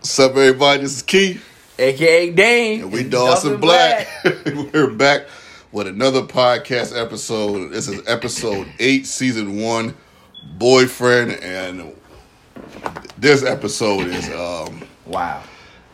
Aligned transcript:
What's 0.00 0.18
up, 0.18 0.30
everybody? 0.32 0.80
This 0.82 0.96
is 0.96 1.02
Keith, 1.02 1.44
aka 1.78 2.30
Dane. 2.30 2.82
and 2.82 2.92
we 2.92 3.02
Dawson 3.04 3.60
Black. 3.60 4.08
We're 4.72 4.88
back 4.90 5.26
with 5.72 5.86
another 5.88 6.22
podcast 6.22 6.98
episode. 6.98 7.70
This 7.72 7.86
is 7.86 8.00
episode 8.08 8.66
eight, 8.78 9.06
season 9.06 9.60
one, 9.60 9.94
boyfriend, 10.56 11.32
and 11.42 11.94
this 13.18 13.44
episode 13.44 14.06
is 14.06 14.28
um 14.30 14.82
Wow. 15.06 15.42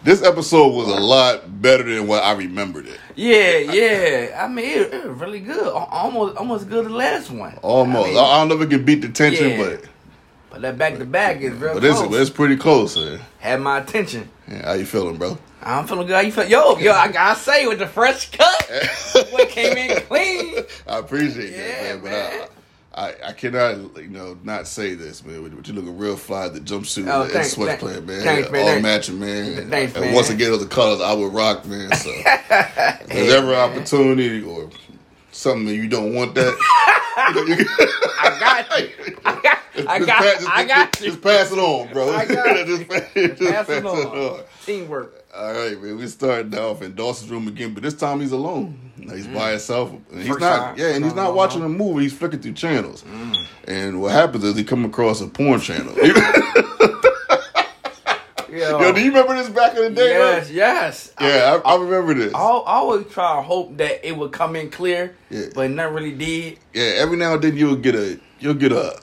this 0.04 0.23
episode 0.23 0.68
was 0.68 0.86
a 0.88 1.00
lot 1.00 1.61
better 1.61 1.82
than 1.82 2.07
what 2.07 2.23
I 2.23 2.32
remembered 2.34 2.86
it. 2.86 3.00
Yeah, 3.16 3.59
yeah. 3.59 4.45
I 4.45 4.46
mean, 4.46 4.66
it, 4.66 4.95
it 4.95 5.04
was 5.09 5.18
really 5.18 5.41
good. 5.41 5.66
Almost, 5.73 6.36
almost 6.36 6.68
good 6.68 6.84
as 6.84 6.91
the 6.93 6.96
last 6.96 7.30
one. 7.30 7.59
Almost. 7.62 8.07
I, 8.09 8.11
I 8.11 8.12
mean, 8.14 8.18
I 8.18 8.38
don't 8.38 8.48
know 8.50 8.54
if 8.57 8.61
it 8.62 8.70
can 8.70 8.84
beat 8.84 9.02
the 9.02 9.09
tension, 9.09 9.50
Yeah. 9.50 9.64
but 9.80 9.84
but 10.57 10.62
that 10.62 10.79
back 10.79 10.96
to 10.98 11.04
back 11.04 11.41
is 11.43 11.52
real 11.52 11.75
but 11.75 11.84
it's, 11.84 11.98
close. 12.00 12.20
it's 12.20 12.30
pretty 12.30 12.56
close. 12.56 12.96
Man. 12.96 13.20
Had 13.41 13.61
my 13.61 13.79
attention. 13.79 14.29
Yeah, 14.48 14.64
how 14.64 14.73
you 14.73 14.86
feeling, 14.86 15.16
bro? 15.19 15.37
I'm 15.62 15.87
feeling 15.87 16.06
good. 16.06 16.14
How 16.14 16.20
you 16.23 16.33
feel? 16.33 16.47
Yo, 16.48 16.78
yo, 16.78 16.92
I 16.92 17.09
gotta 17.12 17.38
say, 17.38 17.66
with 17.66 17.78
the 17.78 17.87
fresh 17.87 18.30
cut, 18.30 18.70
what 19.30 19.48
came 19.50 19.77
in 19.77 20.00
clean. 20.02 20.64
I 20.87 20.98
appreciate 20.98 21.50
Yeah, 21.52 21.95
that, 21.95 22.02
man. 22.05 22.12
man. 22.12 22.41
But 22.41 22.52
I, 22.95 23.09
I, 23.11 23.28
I 23.28 23.33
cannot, 23.33 23.97
you 23.98 24.09
know, 24.09 24.38
not 24.45 24.66
say 24.66 24.95
this, 24.95 25.23
man. 25.24 25.47
But 25.55 25.66
you 25.69 25.74
looking 25.74 25.98
real 25.98 26.16
fly, 26.16 26.48
the 26.48 26.61
jumpsuit 26.61 27.06
Oh, 27.12 27.23
and 27.25 27.30
thanks, 27.33 27.52
sweat 27.52 27.78
thanks. 27.80 28.00
man. 28.06 28.23
Thanks, 28.23 28.50
man. 28.50 28.61
All 28.62 28.69
Thanks. 28.69 28.83
matching, 28.83 29.20
man. 29.20 29.69
Thanks, 29.69 29.95
and 29.95 30.05
man. 30.06 30.14
once 30.14 30.30
again, 30.30 30.50
those 30.52 30.62
are 30.64 30.69
colors 30.69 31.00
I 31.02 31.12
would 31.12 31.34
rock, 31.34 31.66
man. 31.66 31.92
So 31.97 32.11
if 32.14 33.06
there's 33.09 33.33
ever 33.34 33.55
opportunity 33.55 34.42
or 34.42 34.70
something 35.36 35.68
you 35.74 35.88
don't 35.88 36.14
want 36.14 36.34
that, 36.34 36.54
you 37.34 37.54
you 37.54 37.64
I 38.20 38.38
got 38.40 38.80
you. 38.80 39.16
I 39.24 39.40
got, 39.42 39.58
I 39.88 39.98
just 39.98 40.06
got, 40.06 40.22
pass- 40.22 40.34
just- 40.38 40.50
I 40.50 40.64
got 40.64 40.92
just, 40.92 41.04
you. 41.04 41.10
Just 41.10 41.22
pass 41.22 41.52
it 41.52 41.58
on, 41.58 41.92
bro. 41.92 42.10
I 42.10 42.24
got 42.24 42.66
just, 42.66 42.88
pass, 42.88 43.02
just 43.14 43.41
Pass 43.42 43.68
it 43.68 43.82
pass 43.82 43.84
on. 43.84 44.41
Teamwork. 44.64 45.24
All 45.34 45.52
right, 45.52 45.80
man. 45.80 45.96
We 45.98 46.06
started 46.06 46.54
off 46.54 46.80
in 46.82 46.94
Dawson's 46.94 47.30
room 47.30 47.46
again, 47.46 47.74
but 47.74 47.83
this 47.83 47.92
time 47.94 48.20
he's 48.20 48.33
alone. 48.33 48.78
He's 48.96 49.27
by 49.27 49.50
himself. 49.50 49.91
And 49.91 50.02
he's 50.19 50.24
Mm. 50.24 50.28
First 50.28 50.41
not. 50.41 50.58
time. 50.58 50.78
Yeah, 50.78 50.94
and 50.94 51.05
he's 51.05 51.14
not 51.14 51.34
watching 51.34 51.62
a 51.62 51.68
movie. 51.68 52.05
He's 52.05 52.14
flicking 52.14 52.41
through 52.41 52.55
channels. 52.55 53.02
Mm. 53.05 53.46
And 53.68 54.00
what 54.00 54.12
happens 54.12 54.44
is 54.44 54.56
he 54.56 54.64
come 54.64 54.84
across 54.86 55.20
a 55.20 55.27
porn 55.27 55.61
channel. 55.61 55.94
Yo, 58.56 58.80
Yo, 58.80 58.92
do 58.92 59.00
you 59.00 59.08
remember 59.08 59.34
this 59.34 59.48
back 59.50 59.76
in 59.76 59.82
the 59.82 59.90
day? 59.90 60.08
yes, 60.10 60.46
bro? 60.48 60.56
yes. 60.56 61.12
Yeah, 61.20 61.60
I, 61.64 61.72
I 61.74 61.76
remember 61.82 62.14
this. 62.14 62.34
I, 62.34 62.38
I 62.38 62.74
always 62.76 63.06
try 63.08 63.36
to 63.36 63.42
hope 63.42 63.76
that 63.78 64.06
it 64.06 64.16
would 64.16 64.32
come 64.32 64.56
in 64.56 64.70
clear, 64.70 65.14
Yeah. 65.30 65.46
but 65.54 65.62
it 65.66 65.68
never 65.70 65.94
really 65.94 66.12
did. 66.12 66.58
Yeah, 66.74 66.82
every 66.96 67.16
now 67.16 67.34
and 67.34 67.42
then 67.42 67.56
you'll 67.56 67.77
get 67.77 67.94
a 67.94 68.18
you'll 68.40 68.54
get 68.54 68.72
a. 68.72 69.00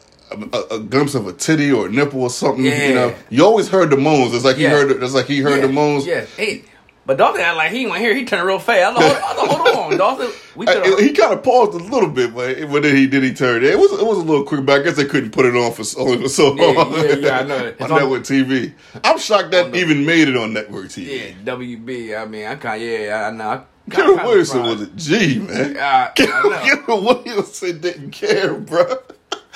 A, 0.51 0.63
a 0.75 0.79
glimpse 0.79 1.13
of 1.13 1.27
a 1.27 1.33
titty 1.33 1.71
or 1.71 1.85
a 1.85 1.89
nipple 1.91 2.23
or 2.23 2.29
something. 2.31 2.65
You 2.65 2.95
know, 2.95 3.13
you 3.29 3.45
always 3.45 3.67
heard 3.69 3.91
the 3.91 3.97
moans. 3.97 4.33
It's 4.33 4.43
like 4.43 4.57
Yeah. 4.57 4.69
he 4.69 4.73
heard. 4.75 5.03
It's 5.03 5.13
like 5.13 5.27
he 5.27 5.41
heard 5.41 5.57
yeah, 5.59 5.67
the 5.67 5.71
moans. 5.73 6.07
Yeah, 6.07 6.25
hey, 6.37 6.63
but 7.05 7.17
Dawson 7.17 7.41
act 7.41 7.57
like 7.57 7.71
he 7.71 7.85
went 7.85 8.01
here. 8.01 8.15
He 8.15 8.25
turned 8.25 8.47
real 8.47 8.59
fast. 8.59 8.97
I 8.97 8.99
was 8.99 9.13
like, 9.13 9.21
hold, 9.21 9.49
I 9.49 9.53
was 9.63 9.73
hold 9.75 9.91
on, 9.93 9.97
Dawson. 9.97 10.31
We 10.55 10.67
I- 10.67 11.01
he 11.01 11.11
kind 11.11 11.33
of 11.33 11.43
paused 11.43 11.73
a 11.73 11.83
little 11.83 12.09
bit, 12.09 12.33
but 12.33 12.55
then 12.81 12.95
he 12.95 13.07
did. 13.07 13.23
He 13.23 13.33
turned. 13.33 13.63
It 13.65 13.77
was 13.77 13.91
it 13.91 14.05
was 14.05 14.17
a 14.17 14.21
little 14.21 14.43
quick, 14.45 14.65
but 14.65 14.79
I 14.81 14.83
guess 14.83 14.95
they 14.95 15.05
couldn't 15.05 15.31
put 15.31 15.45
it 15.45 15.55
on 15.55 15.71
for 15.73 15.83
so, 15.83 16.01
only 16.01 16.17
for 16.23 16.29
so 16.29 16.55
Yeah, 16.55 16.65
long. 16.71 16.93
yeah, 16.93 17.13
yeah, 17.15 17.39
I 17.39 17.43
know. 17.43 17.57
It's 17.65 17.81
on 17.81 17.91
on- 17.91 17.99
network 17.99 18.23
TV. 18.23 18.73
I'm 19.03 19.17
shocked 19.17 19.51
that 19.51 19.65
On 19.65 19.71
the- 19.71 19.79
even 19.79 20.05
made 20.05 20.27
it 20.27 20.37
on 20.37 20.53
network 20.53 20.87
TV. 20.87 21.35
yeah, 21.45 21.53
WB. 21.55 22.19
I 22.21 22.25
mean, 22.25 22.45
I 22.45 22.55
kind 22.55 22.81
of 22.81 22.87
yeah. 22.89 23.27
I 23.27 23.31
know. 23.31 23.49
I 23.49 23.61
Kevin 23.89 24.15
Williamson 24.15 24.61
was 24.63 24.81
a 24.81 24.87
G 24.87 25.39
man. 25.39 25.75
I. 25.77 26.11
Kevin 26.15 27.03
Williamson 27.03 27.81
didn't 27.81 28.11
care, 28.11 28.53
bro. 28.53 28.95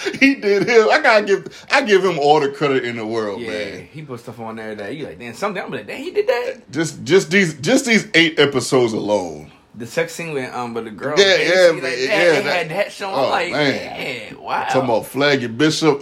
He 0.20 0.36
did 0.36 0.68
him. 0.68 0.88
I 0.92 1.00
gotta 1.02 1.26
give. 1.26 1.66
I 1.72 1.82
give 1.82 2.04
him 2.04 2.20
all 2.20 2.40
the 2.40 2.50
credit 2.50 2.86
in 2.86 2.98
the 2.98 3.06
world, 3.06 3.42
Yeah, 3.42 3.50
man. 3.50 3.88
he 3.92 4.02
put 4.04 4.20
stuff 4.20 4.40
on 4.40 4.56
there 4.58 4.76
that 4.76 4.96
you 4.96 5.06
like. 5.06 5.18
Damn, 5.20 5.34
something. 5.34 5.62
I'm 5.64 5.72
like, 5.72 5.88
damn, 5.88 5.98
he 6.02 6.12
did 6.12 6.28
that. 6.28 6.72
Just 6.72 7.04
just 7.04 7.32
these 7.32 7.56
just 7.56 7.86
these 7.86 8.08
eight 8.14 8.40
episodes 8.40 8.94
alone. 8.94 9.52
The 9.76 9.86
sex 9.88 10.14
scene 10.14 10.34
with 10.34 10.54
um, 10.54 10.74
with 10.74 10.86
the 10.86 10.92
girl. 10.92 11.16
Yeah, 11.20 11.38
baby, 11.38 11.50
yeah, 11.50 11.60
like 11.72 11.74
man, 11.74 11.82
that, 11.84 12.00
yeah, 12.00 12.08
They 12.08 12.42
that- 12.42 12.44
had 12.58 12.70
that 12.70 12.92
shown. 12.92 13.14
oh, 13.14 13.30
like, 13.30 13.52
man. 13.52 13.98
man, 14.34 14.42
wow. 14.42 14.64
Talking 14.66 14.82
about 14.84 15.06
flag 15.08 15.42
your 15.42 15.50
bishop, 15.50 16.02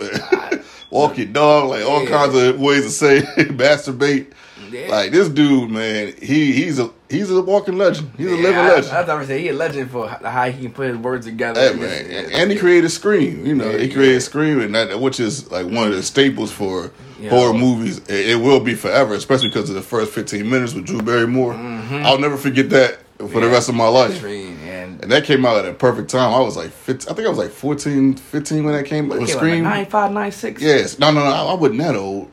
walk 0.91 1.17
your 1.17 1.27
dog, 1.27 1.69
like 1.69 1.85
all 1.85 2.03
Yeah. 2.03 2.09
kinds 2.09 2.35
of 2.35 2.59
ways 2.59 2.83
to 2.83 2.89
say 2.91 3.21
masturbate. 3.37 4.31
Yeah. 4.75 4.87
Like 4.89 5.11
this 5.11 5.29
dude, 5.29 5.69
man, 5.71 6.13
he 6.21 6.51
he's 6.53 6.79
a 6.79 6.89
he's 7.09 7.29
a 7.31 7.41
walking 7.41 7.77
legend. 7.77 8.11
He's 8.17 8.27
a 8.27 8.35
living 8.35 8.57
I, 8.57 8.69
legend. 8.69 8.93
I, 8.93 9.05
thought 9.05 9.21
I 9.21 9.25
say 9.25 9.41
he 9.41 9.49
a 9.49 9.53
legend 9.53 9.91
for 9.91 10.07
how 10.07 10.49
he 10.49 10.63
can 10.63 10.73
put 10.73 10.87
his 10.89 10.97
words 10.97 11.25
together. 11.25 11.59
Hey, 11.59 11.71
and 11.71 11.79
man, 11.79 12.31
and 12.33 12.51
he 12.51 12.57
created 12.57 12.89
Scream. 12.89 13.45
You 13.45 13.55
know, 13.55 13.69
Yeah, 13.69 13.77
he 13.77 13.89
created 13.91 14.13
yeah. 14.13 14.19
Scream, 14.19 14.59
and 14.61 14.75
that 14.75 14.99
which 14.99 15.19
is 15.19 15.49
like 15.51 15.65
one 15.65 15.87
of 15.87 15.93
the 15.95 16.03
staples 16.03 16.51
for 16.51 16.91
Yeah. 17.19 17.29
horror 17.29 17.53
movies. 17.53 17.99
It, 18.09 18.29
it 18.31 18.35
will 18.41 18.59
be 18.59 18.75
forever, 18.75 19.13
especially 19.13 19.49
because 19.49 19.69
of 19.69 19.75
the 19.75 19.81
first 19.81 20.11
fifteen 20.11 20.49
minutes 20.49 20.73
with 20.73 20.85
Drew 20.85 21.01
Barrymore. 21.01 21.53
I'll 21.53 22.19
never 22.19 22.37
forget 22.37 22.69
that 22.71 22.99
for 23.17 23.27
the 23.27 23.33
Mm-hmm. 23.39 23.51
Rest 23.53 23.69
of 23.69 23.75
my 23.75 23.87
life. 23.87 24.11
Extreme, 24.11 24.57
and 24.65 25.01
And 25.03 25.11
that 25.11 25.23
came 25.23 25.45
out 25.45 25.57
at 25.57 25.65
a 25.65 25.73
perfect 25.73 26.09
time. 26.09 26.33
I 26.33 26.39
was 26.39 26.57
like, 26.57 26.71
15, 26.71 27.09
I 27.09 27.15
think 27.15 27.25
I 27.25 27.29
was 27.29 27.37
like 27.37 27.51
14, 27.51 28.15
15 28.15 28.63
when 28.65 28.73
that 28.73 28.85
came. 28.85 29.09
Okay, 29.11 29.25
Scream. 29.27 29.63
like 29.63 29.73
nine 29.73 29.85
five 29.85 30.11
nine 30.11 30.31
six. 30.33 30.61
Yes. 30.61 30.99
No, 30.99 31.11
no, 31.11 31.21
no. 31.21 31.27
I, 31.31 31.43
I 31.51 31.53
wasn't 31.53 31.79
that 31.79 31.95
old. 31.95 32.29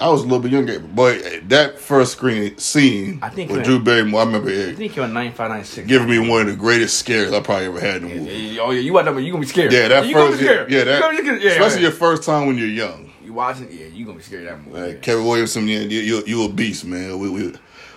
I 0.00 0.08
was 0.08 0.20
a 0.20 0.24
little 0.24 0.40
bit 0.40 0.52
younger. 0.52 0.80
But 0.80 1.48
that 1.48 1.78
first 1.78 2.12
screen 2.12 2.58
scene 2.58 3.20
I 3.22 3.28
think 3.28 3.50
with 3.50 3.64
Drew 3.64 3.78
Barrymore, 3.78 4.22
I 4.22 4.24
remember 4.24 4.50
it. 4.50 4.70
I 4.70 4.74
think 4.74 4.96
you're 4.96 5.06
nine 5.08 5.32
five 5.32 5.50
nine 5.50 5.64
six. 5.64 5.86
giving 5.86 6.08
me 6.08 6.18
one 6.18 6.42
of 6.42 6.46
the 6.48 6.56
greatest 6.56 6.98
scares 6.98 7.32
I 7.32 7.40
probably 7.40 7.66
ever 7.66 7.80
had 7.80 8.02
in 8.02 8.04
a 8.04 8.14
movie. 8.14 8.60
oh 8.60 8.70
yeah, 8.70 8.80
you 8.80 8.92
watch 8.92 9.04
that, 9.04 9.16
you 9.18 9.30
gonna 9.30 9.40
be 9.40 9.46
scared. 9.46 9.72
Yeah, 9.72 9.88
that 9.88 10.06
you 10.06 10.14
first, 10.14 10.40
be 10.40 10.44
yeah, 10.44 10.52
yeah, 10.52 10.78
You 10.78 10.84
that, 10.84 11.00
gonna 11.00 11.16
be 11.16 11.22
scared. 11.22 11.42
yeah, 11.42 11.50
especially 11.52 11.82
yeah. 11.82 11.88
your 11.88 11.92
first 11.92 12.24
time 12.24 12.46
when 12.46 12.58
you're 12.58 12.66
young. 12.66 13.12
you 13.24 13.32
watching, 13.32 13.68
yeah, 13.70 13.86
you 13.86 14.04
gonna 14.04 14.18
be 14.18 14.24
scared 14.24 14.46
of 14.46 14.58
that 14.58 14.66
movie. 14.66 14.92
Like, 14.92 15.02
Kevin 15.02 15.24
Williamson, 15.24 15.68
yeah, 15.68 15.80
you, 15.80 16.00
you, 16.00 16.24
you 16.26 16.44
a 16.44 16.48
beast, 16.48 16.84
man. 16.84 17.18
We, 17.18 17.30
we, 17.30 17.54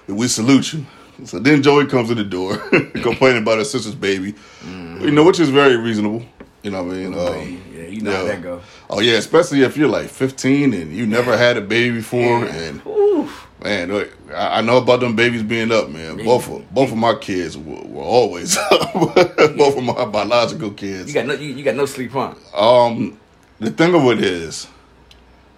we 0.07 0.27
salute 0.27 0.73
you. 0.73 0.85
So 1.25 1.39
then 1.39 1.63
Joey 1.63 1.87
comes 1.87 2.09
to 2.09 2.15
the 2.15 2.23
door 2.23 2.57
complaining 3.01 3.41
about 3.41 3.57
his 3.57 3.71
sister's 3.71 3.95
baby, 3.95 4.35
mm. 4.61 5.01
you 5.01 5.11
know, 5.11 5.23
which 5.23 5.39
is 5.39 5.49
very 5.49 5.75
reasonable. 5.75 6.23
You 6.67 6.71
know 6.71 6.83
what 6.83 6.95
I 6.95 6.97
mean? 6.97 7.13
Um, 7.13 7.63
yeah, 7.73 7.83
you 7.83 8.01
know 8.01 8.11
how 8.11 8.23
that 8.25 8.41
go. 8.41 8.61
Oh 8.89 8.99
yeah, 8.99 9.13
especially 9.13 9.61
if 9.61 9.77
you're 9.77 9.87
like 9.87 10.09
15 10.09 10.73
and 10.73 10.93
you 10.93 11.07
never 11.07 11.37
had 11.37 11.55
a 11.55 11.61
baby 11.61 11.95
before, 11.99 12.43
and 12.43 12.85
Oof. 12.85 13.47
man, 13.63 13.87
look, 13.87 14.11
I 14.35 14.57
I 14.57 14.61
know 14.61 14.75
about 14.75 14.99
them 14.99 15.15
babies 15.15 15.43
being 15.43 15.71
up, 15.71 15.87
man. 15.89 16.17
Both 16.17 16.49
of 16.49 16.69
both 16.73 16.91
of 16.91 16.97
my 16.97 17.15
kids 17.15 17.57
were, 17.57 17.83
were 17.85 18.03
always 18.03 18.57
up. 18.71 18.93
both 18.93 19.77
of 19.77 19.81
my 19.81 20.03
biological 20.03 20.71
kids. 20.71 21.07
You 21.07 21.13
got 21.13 21.25
no, 21.25 21.35
you, 21.35 21.53
you 21.53 21.63
got 21.63 21.75
no 21.75 21.85
sleep, 21.85 22.11
huh? 22.11 22.33
Um, 22.53 23.17
the 23.59 23.71
thing 23.71 23.95
of 23.95 24.03
it 24.07 24.21
is, 24.21 24.67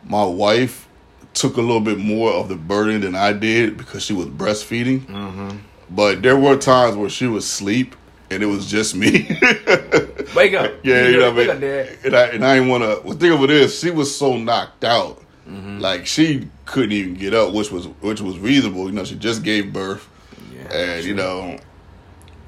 my 0.03 0.23
wife 0.23 0.87
took 1.33 1.57
a 1.57 1.61
little 1.61 1.81
bit 1.81 1.97
more 1.97 2.33
of 2.33 2.49
the 2.49 2.55
burden 2.55 3.01
than 3.01 3.15
I 3.15 3.33
did 3.33 3.77
because 3.77 4.03
she 4.03 4.13
was 4.13 4.27
breastfeeding. 4.27 5.07
Mm-hmm. 5.07 5.57
But 5.89 6.21
there 6.21 6.37
were 6.37 6.55
times 6.55 6.95
where 6.95 7.09
she 7.09 7.25
would 7.25 7.41
sleep 7.41 7.95
and 8.29 8.43
it 8.43 8.45
was 8.45 8.69
just 8.69 8.95
me. 8.95 9.39
Wake 10.35 10.53
up. 10.53 10.71
Yeah, 10.83 11.07
you 11.07 11.17
know 11.17 11.31
what 11.31 11.49
I 11.49 11.53
mean. 11.55 11.63
up, 11.63 12.05
And 12.05 12.15
I 12.15 12.23
and 12.27 12.45
I 12.45 12.55
didn't 12.55 12.69
want 12.69 12.83
to. 12.83 13.01
Well, 13.07 13.17
think 13.17 13.33
of 13.33 13.43
it 13.43 13.49
is, 13.49 13.77
she 13.79 13.91
was 13.91 14.15
so 14.15 14.37
knocked 14.37 14.83
out, 14.83 15.21
Mm-hmm. 15.49 15.79
like 15.79 16.05
she 16.05 16.47
couldn't 16.65 16.91
even 16.91 17.15
get 17.15 17.33
up, 17.33 17.53
which 17.53 17.71
was 17.71 17.87
which 18.01 18.21
was 18.21 18.37
reasonable. 18.37 18.85
You 18.85 18.91
know, 18.91 19.03
she 19.03 19.15
just 19.15 19.41
gave 19.43 19.73
birth, 19.73 20.07
Yeah, 20.53 20.71
and 20.71 21.05
you 21.05 21.15
know, 21.15 21.57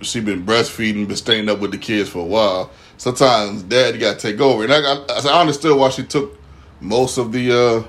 she 0.02 0.20
been 0.20 0.46
breastfeeding, 0.46 1.08
been 1.08 1.18
staying 1.18 1.50
up 1.50 1.60
with 1.60 1.72
the 1.72 1.80
kids 1.80 2.10
for 2.10 2.20
a 2.20 2.24
while. 2.26 2.70
Sometimes 2.98 3.64
dad 3.64 4.00
got 4.00 4.20
to 4.20 4.32
take 4.32 4.40
over, 4.40 4.64
and 4.64 4.72
I 4.72 4.82
got, 4.82 5.26
I 5.26 5.42
understood 5.42 5.76
why 5.80 5.90
she 5.90 6.04
took 6.04 6.38
most 6.80 7.18
of 7.18 7.32
the 7.32 7.52
uh 7.52 7.84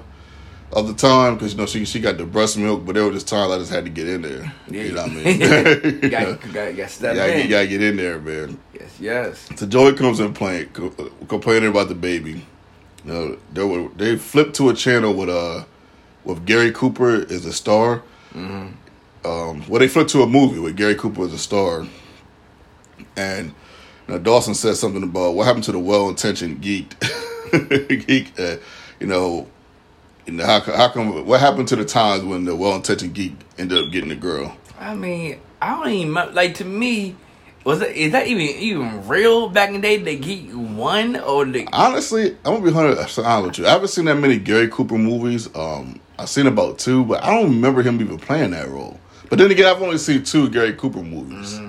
of 0.72 0.86
the 0.88 0.94
time 0.94 1.34
because 1.34 1.52
you 1.52 1.58
know 1.58 1.66
she 1.66 1.84
she 1.84 2.00
got 2.00 2.16
the 2.18 2.24
breast 2.24 2.56
milk, 2.56 2.84
but 2.86 2.94
there 2.94 3.04
were 3.04 3.12
just 3.12 3.28
times 3.28 3.52
I 3.52 3.58
just 3.58 3.70
had 3.70 3.84
to 3.84 3.90
get 3.90 4.08
in 4.08 4.22
there. 4.22 4.52
Yeah. 4.68 4.82
You 4.82 4.92
know 4.92 5.02
what 5.02 5.10
I 5.10 5.14
mean? 5.14 5.26
you 5.26 5.32
you 5.32 5.38
got, 5.38 6.22
know, 6.22 6.28
you 6.30 6.40
got, 6.40 6.44
you 6.44 6.52
got 6.52 6.76
you 6.76 6.86
step 6.88 7.14
gotta, 7.16 7.32
in. 7.32 7.36
get- 7.38 7.44
you 7.44 7.50
gotta 7.50 7.66
get 7.68 7.82
in 7.82 7.96
there, 7.96 8.18
man. 8.18 8.58
Yes, 8.72 9.00
yes. 9.00 9.48
So 9.56 9.66
Joey 9.66 9.92
comes 9.94 10.18
in 10.20 10.32
playing, 10.32 10.68
complaining 11.28 11.68
about 11.70 11.88
the 11.88 11.94
baby. 11.94 12.46
You 13.04 13.12
know, 13.12 13.38
they 13.52 13.64
were 13.64 13.88
they 13.96 14.16
flipped 14.16 14.54
to 14.56 14.70
a 14.70 14.74
channel 14.74 15.12
with 15.14 15.28
uh 15.28 15.64
with 16.24 16.46
Gary 16.46 16.72
Cooper 16.72 17.26
as 17.30 17.44
a 17.44 17.52
star. 17.52 18.02
Um, 19.24 19.64
well, 19.68 19.78
they 19.78 19.88
flipped 19.88 20.10
to 20.10 20.22
a 20.22 20.26
movie 20.26 20.58
with 20.58 20.76
Gary 20.76 20.94
Cooper 20.96 21.24
as 21.24 21.32
a 21.32 21.38
star, 21.38 21.86
and 23.16 23.48
you 24.08 24.14
know, 24.14 24.18
Dawson 24.18 24.54
said 24.54 24.76
something 24.76 25.02
about 25.02 25.34
what 25.34 25.44
happened 25.46 25.64
to 25.64 25.72
the 25.72 25.78
well-intentioned 25.78 26.60
geek. 26.60 26.94
geek, 28.06 28.32
uh, 28.40 28.56
you 28.98 29.06
know, 29.06 29.46
know 30.26 30.46
how, 30.46 30.60
how 30.60 30.88
come 30.88 31.26
what 31.26 31.40
happened 31.40 31.68
to 31.68 31.76
the 31.76 31.84
times 31.84 32.24
when 32.24 32.44
the 32.44 32.54
well-intentioned 32.54 33.14
geek 33.14 33.34
ended 33.58 33.84
up 33.84 33.90
getting 33.90 34.08
the 34.08 34.14
girl? 34.14 34.56
I 34.78 34.94
mean, 34.94 35.38
I 35.60 35.76
don't 35.76 35.92
even 35.92 36.34
like. 36.34 36.54
To 36.56 36.64
me, 36.64 37.16
was 37.64 37.80
it 37.80 37.96
is 37.96 38.12
that 38.12 38.26
even 38.26 38.42
even 38.42 39.06
real 39.06 39.48
back 39.48 39.68
in 39.68 39.76
the 39.76 39.80
day? 39.80 39.96
The 39.96 40.16
geek 40.16 40.50
won 40.52 41.16
or 41.16 41.44
the 41.44 41.68
Honestly, 41.72 42.36
I'm 42.44 42.54
gonna 42.54 42.64
be 42.64 42.72
hundred 42.72 42.98
honest 42.98 43.18
with 43.18 43.58
you. 43.58 43.66
I 43.66 43.70
haven't 43.70 43.88
seen 43.88 44.06
that 44.06 44.16
many 44.16 44.38
Gary 44.38 44.68
Cooper 44.68 44.98
movies. 44.98 45.48
Um, 45.54 46.00
I've 46.18 46.28
seen 46.28 46.46
about 46.46 46.78
two, 46.78 47.04
but 47.04 47.22
I 47.22 47.30
don't 47.30 47.50
remember 47.50 47.82
him 47.82 48.00
even 48.00 48.18
playing 48.18 48.52
that 48.52 48.68
role. 48.68 48.98
But 49.28 49.38
then 49.38 49.50
again, 49.50 49.66
I've 49.66 49.82
only 49.82 49.98
seen 49.98 50.24
two 50.24 50.50
Gary 50.50 50.74
Cooper 50.74 51.02
movies, 51.02 51.60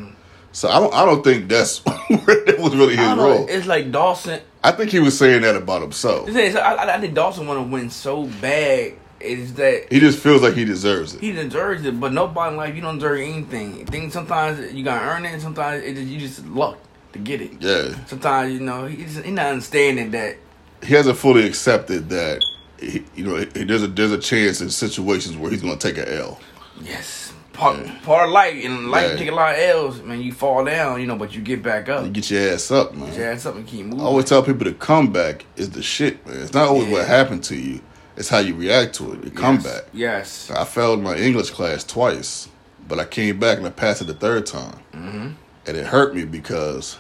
so 0.52 0.70
I 0.70 0.80
don't. 0.80 0.94
I 0.94 1.06
don't 1.06 1.24
think 1.24 1.48
that's 1.48 1.78
where 1.86 2.46
that 2.46 2.60
was 2.60 2.76
really 2.76 2.96
his 2.96 3.14
role. 3.16 3.46
It's 3.48 3.68
like 3.68 3.92
Dawson. 3.92 4.42
I 4.64 4.72
think 4.72 4.92
he 4.92 5.00
was 5.00 5.18
saying 5.18 5.42
that 5.42 5.56
about 5.56 5.82
himself. 5.82 6.30
I, 6.30 6.52
I, 6.56 6.96
I 6.96 7.00
think 7.02 7.14
Dawson 7.14 7.46
want 7.48 7.60
to 7.60 7.64
win 7.72 7.90
so 7.90 8.26
bad. 8.42 8.94
is 9.20 9.54
that 9.56 9.92
He 9.92 10.00
just 10.00 10.20
feels 10.20 10.42
like 10.42 10.54
he 10.54 10.66
deserves 10.66 11.16
it. 11.16 11.22
he 11.22 11.32
deserves 11.32 11.86
it, 11.86 12.00
but 12.00 12.14
nobody 12.14 12.52
in 12.52 12.58
life 12.58 12.76
you 12.76 12.82
don't 12.82 12.96
deserve 12.98 13.20
anything. 13.20 13.86
Things 13.86 14.14
sometimes 14.14 14.74
you 14.74 14.84
gotta 14.84 15.06
earn 15.06 15.26
it, 15.26 15.34
and 15.34 15.42
sometimes 15.42 15.84
it 15.84 15.96
just, 15.96 16.08
you 16.08 16.20
just 16.20 16.46
luck 16.48 16.78
to 17.14 17.20
get 17.20 17.42
it. 17.42 17.62
Yeah, 17.62 17.94
Sometimes 18.06 18.54
you 18.54 18.60
know 18.60 18.86
he's 18.86 19.24
he 19.24 19.32
not 19.32 19.46
understanding 19.48 20.12
that. 20.12 20.38
he 20.82 20.94
hasn't 20.94 21.18
fully 21.18 21.46
accepted 21.46 22.10
that. 22.10 22.44
He, 22.80 23.06
you 23.16 23.24
know, 23.24 23.36
he- 23.38 23.64
there's 23.64 23.84
a 23.84 23.88
there's 23.88 24.12
a 24.12 24.18
chance 24.18 24.60
in 24.62 24.70
situations 24.70 25.38
where 25.38 25.50
he's 25.52 25.62
going 25.62 25.78
to 25.78 25.88
take 25.94 25.98
an 26.06 26.12
L. 26.14 26.40
Yes, 26.82 27.23
part 27.54 27.78
Yeah. 27.86 28.00
part 28.04 28.26
of 28.26 28.32
life 28.32 28.56
in 28.56 28.90
life. 28.90 29.04
Yeah. 29.06 29.12
You 29.14 29.18
take 29.20 29.30
a 29.30 29.36
lot 29.36 29.54
of 29.54 29.60
L's, 29.60 30.02
man. 30.02 30.22
You 30.22 30.32
fall 30.34 30.66
down, 30.66 31.00
you 31.00 31.08
know, 31.08 31.16
but 31.16 31.34
you 31.36 31.42
get 31.42 31.62
back 31.64 31.88
up. 31.90 32.04
You 32.06 32.12
get 32.12 32.30
your 32.30 32.54
ass 32.54 32.70
up, 32.72 32.94
man. 32.96 33.14
Yeah, 33.14 33.38
something 33.38 33.64
keep 33.64 33.86
moving. 33.86 34.02
I 34.02 34.04
always 34.04 34.26
tell 34.26 34.44
people 34.44 34.66
to 34.66 34.74
come 34.74 35.12
back 35.14 35.46
is 35.56 35.70
the 35.72 35.82
shit, 35.84 36.26
man. 36.28 36.42
It's 36.42 36.54
not 36.54 36.68
always 36.68 36.90
what 36.90 37.08
happened 37.08 37.44
to 37.46 37.56
you; 37.56 37.80
it's 38.18 38.30
how 38.30 38.40
you 38.40 38.56
react 38.56 38.96
to 38.96 39.14
it. 39.14 39.22
The 39.22 39.30
Yes. 39.30 39.38
comeback. 39.40 39.84
Yes. 39.94 40.52
I 40.52 40.66
failed 40.66 41.02
my 41.02 41.16
English 41.16 41.52
class 41.52 41.84
twice, 41.84 42.48
but 42.88 43.00
I 43.00 43.06
came 43.06 43.40
back 43.40 43.58
and 43.58 43.68
I 43.68 43.72
passed 43.72 44.02
it 44.02 44.06
the 44.06 44.14
third 44.14 44.46
time, 44.46 44.80
Mm-hmm. 44.94 45.28
and 45.68 45.78
it 45.78 45.86
hurt 45.86 46.16
me 46.16 46.26
because 46.26 46.98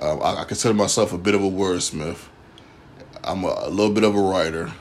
um, 0.00 0.20
I, 0.22 0.40
I 0.42 0.44
consider 0.44 0.74
myself 0.74 1.12
a 1.12 1.18
bit 1.18 1.34
of 1.34 1.42
a 1.42 1.50
wordsmith. 1.50 2.18
I'm 3.24 3.44
a, 3.44 3.54
a 3.64 3.68
little 3.70 3.92
bit 3.92 4.04
of 4.04 4.14
a 4.14 4.20
writer. 4.20 4.72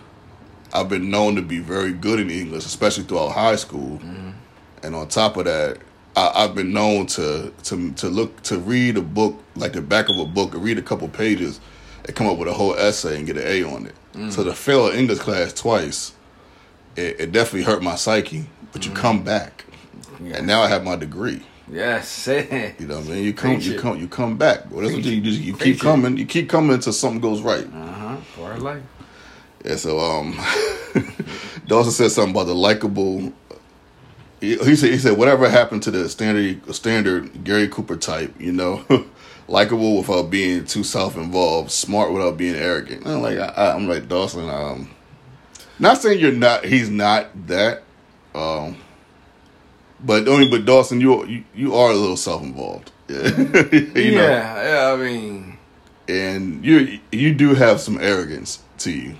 I've 0.73 0.89
been 0.89 1.09
known 1.09 1.35
to 1.35 1.41
be 1.41 1.59
very 1.59 1.91
good 1.93 2.19
in 2.19 2.29
English, 2.29 2.65
especially 2.65 3.05
throughout 3.05 3.29
high 3.29 3.55
school. 3.55 3.97
Mm-hmm. 3.97 4.29
And 4.87 4.95
on 4.95 5.09
top 5.09 5.35
of 5.35 5.43
that, 5.45 5.79
I, 6.15 6.31
I've 6.33 6.55
been 6.55 6.71
known 6.71 7.07
to 7.07 7.51
to 7.65 7.91
to 7.91 8.07
look 8.07 8.41
to 8.43 8.57
read 8.57 8.95
a 8.95 9.01
book 9.01 9.35
like 9.57 9.73
the 9.73 9.81
back 9.81 10.07
of 10.07 10.17
a 10.17 10.25
book, 10.25 10.53
and 10.53 10.63
read 10.63 10.77
a 10.77 10.81
couple 10.81 11.09
pages, 11.09 11.59
and 12.05 12.15
come 12.15 12.25
up 12.25 12.37
with 12.37 12.47
a 12.47 12.53
whole 12.53 12.73
essay 12.75 13.17
and 13.17 13.27
get 13.27 13.35
an 13.35 13.43
A 13.45 13.63
on 13.63 13.85
it. 13.85 13.95
Mm. 14.13 14.31
So 14.31 14.45
to 14.45 14.53
fail 14.53 14.87
an 14.87 14.95
English 14.97 15.19
class 15.19 15.51
twice, 15.51 16.13
it, 16.95 17.19
it 17.19 17.31
definitely 17.33 17.63
hurt 17.63 17.83
my 17.83 17.95
psyche. 17.95 18.45
But 18.71 18.85
you 18.85 18.91
come 18.93 19.23
back, 19.23 19.65
Mm. 20.21 20.29
Yeah. 20.29 20.37
and 20.37 20.47
now 20.47 20.61
I 20.61 20.69
have 20.69 20.83
my 20.85 20.95
degree. 20.95 21.41
Yes. 21.69 22.27
You 22.79 22.87
know 22.87 22.99
what 22.99 23.07
I 23.07 23.09
mean? 23.09 23.23
You 23.25 23.33
come, 23.33 23.55
Preach 23.55 23.65
you 23.65 23.73
it. 23.73 23.81
come, 23.81 23.99
you 23.99 24.07
come 24.07 24.37
back. 24.37 24.71
Well, 24.71 24.81
that's 24.83 24.93
what 24.95 25.03
you, 25.03 25.11
you, 25.17 25.21
just, 25.21 25.41
you 25.41 25.51
Preach 25.53 25.63
keep 25.63 25.75
it. 25.75 25.81
coming. 25.81 26.15
You 26.17 26.25
keep 26.25 26.47
coming 26.49 26.73
until 26.73 26.93
something 26.93 27.19
goes 27.19 27.41
right. 27.41 27.65
uh 27.67 27.91
huh. 27.91 28.17
Of 28.45 28.61
life. 28.63 28.83
Yeah, 29.65 29.75
so 29.75 29.99
um, 29.99 30.39
Dawson 31.67 31.91
said 31.91 32.11
something 32.11 32.31
about 32.31 32.45
the 32.47 32.55
likable. 32.55 33.33
He, 34.39 34.57
he 34.57 34.75
said 34.75 34.91
he 34.91 34.97
said 34.97 35.17
whatever 35.17 35.49
happened 35.49 35.83
to 35.83 35.91
the 35.91 36.07
standard 36.09 36.73
standard 36.75 37.43
Gary 37.43 37.67
Cooper 37.67 37.97
type, 37.97 38.33
you 38.39 38.51
know, 38.51 38.85
likable 39.47 39.97
without 39.97 40.29
being 40.29 40.65
too 40.65 40.83
self 40.83 41.17
involved, 41.17 41.71
smart 41.71 42.11
without 42.13 42.37
being 42.37 42.55
arrogant. 42.55 43.05
I'm 43.07 43.21
like 43.21 43.37
I, 43.39 43.73
I'm 43.73 43.87
like 43.87 44.07
Dawson. 44.07 44.49
Um, 44.49 44.91
not 45.79 45.97
saying 45.97 46.19
you're 46.19 46.31
not. 46.31 46.65
He's 46.65 46.89
not 46.89 47.47
that. 47.47 47.83
Um, 48.35 48.77
but 49.99 50.27
only 50.27 50.49
but 50.49 50.65
Dawson, 50.65 51.01
you 51.01 51.25
you, 51.25 51.43
you 51.55 51.75
are 51.75 51.91
a 51.91 51.95
little 51.95 52.17
self 52.17 52.43
involved. 52.43 52.91
Yeah, 53.07 53.17
you 53.37 54.11
know? 54.15 54.21
yeah. 54.21 54.63
Yeah. 54.63 54.93
I 54.93 54.95
mean. 54.97 55.57
and 56.07 56.63
you 56.63 56.99
you 57.11 57.33
do 57.33 57.55
have 57.55 57.79
some 57.81 57.97
arrogance 57.99 58.61
to 58.79 58.91
you. 58.91 59.15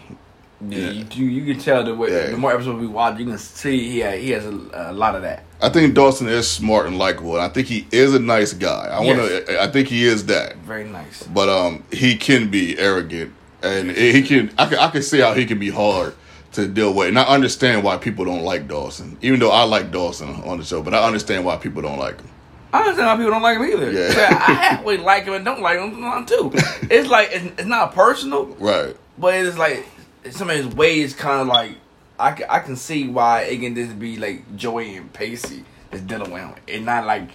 Yeah, 0.59 0.77
Yeah. 0.77 0.89
You, 0.91 1.05
you 1.11 1.25
you 1.43 1.53
can 1.53 1.61
tell 1.63 1.83
the 1.83 1.93
way 1.93 2.09
Yeah. 2.11 2.31
the 2.31 2.37
more 2.37 2.51
episodes 2.53 2.79
we 2.79 2.87
watch, 2.87 3.19
you 3.19 3.25
can 3.25 3.37
see 3.37 3.89
he 3.91 4.01
ha- 4.01 4.11
he 4.17 4.31
has 4.31 4.45
a, 4.45 4.59
a 4.73 4.93
lot 4.93 5.15
of 5.15 5.21
that. 5.21 5.43
I 5.61 5.69
think 5.69 5.93
Dawson 5.95 6.27
is 6.27 6.49
smart 6.49 6.85
and 6.87 6.97
likable. 6.97 7.33
and 7.35 7.43
I 7.43 7.49
think 7.49 7.67
he 7.67 7.87
is 7.91 8.13
a 8.13 8.19
nice 8.19 8.53
guy. 8.53 8.87
I 8.91 8.99
want 9.01 9.19
to. 9.19 9.61
I 9.61 9.67
think 9.67 9.87
he 9.87 10.05
is 10.05 10.25
that. 10.27 10.55
Very 10.57 10.83
nice. 10.85 11.23
But 11.23 11.49
um, 11.49 11.83
he 11.91 12.15
can 12.15 12.49
be 12.49 12.77
arrogant, 12.79 13.33
and 13.61 13.91
he 13.91 14.21
can. 14.23 14.51
I 14.57 14.65
can. 14.67 14.79
I 14.79 14.89
can 14.89 15.01
see 15.03 15.19
how 15.19 15.33
he 15.33 15.45
can 15.45 15.59
be 15.59 15.69
hard 15.69 16.15
to 16.53 16.67
deal 16.67 16.93
with, 16.93 17.07
and 17.09 17.19
I 17.19 17.23
understand 17.23 17.83
why 17.83 17.97
people 17.97 18.25
don't 18.25 18.43
like 18.43 18.67
Dawson. 18.67 19.17
Even 19.21 19.39
though 19.39 19.51
I 19.51 19.63
like 19.63 19.91
Dawson 19.91 20.41
on 20.43 20.57
the 20.57 20.63
show, 20.63 20.81
but 20.81 20.93
I 20.93 21.03
understand 21.05 21.43
why 21.45 21.57
people 21.57 21.81
don't 21.83 21.99
like 21.99 22.19
him. 22.19 22.29
I 22.73 22.79
understand 22.79 23.07
why 23.07 23.15
people 23.15 23.31
don't 23.31 23.41
like 23.43 23.57
him 23.57 23.63
either. 23.65 23.91
Yeah. 23.91 24.07
But 24.09 24.17
I 24.17 24.53
halfway 24.53 24.97
like 25.11 25.23
him 25.25 25.33
and 25.33 25.45
don't 25.45 25.61
like 25.61 25.79
him 25.79 26.25
too. 26.25 26.51
It's 26.89 27.09
like 27.09 27.29
it's, 27.31 27.45
it's 27.59 27.65
not 27.67 27.93
personal, 27.93 28.45
Right. 28.59 28.95
but 29.17 29.33
it's 29.35 29.57
like 29.57 29.85
some 30.33 30.49
of 30.49 30.55
his 30.57 30.67
ways 30.67 31.13
kind 31.13 31.41
of 31.41 31.47
like 31.47 31.71
I 32.19 32.31
can, 32.31 32.47
I 32.49 32.59
can 32.59 32.75
see 32.75 33.07
why 33.07 33.41
it 33.41 33.59
can 33.59 33.75
just 33.75 33.97
be 33.99 34.17
like 34.17 34.55
Joey 34.55 34.95
and 34.95 35.11
Pacey 35.13 35.63
is 35.91 36.01
dealing 36.01 36.31
with 36.31 36.41
him, 36.41 36.55
and 36.67 36.85
not 36.85 37.05
like 37.05 37.29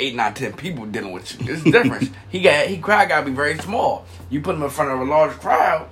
eight, 0.00 0.14
nine, 0.14 0.34
ten 0.34 0.52
people 0.52 0.84
dealing 0.86 1.12
with 1.12 1.40
you. 1.40 1.52
It's 1.54 1.62
different. 1.64 2.10
he 2.28 2.40
got 2.42 2.66
he 2.66 2.78
crowd 2.78 3.08
got 3.08 3.20
to 3.20 3.26
be 3.26 3.32
very 3.32 3.56
small. 3.58 4.04
You 4.30 4.40
put 4.40 4.54
him 4.56 4.62
in 4.62 4.70
front 4.70 4.90
of 4.90 5.00
a 5.00 5.04
large 5.04 5.32
crowd, 5.38 5.88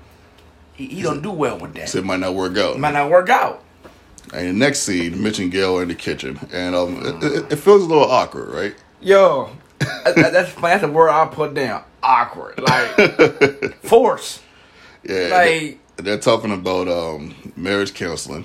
he, 0.74 0.86
he 0.86 1.02
don't 1.02 1.22
do 1.22 1.30
well 1.30 1.58
with 1.58 1.74
that. 1.74 1.88
So 1.88 1.98
it 1.98 2.04
might 2.04 2.20
not 2.20 2.34
work 2.34 2.56
out. 2.56 2.74
It 2.76 2.78
might 2.80 2.92
not 2.94 3.10
work 3.10 3.28
out. 3.28 3.62
And 4.32 4.48
the 4.48 4.52
next 4.52 4.80
scene, 4.80 5.22
Mitch 5.22 5.38
and 5.38 5.52
Gail 5.52 5.78
are 5.78 5.82
in 5.82 5.88
the 5.88 5.94
kitchen, 5.94 6.40
and 6.52 6.74
um, 6.74 6.96
it, 7.06 7.24
it, 7.24 7.52
it 7.52 7.56
feels 7.56 7.82
a 7.82 7.86
little 7.86 8.04
awkward, 8.10 8.48
right? 8.48 8.74
Yo, 9.00 9.50
that- 9.78 10.14
that- 10.16 10.32
that's 10.32 10.54
that's 10.54 10.80
the 10.80 10.88
word 10.88 11.10
I 11.10 11.26
put 11.26 11.54
down. 11.54 11.84
Awkward, 12.02 12.58
like 12.60 13.74
force. 13.84 14.40
Yeah, 15.08 15.28
Like- 15.30 15.78
they're 15.96 16.18
talking 16.18 16.52
about 16.52 16.88
um, 16.88 17.34
marriage 17.56 17.94
counseling, 17.94 18.44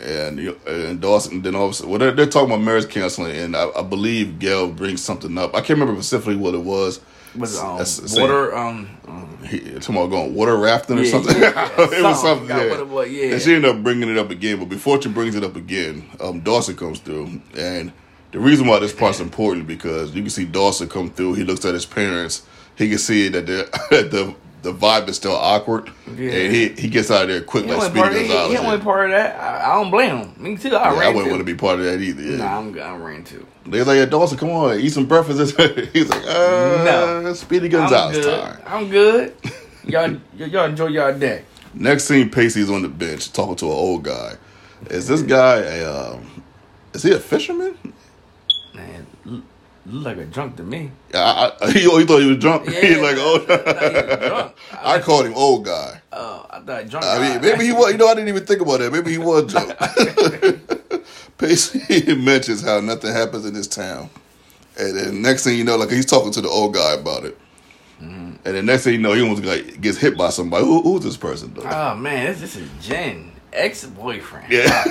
and 0.00 0.38
and 0.66 1.00
Dawson. 1.00 1.42
Then 1.42 1.54
all 1.54 1.66
of 1.66 1.70
a 1.70 1.74
sudden, 1.74 1.90
well, 1.90 1.98
they're, 1.98 2.12
they're 2.12 2.26
talking 2.26 2.50
about 2.50 2.62
marriage 2.62 2.88
counseling, 2.88 3.36
and 3.36 3.56
I, 3.56 3.68
I 3.70 3.82
believe 3.82 4.38
Gail 4.38 4.68
brings 4.70 5.02
something 5.02 5.36
up. 5.38 5.54
I 5.54 5.58
can't 5.60 5.78
remember 5.78 5.94
specifically 6.02 6.36
what 6.36 6.54
it 6.54 6.62
was. 6.62 7.00
Was 7.34 7.58
um, 7.60 7.84
say- 7.84 8.20
water? 8.22 8.56
Um, 8.56 8.88
um, 9.06 9.38
He, 9.46 9.58
talking 9.60 9.96
about 9.96 10.06
going 10.10 10.34
water 10.34 10.56
rafting 10.56 10.98
or 10.98 11.02
Yeah, 11.02 11.10
something. 11.10 11.36
yeah, 11.40 11.50
yeah. 11.78 11.84
it 11.84 12.02
was 12.02 12.20
Something. 12.22 12.48
something. 12.48 12.48
Yeah. 12.48 12.70
what 12.70 12.80
it 12.80 12.88
was, 12.88 13.10
yeah. 13.10 13.32
And 13.32 13.42
she 13.42 13.54
ended 13.54 13.70
up 13.76 13.82
bringing 13.82 14.08
it 14.08 14.16
up 14.16 14.30
again. 14.30 14.58
But 14.58 14.70
before 14.70 15.00
she 15.02 15.08
brings 15.10 15.34
it 15.34 15.44
up 15.44 15.54
again, 15.56 16.08
um, 16.20 16.40
Dawson 16.40 16.76
comes 16.76 16.98
through, 17.00 17.40
and 17.56 17.92
the 18.32 18.38
reason 18.38 18.66
why 18.66 18.78
this 18.78 18.92
part's 18.94 19.20
important 19.20 19.66
because 19.66 20.14
you 20.14 20.22
can 20.22 20.30
see 20.30 20.44
Dawson 20.46 20.88
come 20.88 21.10
through. 21.10 21.34
He 21.34 21.44
looks 21.44 21.64
at 21.66 21.74
his 21.74 21.84
parents. 21.86 22.46
He 22.76 22.88
can 22.88 22.98
see 22.98 23.28
that 23.28 23.46
the 23.46 23.68
the 23.90 24.34
the 24.66 24.74
vibe 24.74 25.08
is 25.08 25.16
still 25.16 25.34
awkward, 25.36 25.90
Yeah. 26.06 26.30
and 26.32 26.54
he 26.54 26.68
he 26.70 26.88
gets 26.88 27.10
out 27.10 27.22
of 27.22 27.28
there 27.28 27.40
quick 27.40 27.64
he 27.64 27.70
like 27.72 27.82
Speedy 27.82 28.00
part, 28.00 28.12
of, 28.12 28.18
he, 28.18 28.26
he 28.56 28.64
wasn't 28.64 28.82
part 28.84 29.04
of 29.06 29.10
that. 29.12 29.40
I, 29.40 29.70
I 29.70 29.74
don't 29.76 29.90
blame 29.90 30.16
him. 30.16 30.34
Me 30.36 30.56
too. 30.56 30.74
I 30.74 30.92
Yeah, 30.92 31.00
I 31.00 31.08
wouldn't 31.08 31.30
want 31.30 31.40
to 31.40 31.44
be 31.44 31.54
part 31.54 31.78
of 31.78 31.84
that 31.84 32.00
either. 32.00 32.22
Yeah. 32.22 32.36
Nah, 32.38 32.58
I'm 32.58 32.78
I 32.78 32.96
ran 32.96 33.22
too. 33.24 33.46
They're 33.64 33.84
like, 33.84 33.96
yeah, 33.96 34.06
Dawson, 34.06 34.38
come 34.38 34.50
on, 34.50 34.78
eat 34.80 34.90
some 34.90 35.06
breakfast. 35.06 35.58
He's 35.92 36.08
like, 36.08 36.22
uh, 36.24 36.82
No. 36.84 37.32
Speedy 37.34 37.68
Gonzalez 37.68 38.24
time. 38.26 38.60
I'm 38.66 38.88
good. 38.90 39.34
y'all, 39.84 40.10
y- 40.38 40.46
y'all 40.46 40.64
enjoy 40.66 40.88
y'all 40.88 41.16
day. 41.18 41.44
Next 41.74 42.04
scene, 42.04 42.28
Pacey's 42.30 42.70
on 42.70 42.82
the 42.82 42.88
bench 42.88 43.32
talking 43.32 43.56
to 43.56 43.66
an 43.66 43.72
old 43.72 44.02
guy. 44.02 44.34
Is 44.90 45.06
this 45.08 45.22
guy 45.22 45.56
a? 45.58 46.12
Um, 46.14 46.42
is 46.92 47.02
he 47.02 47.12
a 47.12 47.18
fisherman? 47.18 47.76
Man, 49.86 49.94
look, 49.94 50.04
look 50.04 50.16
like 50.16 50.26
a 50.26 50.30
drunk 50.30 50.56
to 50.56 50.62
me. 50.62 50.90
I, 51.14 51.52
I, 51.60 51.70
he, 51.72 51.86
oh, 51.86 51.98
he 51.98 52.04
thought 52.06 52.20
he 52.20 52.28
was 52.28 52.38
drunk. 52.38 52.66
Yeah, 52.70 52.80
He's 52.80 52.98
like, 52.98 53.16
oh. 53.18 53.36
I 53.48 53.56
thought 53.56 53.90
he 53.92 54.18
was 54.18 54.28
drunk. 54.28 54.54
I 54.82 54.98
called 55.00 55.26
him 55.26 55.34
old 55.34 55.64
guy. 55.64 56.00
Oh, 56.12 56.46
I 56.50 56.60
thought 56.60 56.88
drunk. 56.88 57.04
I 57.04 57.18
mean, 57.28 57.40
maybe 57.42 57.66
he 57.66 57.72
was. 57.72 57.92
You 57.92 57.98
know, 57.98 58.08
I 58.08 58.14
didn't 58.14 58.28
even 58.28 58.44
think 58.46 58.60
about 58.60 58.80
that. 58.80 58.92
Maybe 58.92 59.12
he 59.12 59.18
was 59.18 59.52
drunk. 59.52 59.74
Pacey 61.38 62.14
mentions 62.16 62.62
how 62.62 62.80
nothing 62.80 63.12
happens 63.12 63.44
in 63.44 63.52
this 63.54 63.66
town, 63.66 64.08
and 64.78 64.96
then 64.96 65.22
next 65.22 65.44
thing 65.44 65.58
you 65.58 65.64
know, 65.64 65.76
like 65.76 65.90
he's 65.90 66.06
talking 66.06 66.32
to 66.32 66.40
the 66.40 66.48
old 66.48 66.74
guy 66.74 66.94
about 66.94 67.24
it. 67.24 67.36
Mm-hmm. 68.00 68.36
And 68.44 68.54
then 68.56 68.66
next 68.66 68.84
thing 68.84 68.94
you 68.94 69.00
know, 69.00 69.12
he 69.12 69.20
almost 69.22 69.44
like 69.44 69.80
gets 69.80 69.98
hit 69.98 70.16
by 70.16 70.30
somebody. 70.30 70.64
Who, 70.64 70.80
who's 70.82 71.04
this 71.04 71.16
person? 71.16 71.52
Though? 71.54 71.62
Oh 71.64 71.94
man, 71.94 72.26
this, 72.26 72.40
this 72.40 72.56
is 72.56 72.70
Jen, 72.80 73.32
ex 73.52 73.84
boyfriend. 73.84 74.50
Yeah. 74.50 74.84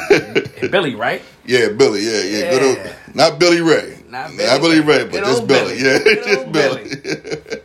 Billy, 0.70 0.94
right? 0.96 1.22
Yeah, 1.46 1.70
Billy. 1.70 2.02
Yeah, 2.02 2.22
yeah. 2.24 2.50
Good 2.52 2.64
old, 2.64 2.78
Yeah. 2.78 2.96
not 3.14 3.40
Billy 3.40 3.62
Ray. 3.62 3.95
Not 4.10 4.34
Not 4.34 4.38
Billy 4.38 4.60
Billy 4.60 4.80
Ray. 4.80 5.04
Ray, 5.04 5.10
but 5.10 5.24
just 5.24 5.48
Billy. 5.48 5.80
Billy. 5.80 6.16
Yeah, 6.16 6.24
just 6.24 6.40
old 6.40 6.54
Billy. 6.54 7.62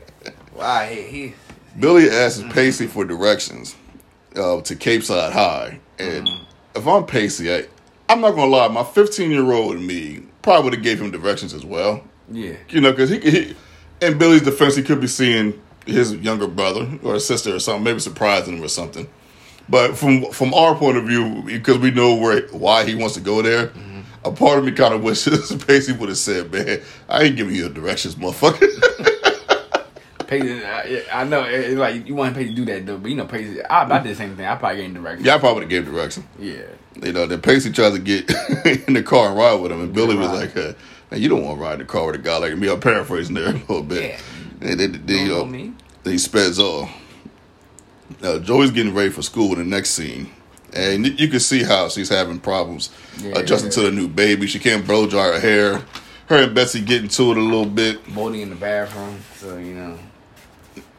Wow, 0.54 0.86
he, 0.86 1.02
he 1.02 1.34
Billy 1.78 2.10
asks 2.10 2.42
mm. 2.42 2.52
Pacey 2.52 2.86
for 2.86 3.04
directions 3.04 3.76
uh, 4.36 4.60
to 4.60 4.76
Capeside 4.76 5.32
High, 5.32 5.80
and 5.98 6.26
mm-hmm. 6.26 6.78
if 6.78 6.86
I'm 6.86 7.06
Pacey, 7.06 7.52
I, 7.52 7.66
I'm 8.08 8.20
not 8.20 8.32
gonna 8.32 8.50
lie, 8.50 8.68
my 8.68 8.84
15 8.84 9.30
year 9.30 9.52
old 9.52 9.80
me 9.80 10.22
probably 10.42 10.64
would 10.64 10.74
have 10.74 10.82
gave 10.82 11.00
him 11.00 11.10
directions 11.10 11.54
as 11.54 11.64
well. 11.64 12.02
yeah. 12.30 12.56
You 12.68 12.80
know, 12.80 12.90
because 12.90 13.10
he, 13.10 13.20
he, 13.20 13.56
in 14.02 14.18
Billy's 14.18 14.42
defense, 14.42 14.76
he 14.76 14.82
could 14.82 15.00
be 15.00 15.06
seeing 15.06 15.60
his 15.86 16.14
younger 16.14 16.46
brother 16.46 16.98
or 17.02 17.18
sister 17.18 17.54
or 17.54 17.58
something, 17.60 17.84
maybe 17.84 18.00
surprising 18.00 18.56
him 18.56 18.64
or 18.64 18.68
something. 18.68 19.08
But 19.68 19.96
from 19.96 20.30
from 20.32 20.52
our 20.52 20.74
point 20.74 20.96
of 20.96 21.04
view, 21.04 21.42
because 21.46 21.78
we 21.78 21.90
know 21.90 22.16
where 22.16 22.42
why 22.48 22.84
he 22.84 22.94
wants 22.94 23.14
to 23.14 23.20
go 23.20 23.40
there, 23.40 23.68
mm-hmm. 23.68 23.89
A 24.24 24.30
part 24.32 24.58
of 24.58 24.64
me 24.64 24.72
kind 24.72 24.92
of 24.94 25.02
wishes 25.02 25.52
Pacey 25.66 25.92
would 25.92 26.08
have 26.08 26.18
said, 26.18 26.52
"Man, 26.52 26.80
I 27.08 27.24
ain't 27.24 27.36
giving 27.36 27.54
you 27.54 27.64
the 27.68 27.70
directions, 27.74 28.14
motherfucker." 28.16 28.68
Pacey, 30.26 30.64
I, 30.64 31.02
I 31.12 31.24
know, 31.24 31.42
it- 31.44 31.76
like 31.76 32.06
you 32.06 32.14
want 32.14 32.34
Pacey 32.36 32.50
to 32.50 32.54
do 32.54 32.64
that 32.66 32.86
though, 32.86 32.98
but 32.98 33.10
you 33.10 33.16
know, 33.16 33.26
Pacey, 33.26 33.62
I, 33.64 33.82
I 33.84 33.98
did 34.00 34.12
the 34.12 34.16
same 34.16 34.36
thing. 34.36 34.46
I 34.46 34.54
probably 34.56 34.76
gave 34.78 34.86
him 34.86 34.94
directions. 35.02 35.26
yeah, 35.26 35.34
I 35.34 35.38
probably 35.38 35.66
gave 35.66 35.84
direction. 35.86 36.26
Yeah. 36.38 36.62
You 37.02 37.12
know, 37.12 37.26
then 37.26 37.40
Pacey 37.40 37.72
tries 37.72 37.94
to 37.94 37.98
get 37.98 38.30
in 38.88 38.94
the 38.94 39.02
car 39.02 39.28
and 39.30 39.36
ride 39.38 39.54
with 39.54 39.72
him, 39.72 39.80
and 39.80 39.92
Billy 39.92 40.14
was 40.16 40.28
like, 40.30 40.56
uh, 40.56 40.74
"Man, 41.10 41.20
you 41.20 41.28
don't 41.28 41.42
want 41.44 41.58
to 41.58 41.62
ride 41.64 41.72
in 41.74 41.78
the 41.80 41.84
car 41.86 42.06
with 42.06 42.16
a 42.16 42.18
guy 42.18 42.36
like 42.36 42.56
me." 42.56 42.68
I'm 42.70 42.78
paraphrasing 42.80 43.34
there 43.34 43.48
a 43.48 43.52
little 43.52 43.82
bit. 43.82 44.02
Yeah. 44.10 44.68
And 44.68 44.78
then, 44.78 45.02
then, 45.06 45.26
you 45.26 45.32
know 45.32 45.44
know, 45.46 45.72
speds 46.12 46.58
off. 46.58 46.90
Now 48.22 48.38
Joey's 48.38 48.70
getting 48.70 48.92
ready 48.94 49.10
for 49.10 49.22
school 49.22 49.52
in 49.52 49.58
the 49.58 49.64
next 49.64 49.90
scene, 49.90 50.30
and 50.74 51.18
you 51.18 51.28
can 51.28 51.40
see 51.40 51.62
how 51.62 51.88
she's 51.88 52.08
having 52.08 52.38
problems 52.40 52.90
Yeah. 53.18 53.38
adjusting 53.38 53.70
to 53.72 53.80
the 53.82 53.90
new 53.90 54.08
baby. 54.08 54.46
She 54.46 54.58
can't 54.58 54.86
blow 54.86 55.06
dry 55.06 55.26
her 55.32 55.40
hair. 55.40 55.82
Her 56.26 56.44
and 56.44 56.54
Betsy 56.54 56.80
getting 56.80 57.08
to 57.08 57.32
it 57.32 57.36
a 57.36 57.40
little 57.40 57.66
bit. 57.66 58.14
Bodie 58.14 58.42
in 58.42 58.50
the 58.50 58.56
bathroom, 58.56 59.18
so 59.36 59.56
you 59.58 59.74
know. 59.74 59.98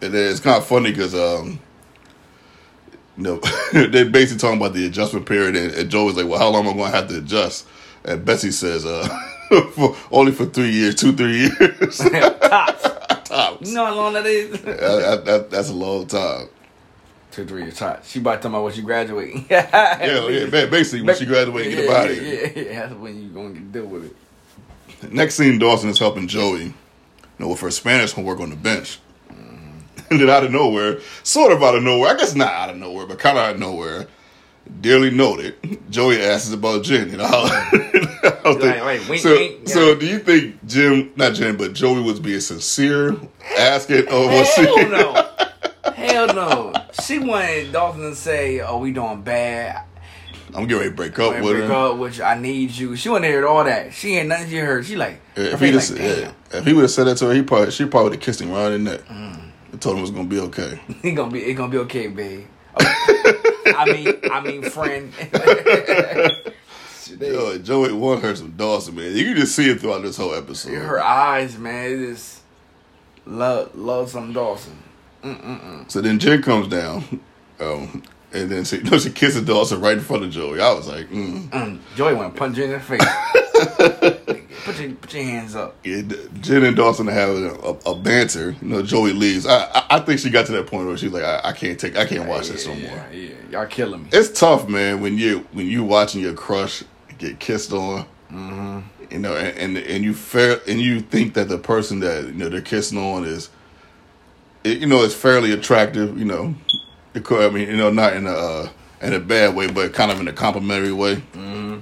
And 0.01 0.13
it's 0.13 0.39
kind 0.41 0.57
of 0.57 0.65
funny 0.65 0.91
because, 0.91 1.15
um, 1.15 1.59
you 3.17 3.23
know, 3.23 3.39
they're 3.73 4.05
basically 4.09 4.39
talking 4.39 4.57
about 4.57 4.73
the 4.73 4.85
adjustment 4.85 5.25
period, 5.25 5.55
and, 5.55 5.73
and 5.73 5.89
Joe 5.89 6.09
is 6.09 6.17
like, 6.17 6.27
"Well, 6.27 6.39
how 6.39 6.49
long 6.49 6.65
am 6.65 6.73
I 6.73 6.77
going 6.77 6.91
to 6.91 6.97
have 6.97 7.07
to 7.09 7.17
adjust?" 7.19 7.65
And 8.03 8.25
Betsy 8.25 8.51
says, 8.51 8.85
"Uh, 8.85 9.07
for, 9.73 9.95
only 10.11 10.31
for 10.31 10.45
three 10.45 10.71
years, 10.71 10.95
two, 10.95 11.13
three 11.13 11.37
years 11.47 11.97
Tops. 12.41 12.83
tops. 13.29 13.69
You 13.69 13.75
know 13.75 13.85
how 13.85 13.95
long 13.95 14.13
that 14.13 14.25
is? 14.25 14.59
That- 14.61 15.47
that's 15.49 15.69
a 15.69 15.73
long 15.73 16.07
time." 16.07 16.47
Two, 17.31 17.45
three 17.45 17.63
years 17.63 17.77
tops. 17.77 18.09
She 18.09 18.19
about 18.19 18.35
to 18.35 18.41
tell 18.43 18.51
me 18.51 18.59
when 18.59 18.73
she 18.73 18.81
graduating. 18.81 19.45
Yeah, 19.49 20.27
yeah. 20.29 20.65
Basically, 20.65 21.01
when 21.01 21.15
she 21.15 21.25
graduates, 21.25 21.67
and 21.67 21.75
get 21.77 21.85
yeah, 21.85 21.95
out 21.97 22.09
of 22.09 22.15
yeah, 22.17 22.23
here. 22.23 22.51
Yeah, 22.55 22.61
yeah, 22.73 22.79
that's 22.87 22.93
when 22.99 23.21
you 23.23 23.29
gonna 23.29 23.59
deal 23.59 23.85
with 23.85 24.05
it. 25.01 25.11
Next 25.13 25.35
scene, 25.35 25.57
Dawson 25.57 25.89
is 25.89 25.97
helping 25.97 26.27
Joey, 26.27 26.63
you 26.65 26.73
know, 27.39 27.47
with 27.47 27.61
her 27.61 27.71
Spanish 27.71 28.11
homework 28.11 28.39
on 28.41 28.49
the 28.49 28.55
bench. 28.55 28.99
And 30.09 30.19
then 30.19 30.29
out 30.29 30.43
of 30.43 30.51
nowhere, 30.51 30.99
sort 31.23 31.53
of 31.53 31.63
out 31.63 31.73
of 31.75 31.83
nowhere, 31.83 32.13
I 32.13 32.17
guess 32.17 32.35
not 32.35 32.51
out 32.51 32.69
of 32.69 32.75
nowhere, 32.75 33.05
but 33.07 33.17
kind 33.17 33.37
of 33.37 33.45
out 33.45 33.53
of 33.53 33.59
nowhere, 33.61 34.07
dearly 34.81 35.09
noted, 35.09 35.55
Joey 35.89 36.21
asks 36.21 36.51
about 36.51 36.83
Jen. 36.83 37.09
You 37.11 37.15
know, 37.17 37.47
they- 38.59 38.81
Like, 38.81 39.07
wink, 39.07 39.21
so, 39.21 39.33
wink, 39.33 39.69
so 39.69 39.95
do 39.95 40.05
you 40.05 40.19
think 40.19 40.65
Jim, 40.67 41.13
not 41.15 41.33
Jen, 41.35 41.55
but 41.55 41.71
Joey 41.71 42.01
was 42.01 42.19
being 42.19 42.41
sincere, 42.41 43.15
asking, 43.57 43.99
she? 44.07 44.65
Hell 44.65 44.89
no. 44.89 45.29
Hell 45.93 46.27
no. 46.27 46.70
She 47.05 47.19
wanted 47.19 47.71
Dawson 47.71 48.01
to 48.09 48.15
say, 48.15 48.59
"Oh, 48.61 48.77
we 48.79 48.91
doing 48.91 49.21
bad. 49.21 49.83
I'm 50.53 50.63
getting 50.63 50.77
ready 50.77 50.89
to 50.89 50.95
break 50.95 51.17
up 51.19 51.33
with 51.35 51.43
break 51.43 51.63
her. 51.63 51.73
up, 51.73 51.97
which 51.97 52.19
I 52.19 52.37
need 52.37 52.71
you." 52.71 52.95
She 52.95 53.09
wanted 53.09 53.27
to 53.27 53.33
hear 53.33 53.47
all 53.47 53.63
that. 53.63 53.93
She 53.93 54.17
ain't 54.17 54.27
nothing 54.29 54.49
she 54.49 54.57
heard. 54.57 54.85
She 54.85 54.95
like, 54.95 55.21
If 55.35 55.59
he, 55.59 55.71
just, 55.71 55.91
like, 55.91 56.01
yeah, 56.01 56.31
if 56.51 56.65
he 56.65 56.73
would 56.73 56.81
have 56.81 56.91
said 56.91 57.05
that 57.05 57.17
to 57.17 57.27
her, 57.27 57.33
he 57.33 57.41
probably 57.43 57.71
she 57.71 57.85
probably 57.85 58.09
would 58.09 58.13
have 58.13 58.21
kissed 58.21 58.41
him 58.41 58.51
right 58.51 58.71
in 58.71 58.83
the 58.83 58.91
neck. 58.91 59.01
Mm. 59.07 59.41
And 59.71 59.81
told 59.81 59.95
him 59.95 59.99
it 59.99 60.01
was 60.01 60.11
gonna 60.11 60.27
be 60.27 60.39
okay. 60.39 60.81
It 61.03 61.11
gonna 61.11 61.31
be, 61.31 61.39
it 61.43 61.53
gonna 61.53 61.71
be 61.71 61.77
okay, 61.79 62.07
babe. 62.07 62.45
I 62.77 63.85
mean, 63.91 64.19
I 64.31 64.41
mean, 64.41 64.63
friend. 64.63 65.13
Yo, 67.19 67.57
Joey 67.57 67.91
want 67.93 68.23
her 68.23 68.35
some 68.35 68.51
Dawson, 68.51 68.95
man. 68.95 69.15
You 69.15 69.25
can 69.25 69.35
just 69.35 69.55
see 69.55 69.69
it 69.69 69.79
throughout 69.81 70.01
this 70.03 70.17
whole 70.17 70.33
episode. 70.33 70.73
her 70.73 70.99
eyes, 70.99 71.57
man, 71.57 71.85
it 71.85 71.91
is 71.91 72.41
love, 73.25 73.75
love 73.75 74.09
some 74.09 74.33
Dawson. 74.33 74.77
So 75.87 76.01
then 76.01 76.19
Jen 76.19 76.41
comes 76.41 76.67
down, 76.67 77.03
um, 77.59 78.03
and 78.33 78.49
then 78.49 78.63
she, 78.63 78.77
no, 78.83 78.97
she 78.97 79.11
kisses 79.11 79.43
Dawson 79.43 79.81
right 79.81 79.97
in 79.97 80.03
front 80.03 80.23
of 80.23 80.31
Joey. 80.31 80.61
I 80.61 80.73
was 80.73 80.87
like, 80.87 81.09
mm. 81.09 81.49
Mm, 81.49 81.79
Joey 81.95 82.15
want 82.15 82.33
to 82.33 82.39
punch 82.39 82.57
you 82.57 82.65
in 82.65 82.71
the 82.71 82.79
face. 82.79 83.01
put 84.63 84.79
your 84.79 84.91
put 84.93 85.13
your 85.13 85.23
hands 85.23 85.55
up. 85.55 85.75
Yeah, 85.83 86.01
Jen 86.39 86.63
and 86.63 86.75
Dawson 86.75 87.07
have 87.07 87.29
a, 87.29 87.49
a, 87.55 87.91
a 87.91 87.95
banter. 87.95 88.55
You 88.61 88.67
know, 88.67 88.81
Joey 88.81 89.13
leaves. 89.13 89.45
I, 89.45 89.65
I 89.65 89.85
I 89.91 89.99
think 89.99 90.19
she 90.19 90.29
got 90.29 90.45
to 90.47 90.51
that 90.53 90.67
point 90.67 90.87
where 90.87 90.97
she's 90.97 91.11
like, 91.11 91.23
I, 91.23 91.41
I 91.45 91.51
can't 91.53 91.79
take, 91.79 91.97
I 91.97 92.05
can't 92.05 92.27
watch 92.27 92.47
this 92.47 92.65
no 92.65 92.73
yeah, 92.73 92.89
more. 92.89 93.07
Yeah, 93.11 93.33
y'all 93.51 93.65
killing 93.65 94.03
me. 94.03 94.09
It's 94.13 94.39
tough, 94.39 94.67
man, 94.67 95.01
when 95.01 95.17
you 95.17 95.47
when 95.51 95.67
you 95.67 95.83
watching 95.83 96.21
your 96.21 96.33
crush 96.33 96.83
get 97.17 97.39
kissed 97.39 97.71
on. 97.71 98.05
Mm-hmm. 98.31 98.79
You 99.11 99.19
know, 99.19 99.35
and, 99.35 99.57
and 99.57 99.77
and 99.77 100.03
you 100.03 100.13
fair 100.13 100.61
and 100.67 100.79
you 100.79 101.01
think 101.01 101.33
that 101.33 101.49
the 101.49 101.57
person 101.57 101.99
that 101.99 102.25
you 102.25 102.31
know 102.31 102.49
they're 102.49 102.61
kissing 102.61 102.97
on 102.97 103.25
is, 103.25 103.49
it, 104.63 104.79
you 104.79 104.87
know, 104.87 105.03
it's 105.03 105.13
fairly 105.13 105.51
attractive. 105.51 106.17
You 106.17 106.25
know, 106.25 106.55
I 107.15 107.49
mean, 107.49 107.69
you 107.69 107.77
know, 107.77 107.91
not 107.91 108.13
in 108.13 108.27
a 108.27 108.31
uh, 108.31 108.69
in 109.01 109.13
a 109.13 109.19
bad 109.19 109.55
way, 109.55 109.67
but 109.67 109.93
kind 109.93 110.11
of 110.11 110.19
in 110.19 110.27
a 110.27 110.33
complimentary 110.33 110.91
way. 110.91 111.15
Mm-hmm. 111.15 111.81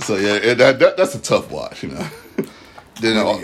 So 0.00 0.16
yeah, 0.16 0.34
it, 0.34 0.58
that, 0.58 0.78
that 0.78 0.96
that's 0.96 1.14
a 1.14 1.20
tough 1.20 1.50
watch. 1.50 1.82
You 1.82 1.90
know. 1.90 2.08
then 3.00 3.16
all, 3.16 3.40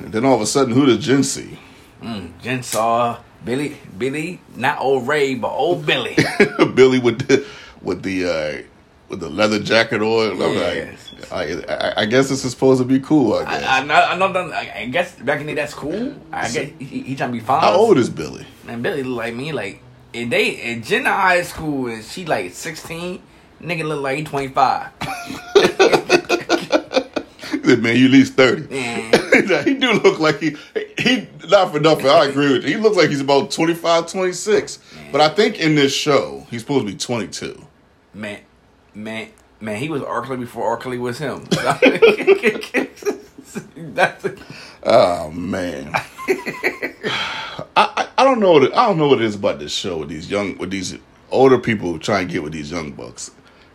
then 0.00 0.24
all 0.24 0.34
of 0.34 0.40
a 0.40 0.46
sudden, 0.46 0.72
who 0.72 0.86
does 0.86 1.04
Jen 1.04 1.22
see? 1.22 1.58
Mm, 2.02 2.32
Jen 2.42 2.62
saw 2.62 3.18
Billy, 3.44 3.76
Billy, 3.96 4.40
not 4.56 4.80
old 4.80 5.06
Ray, 5.06 5.34
but 5.34 5.48
old 5.48 5.86
Billy. 5.86 6.16
Billy 6.74 6.98
with 6.98 7.26
the 7.26 7.46
with 7.82 8.02
the 8.02 8.26
uh, 8.26 8.62
with 9.08 9.20
the 9.20 9.28
leather 9.28 9.58
jacket 9.58 10.00
on. 10.00 10.38
Yes. 10.38 11.03
like, 11.03 11.03
I, 11.32 11.62
I, 11.68 12.02
I 12.02 12.06
guess 12.06 12.28
this 12.28 12.44
is 12.44 12.50
supposed 12.52 12.80
to 12.80 12.84
be 12.86 13.00
cool. 13.00 13.34
I 13.34 13.44
guess. 13.44 13.62
I, 13.64 13.80
I 13.80 13.84
know, 13.84 13.94
I 13.94 14.32
know. 14.32 14.52
I 14.52 14.72
I 14.76 14.86
guess 14.86 15.14
back 15.16 15.40
in 15.40 15.46
the 15.46 15.54
day, 15.54 15.60
that's 15.60 15.74
cool. 15.74 16.14
I 16.32 16.42
guess 16.50 16.70
he, 16.78 16.84
he 17.02 17.16
trying 17.16 17.30
to 17.30 17.38
be 17.38 17.40
fine. 17.40 17.60
How 17.60 17.74
old 17.74 17.98
is 17.98 18.10
Billy? 18.10 18.46
And 18.68 18.82
Billy 18.82 19.02
look 19.02 19.18
like 19.18 19.34
me. 19.34 19.52
Like, 19.52 19.80
and 20.12 20.32
they 20.32 20.50
in 20.50 20.82
Jen 20.82 21.00
in 21.00 21.06
high 21.06 21.42
school 21.42 21.88
and 21.88 22.04
she 22.04 22.24
like 22.24 22.52
sixteen. 22.52 23.22
Nigga 23.62 23.84
look 23.84 24.02
like 24.02 24.18
he 24.18 24.24
twenty 24.24 24.48
five. 24.48 24.90
He 25.54 25.62
said, 27.70 27.82
Man, 27.82 27.96
you 27.96 28.06
at 28.06 28.10
least 28.10 28.34
thirty. 28.34 28.66
Man, 28.68 29.12
he 29.64 29.74
do 29.74 29.92
look 29.92 30.18
like 30.18 30.40
he 30.40 30.56
he 30.98 31.28
not 31.48 31.72
for 31.72 31.80
nothing. 31.80 32.06
I 32.06 32.26
agree 32.26 32.52
with 32.52 32.64
you. 32.64 32.76
He 32.76 32.82
looks 32.82 32.96
like 32.96 33.10
he's 33.10 33.20
about 33.20 33.50
25, 33.50 34.10
26. 34.10 34.78
But 35.12 35.20
I 35.20 35.28
think 35.28 35.60
in 35.60 35.74
this 35.74 35.94
show 35.94 36.46
he's 36.50 36.62
supposed 36.62 36.86
to 36.86 36.92
be 36.92 36.98
twenty 36.98 37.28
two. 37.28 37.66
man, 38.12 38.40
man, 38.94 39.28
man. 39.64 39.76
He 39.80 39.88
was 39.88 40.02
Arkley 40.02 40.38
before 40.38 40.78
Arkley 40.78 40.98
was 40.98 41.18
him. 41.18 41.44
that's 43.94 44.26
Oh 44.82 45.30
man. 45.30 45.90
I, 47.76 47.90
I 47.96 48.08
I 48.18 48.24
don't 48.24 48.40
know 48.40 48.52
what 48.52 48.64
it, 48.64 48.72
I 48.74 48.86
don't 48.86 48.98
know 48.98 49.08
what 49.08 49.20
it 49.20 49.24
is 49.24 49.34
about 49.34 49.58
this 49.58 49.72
show 49.72 49.98
with 49.98 50.08
these 50.08 50.30
young 50.30 50.56
with 50.58 50.70
these 50.70 50.96
older 51.30 51.58
people 51.58 51.98
trying 51.98 52.28
to 52.28 52.32
get 52.32 52.42
with 52.42 52.52
these 52.52 52.70
young 52.70 52.92
bucks. 52.92 53.30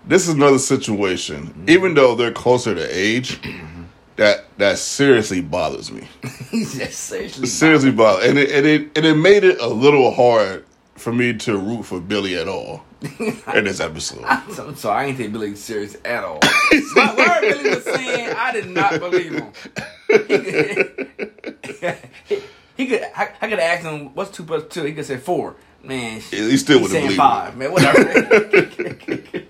This 0.06 0.28
is 0.28 0.36
another 0.36 0.60
situation, 0.60 1.48
mm-hmm. 1.48 1.70
even 1.70 1.94
though 1.94 2.16
they're 2.16 2.32
closer 2.32 2.74
to 2.74 2.98
age, 2.98 3.42
mm-hmm. 3.42 3.84
that 4.16 4.46
that 4.58 4.78
seriously 4.78 5.42
bothers 5.42 5.92
me. 5.92 6.08
seriously. 6.64 7.48
seriously 7.48 7.92
bothers, 7.92 8.30
and 8.30 8.40
it, 8.40 8.52
and 8.52 8.66
it 8.66 8.92
and 8.96 9.06
it 9.06 9.16
made 9.16 9.44
it 9.44 9.60
a 9.60 9.68
little 9.68 10.12
hard 10.12 10.66
for 10.96 11.12
me 11.12 11.34
to 11.34 11.58
root 11.58 11.84
for 11.84 12.00
Billy 12.00 12.38
at 12.38 12.48
all 12.48 12.84
in 13.56 13.64
this 13.64 13.80
episode. 13.80 14.24
I'm 14.26 14.76
sorry, 14.76 15.06
I 15.06 15.08
ain't 15.08 15.18
take 15.18 15.32
Billy 15.32 15.56
serious 15.56 15.96
at 16.04 16.24
all. 16.24 16.40
My 16.96 17.16
word 17.16 17.42
Billy 17.42 17.70
was 17.76 17.84
saying, 17.84 18.34
I 18.36 18.52
did 18.52 18.70
not 18.70 19.00
believe 19.00 19.34
him. 19.34 19.52
He 20.10 21.74
could, 21.74 21.98
he 22.76 22.88
could 22.88 23.04
I, 23.16 23.30
I 23.42 23.50
could 23.50 23.60
ask 23.60 23.84
him, 23.84 24.14
what's 24.16 24.32
two 24.32 24.44
plus 24.44 24.64
two? 24.70 24.84
He 24.84 24.94
could 24.94 25.06
say 25.06 25.18
four. 25.18 25.56
Man, 25.82 26.20
He 26.20 26.58
still 26.58 26.82
wouldn't 26.82 27.02
believe 27.02 27.16
five. 27.18 27.56
Man, 27.56 27.72
whatever. 27.72 28.04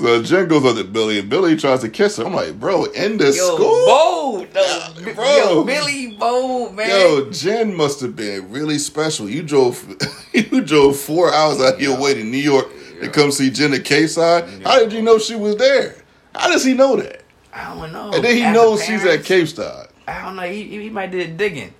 So 0.00 0.22
Jen 0.22 0.48
goes 0.48 0.64
up 0.64 0.76
to 0.76 0.84
Billy, 0.84 1.18
and 1.18 1.28
Billy 1.28 1.56
tries 1.56 1.80
to 1.82 1.88
kiss 1.90 2.16
her. 2.16 2.24
I'm 2.24 2.34
like, 2.34 2.58
bro, 2.58 2.84
in 2.86 3.18
the 3.18 3.26
Yo, 3.26 3.32
school. 3.32 3.86
bold, 3.86 4.48
though. 4.52 4.86
Yeah, 4.98 5.12
bro. 5.12 5.36
Yo, 5.36 5.64
Billy 5.64 6.16
bold, 6.16 6.74
man. 6.74 6.88
Yo, 6.88 7.30
Jen 7.30 7.76
must 7.76 8.00
have 8.00 8.16
been 8.16 8.50
really 8.50 8.78
special. 8.78 9.28
You 9.28 9.42
drove, 9.42 9.84
you 10.32 10.62
drove 10.62 10.98
four 10.98 11.32
hours 11.34 11.60
out 11.60 11.74
of 11.74 11.80
your 11.82 12.00
way 12.00 12.14
to 12.14 12.24
New 12.24 12.38
York 12.38 12.66
to 13.00 13.08
come 13.10 13.30
see 13.30 13.50
Jen 13.50 13.74
at 13.74 13.84
Capeside. 13.84 14.62
How 14.64 14.78
did 14.78 14.92
you 14.92 15.02
know 15.02 15.18
she 15.18 15.36
was 15.36 15.56
there? 15.56 15.96
How 16.34 16.48
does 16.50 16.64
he 16.64 16.72
know 16.74 16.96
that? 16.96 17.22
I 17.52 17.74
don't 17.74 17.92
know. 17.92 18.12
And 18.12 18.24
then 18.24 18.36
he 18.36 18.42
Ask 18.42 18.54
knows 18.54 18.78
the 18.80 18.86
she's 18.86 19.04
at. 19.04 19.24
Capeside. 19.24 19.88
I 20.06 20.22
don't 20.22 20.36
know. 20.36 20.42
He, 20.42 20.64
he 20.64 20.88
might 20.90 21.10
did 21.10 21.36
digging. 21.36 21.74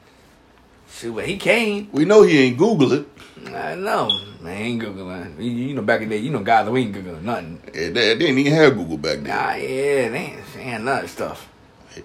Shoot, 0.90 1.14
but 1.14 1.26
he 1.26 1.36
came. 1.38 1.88
We 1.92 2.04
know 2.04 2.22
he 2.22 2.38
ain't 2.40 2.58
Google 2.58 2.92
it. 2.92 3.06
I 3.46 3.74
know. 3.74 4.10
Man, 4.40 4.56
he 4.56 4.62
ain't 4.72 4.82
Googling. 4.82 5.42
You, 5.42 5.74
know, 5.74 5.82
back 5.82 6.02
in 6.02 6.08
the 6.08 6.16
day, 6.16 6.22
you 6.22 6.30
know, 6.30 6.40
guys, 6.40 6.68
we 6.68 6.82
ain't 6.82 6.94
Googling 6.94 7.22
nothing. 7.22 7.60
And 7.66 7.74
they, 7.74 7.90
they 7.90 8.18
didn't 8.18 8.38
even 8.38 8.52
have 8.52 8.76
Google 8.76 8.98
back 8.98 9.18
then. 9.18 9.24
Nah, 9.24 9.54
yeah, 9.54 10.08
they 10.08 10.16
ain't, 10.16 10.56
ain't 10.56 10.84
none 10.84 10.96
of 10.96 11.02
that 11.02 11.08
stuff. 11.08 11.48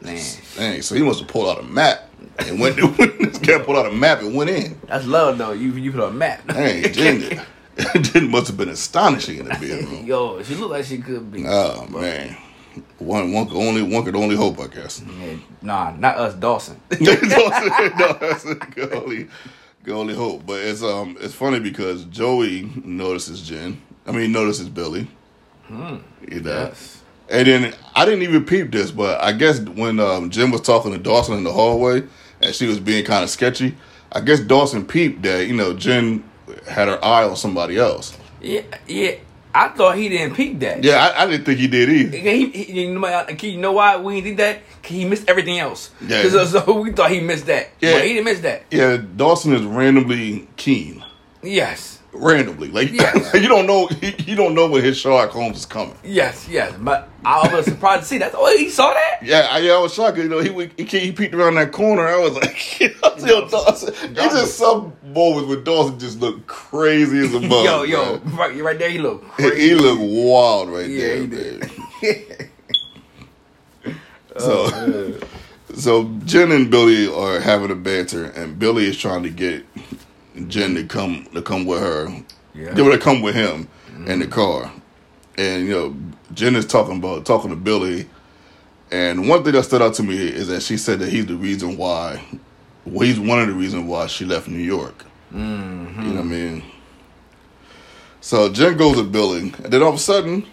Man, 0.02 0.20
Dang, 0.56 0.82
so 0.82 0.96
he 0.96 1.04
must 1.04 1.20
have 1.20 1.30
pulled 1.30 1.48
out 1.48 1.60
a 1.60 1.64
map 1.64 2.10
and 2.40 2.60
went. 2.60 2.76
to, 2.78 2.88
this 3.20 3.38
guy 3.38 3.60
pulled 3.60 3.78
out 3.78 3.86
a 3.86 3.92
map 3.92 4.20
and 4.22 4.34
went 4.34 4.50
in. 4.50 4.80
that's 4.88 5.06
love, 5.06 5.38
though. 5.38 5.52
You 5.52 5.74
you 5.74 5.92
put 5.92 6.02
out 6.02 6.10
a 6.10 6.14
map. 6.14 6.46
Dang, 6.48 6.92
Jen, 6.92 7.46
Jen 8.02 8.32
must 8.32 8.48
have 8.48 8.58
been 8.58 8.70
astonishing 8.70 9.40
in 9.40 9.46
the 9.46 9.52
bedroom. 9.52 10.06
Yo, 10.06 10.42
she 10.42 10.56
looked 10.56 10.72
like 10.72 10.86
she 10.86 10.98
could 10.98 11.32
be. 11.32 11.46
Oh 11.46 11.86
man, 11.88 12.36
one 12.98 13.32
one 13.32 13.48
could 13.48 13.58
only 13.58 13.84
one 13.84 14.04
could 14.04 14.16
only 14.16 14.36
hope, 14.36 14.60
I 14.60 14.68
guess. 14.68 15.04
Yeah, 15.20 15.36
nah, 15.62 15.92
not 15.92 16.18
us, 16.18 16.34
Dawson. 16.34 16.82
that's 16.90 18.44
could 18.74 18.94
only 18.94 19.28
only 19.92 20.16
hope. 20.16 20.46
But 20.46 20.62
it's 20.62 20.84
um 20.84 21.18
it's 21.20 21.34
funny 21.34 21.60
because 21.60 22.06
Joey 22.06 22.72
notices 22.84 23.48
Jen. 23.48 23.82
I 24.06 24.12
mean, 24.12 24.32
notices 24.32 24.70
Billy. 24.70 25.08
You 25.70 25.76
know. 25.76 26.02
yes. 26.30 27.02
And 27.30 27.48
then 27.48 27.74
I 27.96 28.06
didn't 28.06 28.22
even 28.22 28.46
peep 28.46 28.72
this, 28.72 28.92
but 28.92 29.20
I 29.22 29.32
guess 29.32 29.60
when 29.60 30.00
um, 30.00 30.30
Jim 30.30 30.52
was 30.52 30.62
talking 30.62 30.92
to 30.92 31.00
Dawson 31.00 31.38
in 31.38 31.44
the 31.44 31.52
hallway 31.52 32.04
and 32.40 32.54
she 32.54 32.68
was 32.68 32.80
being 32.80 33.04
kind 33.04 33.24
of 33.24 33.32
sketchy, 33.32 33.76
I 34.12 34.20
guess 34.20 34.40
Dawson 34.40 34.86
peeped 34.86 35.24
that 35.24 35.48
you 35.48 35.56
know 35.56 35.74
Jen 35.74 36.24
had 36.70 36.88
her 36.88 37.04
eye 37.04 37.24
on 37.24 37.36
somebody 37.36 37.78
else. 37.78 38.16
Yeah, 38.42 38.62
yeah. 38.88 39.16
I 39.56 39.70
thought 39.70 39.96
he 39.98 40.10
didn't 40.10 40.36
peek 40.36 40.60
that. 40.60 40.84
Yeah, 40.84 40.98
I, 40.98 41.24
I 41.24 41.28
didn't 41.28 41.46
think 41.46 41.60
he 41.60 41.68
did 41.68 41.90
either. 41.90 42.18
He, 42.18 42.50
he, 42.50 42.82
you, 42.82 42.94
know, 42.94 43.00
why- 43.02 43.38
you 43.42 43.58
know 43.58 43.72
why 43.72 43.96
we 43.98 44.16
didn't 44.22 44.26
think 44.26 44.38
that? 44.38 44.60
he 44.86 45.06
missed 45.06 45.28
everything 45.30 45.58
else. 45.60 45.92
Yeah. 46.06 46.22
Cause 46.22 46.36
uh, 46.36 46.46
so 46.46 46.82
we 46.82 46.92
thought 46.92 47.10
he 47.10 47.22
missed 47.22 47.46
that. 47.48 47.70
Yeah. 47.80 47.94
But 47.94 48.04
he 48.04 48.10
didn't 48.14 48.26
miss 48.26 48.40
that. 48.42 48.64
Yeah, 48.70 48.98
Dawson 48.98 49.54
is 49.54 49.64
randomly 49.64 50.48
keen, 50.58 51.04
Yes. 51.42 52.00
Randomly. 52.16 52.70
Like 52.70 52.92
Yeah. 52.94 53.14
you 53.36 53.48
don't 53.48 53.68
know 53.68 53.90
you 54.02 54.36
don't 54.36 54.54
know 54.54 54.68
when 54.70 54.84
his 54.84 54.98
Sherlock 54.98 55.30
Holmes 55.32 55.58
is 55.58 55.66
coming. 55.66 55.96
Yes, 56.04 56.48
yes, 56.50 56.74
but 56.80 57.10
I 57.24 57.54
was 57.54 57.66
surprised 57.74 58.04
to 58.04 58.08
see 58.08 58.18
that. 58.20 58.32
Oh, 58.36 58.58
he 58.58 58.70
saw 58.70 58.94
that. 58.94 59.20
Yeah, 59.24 59.48
I, 59.52 59.60
yeah, 59.60 59.74
I 59.74 59.80
was 59.80 59.94
shocked. 59.94 60.18
You 60.18 60.30
know, 60.30 60.40
he 60.40 60.52
he, 60.78 60.84
he, 60.86 61.00
he 61.00 61.12
peeked 61.12 61.34
around 61.34 61.56
that 61.56 61.72
corner. 61.72 62.08
I 62.08 62.18
was 62.18 62.34
like, 62.36 62.80
yo, 62.80 63.48
Dawson. 63.48 63.94
It's 64.02 64.34
just 64.34 64.58
some 64.58 64.94
moments 65.04 65.48
with 65.50 65.66
Dawson 65.66 65.98
just 66.00 66.20
looked 66.20 66.48
crazy 66.48 67.20
as 67.20 67.34
a 67.34 67.40
mug. 67.42 67.66
yo, 67.66 67.84
yo, 67.84 68.20
man. 68.20 68.36
right, 68.36 68.62
right 68.64 68.80
there, 68.80 68.90
he 68.90 68.98
look 69.00 69.24
He, 69.38 69.44
crazy. 69.50 69.70
he 69.70 69.76
looked 69.76 70.02
wild 70.02 70.70
right 70.70 70.90
Yeah, 70.90 71.08
there. 71.08 71.18
he 71.18 71.28
man. 71.28 71.30
did. 72.02 72.50
So, 74.38 74.70
Oh, 74.72 75.20
so 75.76 76.10
Jen 76.26 76.52
and 76.52 76.70
Billy 76.70 77.08
are 77.12 77.40
having 77.40 77.72
a 77.72 77.76
banter, 77.76 78.26
and 78.26 78.60
Billy 78.60 78.86
is 78.86 78.98
trying 78.98 79.24
to 79.24 79.30
get 79.30 79.66
Jen 80.48 80.76
to 80.76 80.84
come 80.86 81.26
to 81.34 81.42
come 81.42 81.66
with 81.66 81.80
her, 81.80 82.08
Yeah. 82.54 82.70
her 82.76 82.92
to 82.92 82.98
come 82.98 83.22
with 83.22 83.36
him 83.36 83.68
in 84.06 84.20
the 84.20 84.28
car. 84.28 84.72
And 85.38 85.66
you 85.68 85.72
know, 85.72 85.96
Jen 86.34 86.56
is 86.56 86.66
talking 86.66 86.98
about 86.98 87.26
talking 87.26 87.50
to 87.50 87.56
Billy, 87.56 88.08
and 88.92 89.28
one 89.28 89.44
thing 89.44 89.54
that 89.54 89.64
stood 89.64 89.82
out 89.82 89.94
to 89.96 90.04
me 90.04 90.16
is 90.18 90.48
that 90.48 90.62
she 90.64 90.78
said 90.78 91.00
that 91.00 91.10
he's 91.10 91.26
the 91.26 91.36
reason 91.36 91.78
why, 91.78 92.22
well, 92.86 93.06
he's 93.06 93.20
one 93.20 93.40
of 93.40 93.48
the 93.48 93.54
reasons 93.54 93.86
why 93.86 94.08
she 94.08 94.26
left 94.26 94.48
New 94.48 94.58
York. 94.64 95.06
Mm-hmm. 95.34 96.02
You 96.02 96.08
know 96.10 96.16
what 96.16 96.22
I 96.22 96.24
mean? 96.24 96.64
So 98.22 98.52
Jen 98.52 98.78
goes 98.78 98.98
with 98.98 99.12
Billy, 99.12 99.40
and 99.40 99.54
then 99.54 99.82
all 99.84 99.90
of 99.90 99.96
a 99.96 100.00
sudden, 100.00 100.46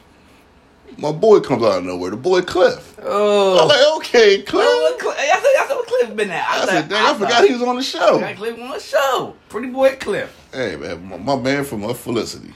my 0.99 1.13
boy 1.13 1.41
comes 1.41 1.63
out 1.63 1.79
of 1.79 1.85
nowhere. 1.85 2.11
The 2.11 2.17
boy 2.17 2.43
Cliff. 2.43 2.97
Oh, 3.03 3.61
I'm 3.63 3.69
like, 3.69 3.97
okay, 3.99 4.43
Cliff. 4.43 4.65
oh 4.67 4.97
Cliff, 5.01 5.15
I 5.19 5.27
said, 5.27 5.65
I 5.65 5.67
said, 5.69 5.75
what 5.75 5.87
Cliff 5.87 6.17
been 6.17 6.31
at? 6.31 6.49
I 6.49 6.63
I, 6.63 6.67
said, 6.67 6.89
dang, 6.89 7.05
I 7.05 7.15
forgot 7.19 7.45
he 7.45 7.53
was 7.53 7.63
on 7.63 7.77
the 7.77 7.83
show. 7.83 8.19
Got 8.21 8.37
Cliff 8.37 8.59
on 8.59 8.71
the 8.71 8.79
show. 8.79 9.35
Pretty 9.49 9.69
boy 9.69 9.97
Cliff. 9.97 10.39
Hey 10.53 10.77
man, 10.77 11.09
my, 11.09 11.17
my 11.17 11.37
man 11.37 11.65
from 11.65 11.85
uh, 11.85 11.95
Felicity, 11.95 12.53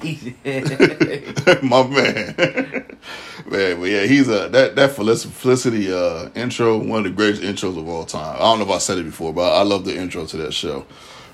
my 1.62 1.86
man, 1.86 2.34
man. 2.36 3.80
But 3.80 3.84
yeah, 3.84 4.04
he's 4.06 4.28
a 4.28 4.48
that 4.48 4.74
that 4.76 4.90
Felic- 4.90 5.26
Felicity 5.26 5.92
uh, 5.92 6.30
intro, 6.34 6.76
one 6.78 6.98
of 6.98 7.04
the 7.04 7.10
greatest 7.10 7.42
intros 7.42 7.78
of 7.78 7.88
all 7.88 8.04
time. 8.04 8.36
I 8.36 8.40
don't 8.40 8.58
know 8.58 8.64
if 8.64 8.70
I 8.70 8.78
said 8.78 8.98
it 8.98 9.04
before, 9.04 9.32
but 9.32 9.52
I 9.52 9.62
love 9.62 9.84
the 9.84 9.96
intro 9.96 10.26
to 10.26 10.36
that 10.38 10.52
show. 10.52 10.84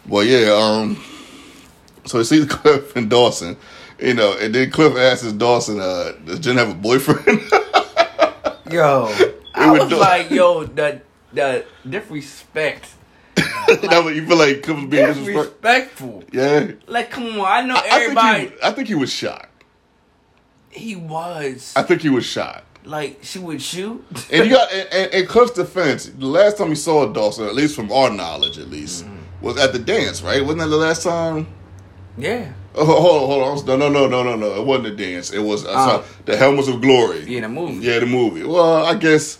But 0.06 0.26
yeah, 0.26 0.50
um, 0.52 1.02
so 2.04 2.18
he 2.18 2.25
sees 2.25 2.46
Cliff 2.49 2.94
and 2.96 3.08
Dawson, 3.11 3.56
you 3.99 4.14
know, 4.14 4.37
and 4.38 4.54
then 4.54 4.70
Cliff 4.70 4.96
asks 4.96 5.30
Dawson, 5.32 5.80
uh, 5.80 6.12
"Does 6.25 6.40
Jen 6.40 6.56
have 6.56 6.70
a 6.70 6.75
boyfriend?" 6.75 7.40
yo, 8.70 9.12
I 9.54 9.70
would 9.70 9.80
was 9.80 9.88
do- 9.90 9.96
like, 9.96 10.30
yo, 10.30 10.64
the 10.64 11.00
the 11.32 11.64
disrespect, 11.88 12.88
that 13.37 14.00
what 14.04 14.14
you 14.14 14.26
feel 14.26 14.37
like 14.38 14.62
Cliff 14.62 14.76
was 14.76 14.87
being 14.87 15.06
disrespectful. 15.06 16.25
Yeah, 16.32 16.73
Like, 16.87 17.11
come 17.11 17.40
on, 17.40 17.46
I 17.46 17.61
know 17.66 17.75
I, 17.75 17.78
I 17.78 18.00
everybody. 18.02 18.38
think 18.46 18.61
he, 18.61 18.66
I 18.66 18.73
think 18.73 18.88
he 18.88 18.94
was 18.94 19.12
shocked. 19.12 19.64
he 20.70 20.96
was 20.96 21.73
I 21.76 21.82
think 21.82 22.02
he 22.02 22.08
was 22.08 22.25
shocked. 22.25 22.87
like, 22.87 23.18
she 23.23 23.38
would 23.38 23.61
shoot. 23.62 24.04
And 24.30 24.44
you 24.46 24.54
got 24.56 24.73
and, 24.73 24.88
and, 24.92 25.14
and 25.14 25.28
Cliff's 25.28 25.52
defense. 25.52 26.06
The 26.06 26.26
last 26.26 26.58
time 26.58 26.68
we 26.68 26.75
saw 26.75 27.06
Dawson, 27.06 27.46
at 27.46 27.54
least 27.54 27.75
from 27.75 27.90
our 27.90 28.11
knowledge, 28.11 28.58
at 28.58 28.68
least, 28.70 29.06
was 29.40 29.56
at 29.58 29.73
the 29.73 29.78
dance, 29.78 30.23
right? 30.23 30.40
Wasn't 30.42 30.58
that 30.61 30.68
the 30.68 30.76
last 30.76 31.02
time? 31.02 31.46
Yeah, 32.16 32.52
Oh, 32.76 32.85
hold 32.85 33.23
on, 33.23 33.56
hold 33.56 33.68
on. 33.71 33.78
No, 33.78 33.88
no, 33.88 33.88
no, 33.88 34.09
no, 34.09 34.23
no, 34.23 34.37
no. 34.37 34.61
It 34.61 34.66
wasn't 34.66 34.88
a 34.88 34.97
dance. 34.97 35.33
It 35.33 35.38
was 35.38 35.64
uh, 35.64 36.04
the 36.25 36.37
Helmets 36.37 36.66
of 36.68 36.80
Glory. 36.80 37.25
yeah, 37.25 37.40
the 37.42 37.49
movie. 37.49 37.87
Yeah, 37.87 38.00
the 38.00 38.06
movie. 38.06 38.42
Well, 38.42 38.85
I 38.85 38.94
guess 38.94 39.38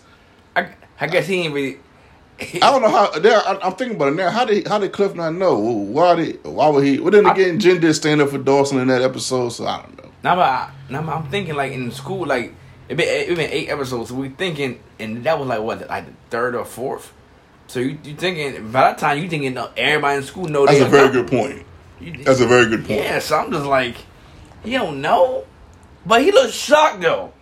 I, 0.55 0.69
I 1.01 1.07
guess 1.09 1.27
he 1.27 1.43
ain't 1.43 1.55
really. 1.55 1.79
I 2.41 2.59
don't 2.71 2.83
know 2.83 2.91
how. 2.91 3.11
There, 3.19 3.37
I, 3.39 3.59
I'm 3.63 3.75
thinking 3.75 3.97
about 3.97 4.09
it 4.09 4.17
now. 4.17 4.31
How 4.31 4.45
did 4.45 4.67
how 4.69 4.79
did 4.79 4.93
Cliff 4.93 5.15
not 5.15 5.35
know? 5.35 5.59
Why 5.59 6.15
did 6.15 6.45
why 6.45 6.69
would 6.69 6.85
he? 6.85 7.01
Well, 7.01 7.11
then 7.11 7.27
again, 7.27 7.59
Jen 7.59 7.81
did 7.81 7.95
stand 7.95 8.21
up 8.21 8.31
for 8.31 8.39
Dawson 8.39 8.79
in 8.79 8.89
that 8.89 9.03
episode, 9.03 9.49
so 9.51 9.67
I 9.67 9.83
don't 9.83 9.97
know. 10.03 10.11
Now, 10.23 10.37
but 10.37 10.43
I, 10.43 10.71
now 10.91 11.01
I'm 11.13 11.29
thinking 11.29 11.55
like 11.55 11.73
in 11.73 11.91
school, 11.91 12.27
like 12.27 12.55
it 12.89 12.97
been 12.97 13.09
it 13.09 13.37
been 13.37 13.51
eight 13.51 13.69
episodes. 13.69 14.11
So 14.11 14.17
we 14.17 14.29
thinking, 14.29 14.81
and 14.99 15.25
that 15.25 15.39
was 15.39 15.49
like 15.49 15.61
what, 15.61 15.89
like 15.89 16.07
the 16.07 16.13
third 16.31 16.55
or 16.55 16.65
fourth. 16.65 17.13
So 17.67 17.81
you 17.81 17.99
you 18.05 18.15
thinking 18.15 18.71
by 18.71 18.81
that 18.83 18.99
time 18.99 19.19
you 19.23 19.29
thinking 19.29 19.57
everybody 19.77 20.19
in 20.19 20.23
school 20.23 20.47
know 20.47 20.67
That's 20.67 20.81
a 20.81 20.87
very 20.87 21.11
good 21.11 21.29
point. 21.29 21.65
That's 22.25 22.41
a 22.41 22.47
very 22.47 22.67
good 22.67 22.81
point. 22.87 23.01
yeah, 23.01 23.19
so 23.19 23.39
I'm 23.39 23.51
just 23.53 23.67
like, 23.67 23.97
you 24.65 24.79
don't 24.79 25.01
know, 25.01 25.45
but 26.07 26.23
he 26.23 26.33
looks 26.33 26.53
shocked 26.53 27.01
though. 27.01 27.33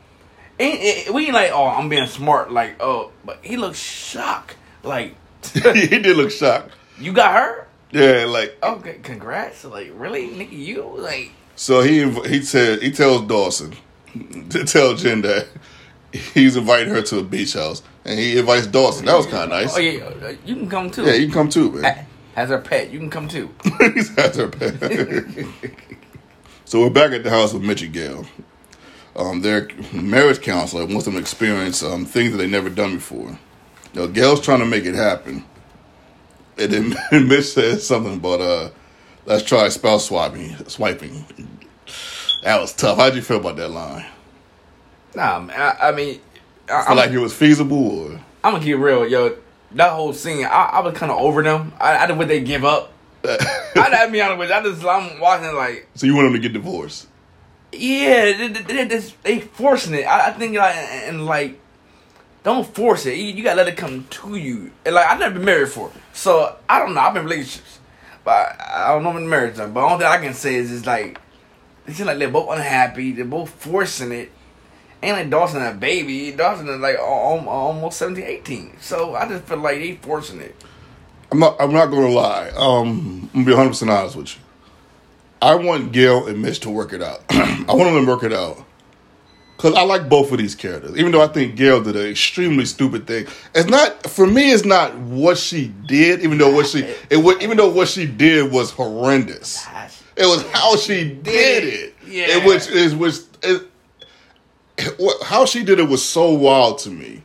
Ain't 0.60 0.78
it, 1.08 1.14
we 1.14 1.24
ain't 1.26 1.34
like 1.34 1.50
oh 1.52 1.66
I'm 1.66 1.88
being 1.88 2.06
smart 2.06 2.52
like 2.52 2.76
oh, 2.80 3.10
but 3.24 3.38
he 3.42 3.56
looks 3.56 3.78
shocked 3.78 4.56
like 4.82 5.14
he 5.54 5.60
did 5.88 6.16
look 6.16 6.30
shocked. 6.30 6.70
you 6.98 7.12
got 7.12 7.34
her. 7.34 7.66
Yeah, 7.90 8.26
like 8.26 8.56
oh. 8.62 8.76
Okay, 8.76 8.98
congrats. 9.02 9.64
Like 9.64 9.90
really, 9.94 10.28
nigga, 10.28 10.52
you 10.52 10.82
like 10.98 11.30
So 11.56 11.80
he 11.82 11.98
inv- 12.00 12.26
he 12.26 12.42
said 12.42 12.80
he 12.82 12.90
tells 12.90 13.22
Dawson 13.22 13.74
to 14.50 14.64
tell 14.66 14.94
Jen 14.94 15.22
that 15.22 15.48
he's 16.12 16.56
inviting 16.56 16.88
her 16.94 17.02
to 17.02 17.18
a 17.18 17.22
beach 17.24 17.54
house, 17.54 17.82
and 18.04 18.18
he 18.18 18.38
invites 18.38 18.66
Dawson. 18.66 19.06
That 19.06 19.16
was 19.16 19.26
kind 19.26 19.44
of 19.44 19.48
nice. 19.50 19.76
oh 19.76 19.80
yeah, 19.80 20.32
you 20.44 20.54
can 20.56 20.68
come 20.68 20.90
too. 20.90 21.04
Yeah, 21.04 21.14
you 21.14 21.26
can 21.26 21.34
come 21.34 21.48
too, 21.48 21.72
man. 21.72 21.84
A- 21.84 22.06
As 22.34 22.48
her 22.48 22.58
pet, 22.58 22.90
you 22.90 22.98
can 22.98 23.10
come 23.10 23.28
too. 23.28 23.54
He's 23.94 24.14
had 24.14 24.34
her 24.36 24.48
back. 24.48 25.46
so 26.64 26.80
we're 26.80 26.90
back 26.90 27.12
at 27.12 27.24
the 27.24 27.30
house 27.30 27.52
with 27.52 27.62
Mitch 27.62 27.82
and 27.82 27.92
Gail. 27.92 28.26
Um, 29.14 29.42
their 29.42 29.68
marriage 29.92 30.40
counselor 30.40 30.86
wants 30.86 31.04
them 31.04 31.14
to 31.14 31.20
experience 31.20 31.82
um, 31.82 32.06
things 32.06 32.32
that 32.32 32.38
they've 32.38 32.50
never 32.50 32.70
done 32.70 32.94
before. 32.94 33.38
Now, 33.94 34.06
Gail's 34.06 34.40
trying 34.40 34.60
to 34.60 34.66
make 34.66 34.86
it 34.86 34.94
happen, 34.94 35.44
and 36.56 36.72
then 36.72 36.96
Mitch 37.28 37.46
says 37.46 37.86
something 37.86 38.14
about 38.14 38.40
uh, 38.40 38.70
let's 39.26 39.42
try 39.42 39.68
spouse 39.68 40.06
swiping. 40.06 40.56
Swiping. 40.68 41.26
That 42.42 42.60
was 42.60 42.72
tough. 42.72 42.96
How'd 42.96 43.14
you 43.14 43.22
feel 43.22 43.36
about 43.36 43.56
that 43.56 43.68
line? 43.68 44.06
Nah, 45.14 45.40
man, 45.40 45.60
I, 45.60 45.88
I 45.88 45.92
mean, 45.92 46.20
I, 46.70 46.94
like 46.94 47.10
it 47.10 47.18
was 47.18 47.34
feasible, 47.34 48.00
or 48.00 48.20
I'm 48.42 48.54
gonna 48.54 48.64
get 48.64 48.78
real, 48.78 49.06
yo. 49.06 49.36
That 49.74 49.92
whole 49.92 50.12
scene, 50.12 50.44
I, 50.44 50.70
I 50.72 50.80
was 50.80 50.94
kind 50.94 51.10
of 51.10 51.18
over 51.18 51.42
them. 51.42 51.72
I, 51.80 51.96
I 51.96 52.06
didn't 52.06 52.18
want 52.18 52.28
they 52.28 52.40
give 52.40 52.64
up. 52.64 52.92
I, 53.24 53.38
I 53.76 54.06
be 54.10 54.20
honest 54.20 54.38
with 54.38 54.48
you, 54.48 54.54
I 54.54 54.62
just 54.62 54.84
I'm 54.84 55.20
watching 55.20 55.54
like, 55.54 55.88
so 55.94 56.06
you 56.06 56.14
want 56.14 56.26
them 56.26 56.34
to 56.34 56.38
get 56.40 56.52
divorced? 56.52 57.06
yeah, 57.72 58.32
they, 58.32 58.48
they, 58.48 58.84
they, 58.84 58.98
they 59.22 59.40
forcing 59.40 59.94
it. 59.94 60.02
I, 60.02 60.28
I 60.28 60.32
think 60.32 60.56
like 60.56 60.74
and 60.74 61.24
like, 61.26 61.58
don't 62.42 62.66
force 62.66 63.06
it. 63.06 63.16
You, 63.16 63.24
you 63.24 63.42
gotta 63.42 63.56
let 63.56 63.68
it 63.68 63.76
come 63.76 64.06
to 64.08 64.36
you. 64.36 64.72
And 64.84 64.94
like, 64.94 65.06
I've 65.06 65.18
never 65.18 65.34
been 65.34 65.44
married 65.44 65.66
before, 65.66 65.90
so 66.12 66.56
I 66.68 66.78
don't 66.78 66.94
know. 66.94 67.00
I've 67.00 67.14
been 67.14 67.24
relationships, 67.24 67.78
but 68.24 68.60
I, 68.60 68.86
I 68.86 68.88
don't 68.88 69.02
know 69.02 69.10
what 69.10 69.22
marriage 69.22 69.56
done. 69.56 69.72
But 69.72 69.80
all 69.80 69.98
that 69.98 70.10
I 70.10 70.22
can 70.22 70.34
say 70.34 70.54
is, 70.56 70.70
is 70.70 70.86
like, 70.86 71.20
it 71.86 71.94
seems 71.94 72.06
like 72.06 72.18
they're 72.18 72.28
both 72.28 72.50
unhappy. 72.50 73.12
They're 73.12 73.24
both 73.24 73.50
forcing 73.50 74.12
it. 74.12 74.30
Ain't 75.02 75.16
like 75.16 75.30
Dawson 75.30 75.62
a 75.62 75.72
baby. 75.72 76.32
Dawson 76.32 76.68
is 76.68 76.80
like 76.80 76.96
al- 76.96 77.04
al- 77.04 77.48
almost 77.48 77.98
17, 77.98 78.24
18. 78.24 78.76
So 78.80 79.14
I 79.14 79.28
just 79.28 79.44
feel 79.44 79.58
like 79.58 79.78
they 79.78 79.96
forcing 79.96 80.40
it. 80.40 80.54
I'm 81.30 81.38
not. 81.38 81.56
I'm 81.58 81.72
not 81.72 81.86
going 81.86 82.06
to 82.06 82.12
lie. 82.12 82.50
Um, 82.56 83.30
I'm 83.34 83.44
gonna 83.44 83.46
be 83.46 83.52
100 83.52 83.68
percent 83.70 83.90
honest 83.90 84.16
with 84.16 84.36
you. 84.36 84.42
I 85.40 85.56
want 85.56 85.92
Gail 85.92 86.28
and 86.28 86.40
Mitch 86.40 86.60
to 86.60 86.70
work 86.70 86.92
it 86.92 87.02
out. 87.02 87.24
I 87.30 87.64
want 87.68 87.92
them 87.94 88.04
to 88.04 88.10
work 88.10 88.22
it 88.22 88.32
out 88.32 88.64
because 89.56 89.74
I 89.74 89.82
like 89.82 90.08
both 90.08 90.30
of 90.30 90.38
these 90.38 90.54
characters. 90.54 90.96
Even 90.96 91.12
though 91.12 91.22
I 91.22 91.28
think 91.28 91.56
Gail 91.56 91.82
did 91.82 91.96
an 91.96 92.06
extremely 92.06 92.64
stupid 92.64 93.06
thing. 93.06 93.26
It's 93.54 93.68
not 93.68 94.08
for 94.08 94.26
me. 94.26 94.52
It's 94.52 94.64
not 94.64 94.96
what 94.96 95.38
she 95.38 95.68
did. 95.86 96.22
Even 96.22 96.38
though 96.38 96.52
what 96.52 96.66
she 96.66 96.80
it 97.10 97.42
even 97.42 97.56
though 97.56 97.70
what 97.70 97.88
she 97.88 98.06
did 98.06 98.52
was 98.52 98.70
horrendous. 98.70 99.66
It 100.16 100.26
was 100.26 100.48
how 100.50 100.76
she 100.76 101.10
did 101.10 101.64
it. 101.64 101.94
Yeah. 102.06 102.38
It 102.38 102.46
which 102.46 102.68
is 102.68 102.94
which 102.94 103.14
it, 103.42 103.62
how 105.24 105.44
she 105.46 105.64
did 105.64 105.78
it 105.78 105.88
was 105.88 106.04
so 106.04 106.30
wild 106.32 106.78
to 106.80 106.90
me. 106.90 107.22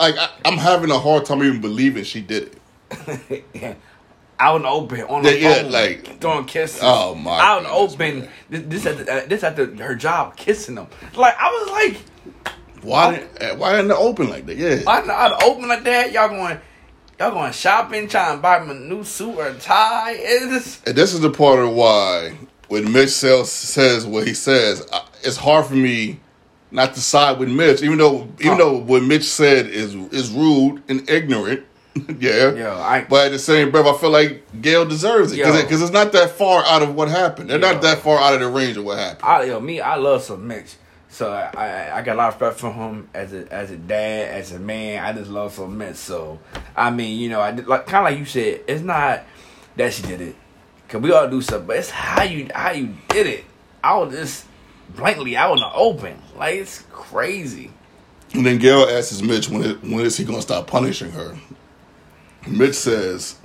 Like 0.00 0.16
I, 0.18 0.28
I'm 0.44 0.58
having 0.58 0.90
a 0.90 0.98
hard 0.98 1.24
time 1.24 1.42
even 1.42 1.60
believing 1.60 2.04
she 2.04 2.20
did 2.20 2.58
it. 2.90 3.76
out 4.38 4.56
in 4.56 4.62
the 4.62 4.68
open 4.68 5.00
on 5.02 5.22
the 5.22 5.38
Yeah, 5.38 5.48
yeah, 5.48 5.62
phone, 5.62 5.72
like- 5.72 6.20
throwing 6.20 6.44
kisses. 6.44 6.80
Oh, 6.82 7.14
my 7.14 7.38
Out 7.40 7.58
in 7.58 7.64
the 7.64 7.70
open. 7.70 8.28
This, 8.50 8.62
this 8.66 8.86
at 8.86 8.98
the, 8.98 9.12
uh, 9.12 9.26
this 9.26 9.42
at 9.44 9.56
the, 9.56 9.66
her 9.82 9.94
job 9.94 10.36
kissing 10.36 10.74
them. 10.74 10.88
Like 11.14 11.34
I 11.38 11.48
was 11.48 11.70
like, 11.70 12.54
Why 12.82 13.16
didn't 13.16 13.58
why 13.58 13.76
didn't 13.76 13.90
it 13.90 13.96
open 13.96 14.28
like 14.28 14.46
that? 14.46 14.56
Yeah. 14.56 14.72
in 14.72 14.84
the, 15.06 15.12
out 15.12 15.42
open 15.42 15.68
like 15.68 15.84
that. 15.84 16.12
Y'all 16.12 16.28
going, 16.28 16.58
y'all 17.18 17.30
going 17.30 17.52
shopping, 17.52 18.08
trying 18.08 18.36
to 18.36 18.42
buy 18.42 18.62
me 18.62 18.72
a 18.72 18.74
new 18.74 19.04
suit 19.04 19.36
or 19.36 19.54
tie. 19.54 20.16
Just, 20.16 20.86
And 20.86 20.96
this 20.96 21.14
is 21.14 21.20
the 21.20 21.30
part 21.30 21.58
of 21.58 21.70
why 21.72 22.36
when 22.68 22.92
Mitch 22.92 23.10
sells, 23.10 23.50
says 23.50 24.04
what 24.06 24.26
he 24.26 24.34
says, 24.34 24.86
it's 25.22 25.36
hard 25.36 25.66
for 25.66 25.74
me 25.74 26.20
not 26.70 26.94
to 26.94 27.00
side 27.00 27.38
with 27.38 27.48
Mitch, 27.50 27.82
even 27.82 27.98
though 27.98 28.28
even 28.40 28.52
Oh. 28.54 28.58
though 28.58 28.76
what 28.78 29.02
Mitch 29.02 29.24
said 29.24 29.66
is 29.66 29.94
is 29.94 30.30
rude 30.30 30.82
and 30.88 31.08
ignorant. 31.08 31.64
yeah. 32.18 32.52
yeah. 32.52 32.76
I- 32.76 33.06
but 33.08 33.26
at 33.26 33.32
the 33.32 33.38
same 33.38 33.70
breath, 33.70 33.86
I 33.86 33.96
feel 33.96 34.10
like 34.10 34.42
Gail 34.60 34.84
deserves 34.84 35.32
it 35.32 35.36
because 35.36 35.70
Yo. 35.70 35.82
it's 35.86 35.92
not 35.92 36.12
that 36.12 36.30
far 36.30 36.62
out 36.66 36.82
of 36.82 36.94
what 36.94 37.08
happened. 37.08 37.48
They're 37.48 37.58
Yo. 37.58 37.72
not 37.72 37.82
that 37.82 37.98
far 38.00 38.18
out 38.18 38.34
of 38.34 38.40
the 38.40 38.48
range 38.48 38.76
of 38.76 38.84
what 38.84 38.98
happened. 38.98 39.22
I, 39.24 39.44
yo, 39.44 39.60
me, 39.60 39.80
I 39.80 39.96
love 39.96 40.22
some 40.22 40.46
Mitch. 40.46 40.74
So 41.08 41.32
I, 41.32 41.50
I, 41.56 41.96
I 41.98 42.02
got 42.02 42.16
a 42.16 42.18
lot 42.18 42.28
of 42.34 42.40
respect 42.40 42.60
for 42.60 42.70
him 42.72 43.08
as 43.14 43.32
a 43.32 43.50
as 43.50 43.70
a 43.70 43.76
dad, 43.78 44.34
as 44.34 44.52
a 44.52 44.58
man. 44.58 45.02
I 45.02 45.14
just 45.14 45.30
love 45.30 45.54
some 45.54 45.78
Mitch. 45.78 45.96
So 45.96 46.38
I 46.76 46.90
mean, 46.90 47.18
you 47.18 47.30
know, 47.30 47.40
I 47.40 47.52
did, 47.52 47.66
like 47.66 47.86
kind 47.86 48.06
of 48.06 48.12
like 48.12 48.18
you 48.18 48.26
said, 48.26 48.60
it's 48.68 48.82
not 48.82 49.22
that 49.76 49.94
she 49.94 50.02
did 50.02 50.20
it. 50.20 50.36
Cause 50.88 51.00
we 51.00 51.10
all 51.12 51.26
do 51.28 51.40
stuff, 51.40 51.66
but 51.66 51.78
it's 51.78 51.88
how 51.90 52.22
you 52.24 52.48
how 52.54 52.72
you 52.72 52.94
did 53.08 53.26
it. 53.26 53.44
I 53.82 53.96
was 53.96 54.12
just 54.14 54.45
blankly 54.94 55.36
out 55.36 55.52
in 55.54 55.58
the 55.60 55.72
open. 55.72 56.20
Like 56.36 56.54
it's 56.56 56.82
crazy. 56.92 57.70
And 58.34 58.44
then 58.44 58.58
Gail 58.58 58.82
asks 58.90 59.22
Mitch 59.22 59.48
when 59.48 59.62
it, 59.62 59.82
when 59.82 60.00
is 60.04 60.16
he 60.16 60.24
gonna 60.24 60.42
stop 60.42 60.66
punishing 60.66 61.10
her? 61.12 61.36
Mitch 62.46 62.74
says, 62.74 63.36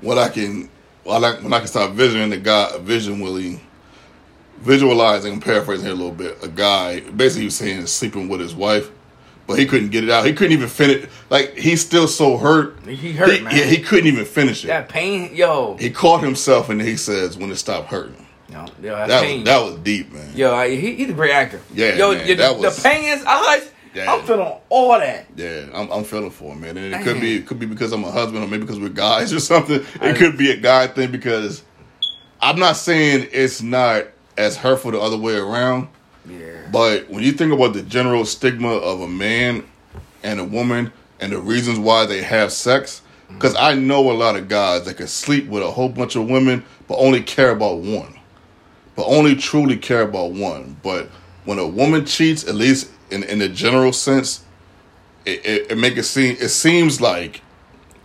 "When 0.00 0.18
I 0.18 0.28
can, 0.28 0.68
when 1.04 1.24
I, 1.24 1.32
when 1.40 1.52
I 1.52 1.58
can 1.58 1.68
stop 1.68 1.92
visioning 1.92 2.30
the 2.30 2.36
guy, 2.38 2.76
vision 2.78 3.14
visually, 3.18 3.60
visualizing. 4.58 5.34
I'm 5.34 5.40
paraphrasing 5.40 5.84
here 5.86 5.94
a 5.94 5.96
little 5.96 6.12
bit. 6.12 6.42
A 6.42 6.48
guy 6.48 7.00
basically 7.00 7.42
he 7.42 7.46
was 7.46 7.56
saying 7.56 7.86
sleeping 7.86 8.28
with 8.28 8.40
his 8.40 8.54
wife, 8.54 8.90
but 9.46 9.58
he 9.58 9.66
couldn't 9.66 9.90
get 9.90 10.04
it 10.04 10.10
out. 10.10 10.26
He 10.26 10.32
couldn't 10.32 10.52
even 10.52 10.68
finish. 10.68 11.08
Like 11.28 11.56
he's 11.56 11.80
still 11.84 12.08
so 12.08 12.36
hurt. 12.36 12.84
He 12.86 13.12
hurt, 13.12 13.30
He- 13.32 13.40
man. 13.40 13.56
Yeah, 13.56 13.64
he 13.64 13.78
couldn't 13.78 14.06
even 14.06 14.24
finish 14.24 14.64
it. 14.64 14.68
That 14.68 14.88
pain, 14.88 15.34
yo, 15.34 15.76
He 15.78 15.90
caught 15.90 16.22
himself 16.22 16.68
and 16.70 16.80
he 16.80 16.96
says, 16.96 17.36
"When 17.36 17.50
it 17.50 17.56
stopped 17.56 17.88
hurting." 17.88 18.26
Yo, 18.50 18.64
yo 18.82 18.96
that, 18.96 19.08
That 19.08 19.34
was 19.36 19.44
that 19.44 19.62
was 19.64 19.74
deep, 19.76 20.12
man. 20.12 20.32
yo, 20.34 20.54
I- 20.54 20.70
he, 20.74 20.94
he's 20.94 21.10
a 21.10 21.12
great 21.14 21.32
actor. 21.32 21.60
Yeah, 21.74 21.96
yo, 21.96 22.12
man, 22.14 22.26
yo, 22.26 22.34
the, 22.34 22.60
was- 22.60 22.76
the 22.76 22.82
pain 22.88 23.04
is 23.04 23.24
eyes. 23.24 23.70
Yeah. 23.92 24.12
I'm 24.12 24.22
feeling 24.24 24.52
all 24.68 24.92
that. 25.00 25.26
Yeah, 25.34 25.66
I'm, 25.74 25.90
I'm 25.90 26.04
feeling 26.04 26.30
for 26.30 26.52
him, 26.52 26.60
man. 26.60 26.76
And 26.76 26.94
it 26.94 27.02
could 27.02 27.20
be 27.20 27.36
it 27.38 27.46
could 27.46 27.58
be 27.58 27.66
because 27.66 27.90
I'm 27.92 28.04
a 28.04 28.10
husband, 28.10 28.44
or 28.44 28.46
maybe 28.46 28.62
because 28.62 28.78
we're 28.78 28.88
guys 28.88 29.32
or 29.34 29.40
something. 29.40 29.84
I- 30.00 30.10
It 30.10 30.16
could 30.16 30.36
be 30.38 30.50
a 30.52 30.56
guy 30.56 30.86
thing 30.86 31.10
because 31.10 31.62
I'm 32.40 32.58
not 32.58 32.76
saying 32.76 33.28
it's 33.32 33.62
not 33.62 34.04
as 34.38 34.56
hurtful 34.56 34.92
the 34.92 35.00
other 35.00 35.16
way 35.18 35.34
around. 35.34 35.88
Yeah, 36.28 36.68
But 36.70 37.10
when 37.10 37.24
you 37.24 37.32
think 37.32 37.52
about 37.52 37.72
the 37.72 37.82
general 37.82 38.24
stigma 38.24 38.68
of 38.68 39.00
a 39.00 39.08
man 39.08 39.64
and 40.22 40.38
a 40.38 40.44
woman 40.44 40.92
and 41.18 41.32
the 41.32 41.40
reasons 41.40 41.78
why 41.78 42.06
they 42.06 42.22
have 42.22 42.52
sex, 42.52 43.02
because 43.28 43.56
I 43.56 43.74
know 43.74 44.10
a 44.10 44.14
lot 44.14 44.36
of 44.36 44.46
guys 44.46 44.84
that 44.84 44.98
can 44.98 45.08
sleep 45.08 45.48
with 45.48 45.62
a 45.62 45.70
whole 45.70 45.88
bunch 45.88 46.14
of 46.16 46.28
women 46.28 46.62
but 46.86 46.96
only 46.98 47.22
care 47.22 47.50
about 47.50 47.78
one, 47.78 48.14
but 49.00 49.06
only 49.06 49.34
truly 49.34 49.78
care 49.78 50.02
about 50.02 50.32
one. 50.32 50.76
But 50.82 51.06
when 51.46 51.58
a 51.58 51.66
woman 51.66 52.04
cheats, 52.04 52.46
at 52.46 52.54
least 52.54 52.90
in 53.10 53.22
in 53.24 53.38
the 53.38 53.48
general 53.48 53.94
sense, 53.94 54.44
it, 55.24 55.44
it, 55.46 55.70
it 55.72 55.78
make 55.78 55.96
it 55.96 56.02
seem 56.02 56.36
it 56.38 56.50
seems 56.50 57.00
like 57.00 57.40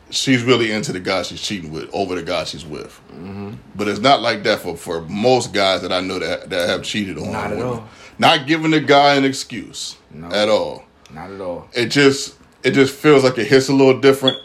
she's 0.09 0.41
really 0.43 0.71
into 0.71 0.93
the 0.93 1.01
guy 1.01 1.21
she's 1.23 1.41
cheating 1.41 1.71
with 1.73 1.89
over 1.93 2.15
the 2.15 2.23
guy 2.23 2.45
she's 2.45 2.65
with. 2.65 2.97
Mm-hmm. 3.11 3.55
But 3.75 3.89
it's 3.89 3.99
not 3.99 4.21
like 4.21 4.43
that 4.43 4.59
for, 4.59 4.77
for 4.77 5.01
most 5.01 5.51
guys 5.53 5.81
that 5.81 5.91
I 5.91 5.99
know 5.99 6.17
that 6.19 6.49
that 6.49 6.69
have 6.69 6.83
cheated 6.83 7.17
on. 7.17 7.31
Not 7.33 7.51
at 7.51 7.57
women. 7.57 7.65
all. 7.65 7.89
Not 8.17 8.47
giving 8.47 8.71
the 8.71 8.79
guy 8.79 9.15
an 9.15 9.25
excuse 9.25 9.97
No. 10.11 10.27
at 10.29 10.47
all. 10.47 10.85
not 11.11 11.29
at 11.29 11.41
all. 11.41 11.67
It 11.73 11.87
just 11.87 12.37
it 12.63 12.71
just 12.71 12.95
feels 12.95 13.25
like 13.25 13.37
it 13.37 13.47
hits 13.47 13.67
a 13.67 13.73
little 13.73 13.99
different. 13.99 14.37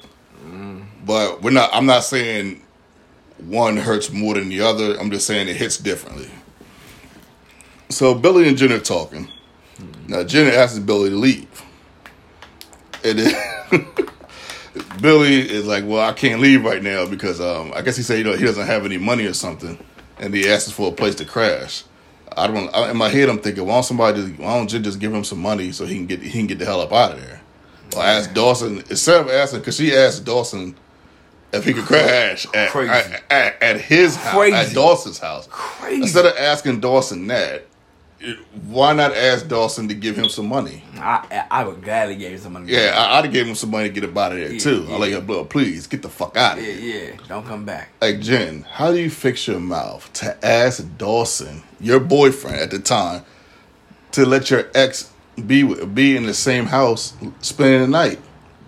Mm. 0.44 0.82
But 1.06 1.42
we're 1.42 1.52
not. 1.52 1.70
I'm 1.72 1.86
not 1.86 2.02
saying 2.02 2.62
one 3.38 3.76
hurts 3.76 4.10
more 4.10 4.34
than 4.34 4.48
the 4.50 4.60
other. 4.60 4.98
I'm 5.00 5.10
just 5.10 5.26
saying 5.26 5.48
it 5.48 5.56
hits 5.56 5.78
differently. 5.78 6.28
So 7.90 8.14
Billy 8.14 8.48
and 8.48 8.56
Jen 8.56 8.72
are 8.72 8.80
talking. 8.80 9.28
Now 10.06 10.24
Jen 10.24 10.52
asks 10.52 10.78
Billy 10.78 11.10
to 11.10 11.16
leave. 11.16 11.64
And 13.04 13.18
then 13.18 13.86
Billy 15.00 15.40
is 15.40 15.66
like, 15.66 15.84
"Well, 15.84 16.00
I 16.00 16.12
can't 16.12 16.40
leave 16.40 16.64
right 16.64 16.82
now 16.82 17.06
because 17.06 17.40
um, 17.40 17.72
I 17.74 17.82
guess 17.82 17.96
he 17.96 18.02
said 18.02 18.18
you 18.18 18.24
know 18.24 18.36
he 18.36 18.44
doesn't 18.44 18.66
have 18.66 18.84
any 18.84 18.98
money 18.98 19.26
or 19.26 19.32
something, 19.32 19.78
and 20.18 20.34
he 20.34 20.48
asks 20.48 20.70
for 20.70 20.88
a 20.88 20.94
place 20.94 21.14
to 21.16 21.24
crash." 21.24 21.84
I 22.36 22.46
don't. 22.46 22.72
I, 22.74 22.90
in 22.90 22.96
my 22.96 23.08
head, 23.08 23.28
I'm 23.28 23.38
thinking, 23.38 23.66
why 23.66 23.74
don't 23.74 23.82
somebody 23.82 24.22
just 24.22 24.38
why 24.38 24.56
don't 24.56 24.68
Jen 24.68 24.82
just 24.82 25.00
give 25.00 25.12
him 25.12 25.24
some 25.24 25.40
money 25.40 25.72
so 25.72 25.84
he 25.84 25.96
can 25.96 26.06
get 26.06 26.22
he 26.22 26.30
can 26.30 26.46
get 26.46 26.58
the 26.58 26.64
hell 26.64 26.80
up 26.80 26.92
out 26.92 27.12
of 27.12 27.20
there? 27.20 27.40
Or 27.96 28.02
ask 28.02 28.32
Dawson 28.32 28.78
instead 28.88 29.20
of 29.20 29.30
asking 29.30 29.60
because 29.60 29.76
she 29.76 29.94
asked 29.94 30.24
Dawson 30.24 30.76
if 31.52 31.64
he 31.64 31.72
could 31.72 31.84
crash 31.84 32.46
at 32.54 32.74
at, 32.74 33.22
at, 33.30 33.62
at 33.62 33.80
his 33.80 34.14
house 34.16 34.34
Crazy. 34.34 34.54
at 34.56 34.72
Dawson's 34.72 35.18
house. 35.18 35.48
Crazy. 35.50 36.02
Instead 36.02 36.26
of 36.26 36.36
asking 36.36 36.80
Dawson 36.80 37.26
that, 37.26 37.66
why 38.66 38.92
not 38.92 39.16
ask 39.16 39.48
Dawson 39.48 39.88
to 39.88 39.94
give 39.94 40.16
him 40.16 40.28
some 40.28 40.46
money? 40.46 40.84
I 40.96 41.46
I 41.50 41.60
I 41.60 41.64
would 41.64 41.82
gladly 41.82 42.16
give 42.16 42.32
him 42.32 42.38
some 42.38 42.52
money. 42.52 42.70
Yeah, 42.70 42.94
I, 42.96 43.18
I'd 43.18 43.24
have 43.24 43.32
gave 43.32 43.46
him 43.46 43.54
some 43.54 43.70
money 43.70 43.88
to 43.88 43.94
get 43.94 44.04
up 44.04 44.16
out 44.16 44.32
of 44.32 44.38
there 44.38 44.52
Yeah, 44.52 44.58
too. 44.58 44.84
yeah. 44.88 44.94
I'm 44.94 45.00
like, 45.00 45.26
bro, 45.26 45.44
please 45.46 45.86
get 45.86 46.02
the 46.02 46.08
fuck 46.10 46.36
out 46.36 46.58
of 46.58 46.64
yeah, 46.64 46.72
here. 46.74 47.16
yeah. 47.18 47.26
Don't 47.28 47.46
come 47.46 47.64
back. 47.64 47.90
Like 48.00 48.20
Jen, 48.20 48.62
how 48.70 48.92
do 48.92 48.98
you 48.98 49.08
fix 49.10 49.46
your 49.48 49.60
mouth 49.60 50.12
to 50.14 50.44
ask 50.44 50.84
Dawson, 50.98 51.62
your 51.80 52.00
boyfriend 52.00 52.56
at 52.56 52.70
the 52.70 52.78
time, 52.78 53.24
to 54.12 54.26
let 54.26 54.50
your 54.50 54.68
ex 54.74 55.10
be 55.46 55.62
be 55.86 56.16
in 56.16 56.24
the 56.26 56.34
same 56.34 56.66
house 56.66 57.14
spending 57.40 57.80
the 57.80 57.88
night? 57.88 58.18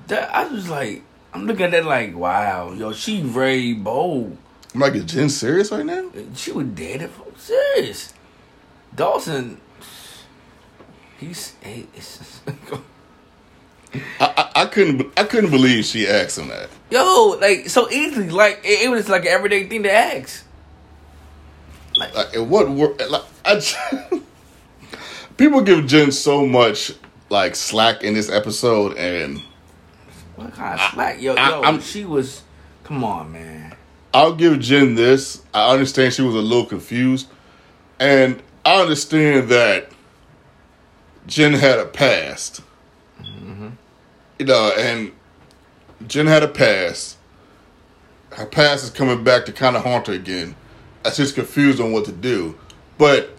That, 0.08 0.34
I 0.34 0.46
was 0.48 0.68
like, 0.70 1.02
I'm 1.34 1.46
looking 1.46 1.66
at 1.66 1.70
that 1.72 1.84
like, 1.84 2.16
wow, 2.16 2.72
yo, 2.72 2.92
she 2.92 3.20
very 3.20 3.74
bold. 3.74 4.38
I'm 4.74 4.80
like, 4.80 4.94
is 4.94 5.04
Jen 5.04 5.28
serious 5.28 5.70
right 5.70 5.84
now? 5.84 6.10
She 6.34 6.52
was 6.52 6.66
dead. 6.68 7.02
if 7.02 7.20
I'm 7.20 7.36
serious. 7.36 8.14
Dawson, 8.94 9.60
he's, 11.18 11.54
he's 11.64 12.40
I, 14.20 14.24
I, 14.36 14.50
I 14.62 14.66
couldn't 14.66 15.12
I 15.18 15.24
couldn't 15.24 15.50
believe 15.50 15.84
she 15.84 16.06
asked 16.08 16.38
him 16.38 16.48
that. 16.48 16.68
yo, 16.90 17.36
like 17.40 17.68
so 17.68 17.90
easily, 17.90 18.30
like 18.30 18.60
it, 18.64 18.82
it 18.86 18.90
was 18.90 19.08
like 19.08 19.22
an 19.22 19.28
everyday 19.28 19.66
thing 19.68 19.82
to 19.84 19.92
ask. 19.92 20.44
Like, 21.96 22.14
Like, 22.14 22.34
it 22.34 22.40
what 22.40 22.68
wor- 22.70 22.96
like 23.08 23.22
I, 23.44 23.58
j- 23.58 24.22
people 25.36 25.60
give 25.60 25.86
Jen 25.86 26.10
so 26.12 26.46
much 26.46 26.92
like 27.28 27.54
slack 27.54 28.02
in 28.02 28.14
this 28.14 28.30
episode, 28.30 28.96
and 28.96 29.42
what 30.36 30.52
kind 30.54 30.80
of 30.80 30.90
slack, 30.92 31.20
yo, 31.20 31.34
I- 31.34 31.48
yo, 31.50 31.60
I'm- 31.62 31.80
she 31.80 32.04
was. 32.04 32.42
Come 32.84 33.04
on, 33.04 33.32
man. 33.32 33.76
I'll 34.14 34.34
give 34.34 34.58
Jen 34.60 34.94
this. 34.94 35.42
I 35.54 35.72
understand 35.72 36.12
she 36.12 36.22
was 36.22 36.34
a 36.34 36.38
little 36.38 36.66
confused, 36.66 37.28
and 38.00 38.42
I 38.64 38.80
understand 38.80 39.48
that 39.48 39.88
Jen 41.26 41.52
had 41.54 41.78
a 41.78 41.86
past. 41.86 42.60
You 44.38 44.46
know, 44.46 44.72
and 44.76 45.12
Jen 46.08 46.26
had 46.26 46.42
a 46.42 46.48
past. 46.48 47.16
Her 48.32 48.46
past 48.46 48.82
is 48.84 48.90
coming 48.90 49.22
back 49.22 49.44
to 49.46 49.52
kind 49.52 49.76
of 49.76 49.84
haunt 49.84 50.06
her 50.08 50.14
again. 50.14 50.56
That's 51.02 51.16
just 51.16 51.34
confused 51.34 51.80
on 51.80 51.92
what 51.92 52.04
to 52.06 52.12
do, 52.12 52.58
but 52.98 53.30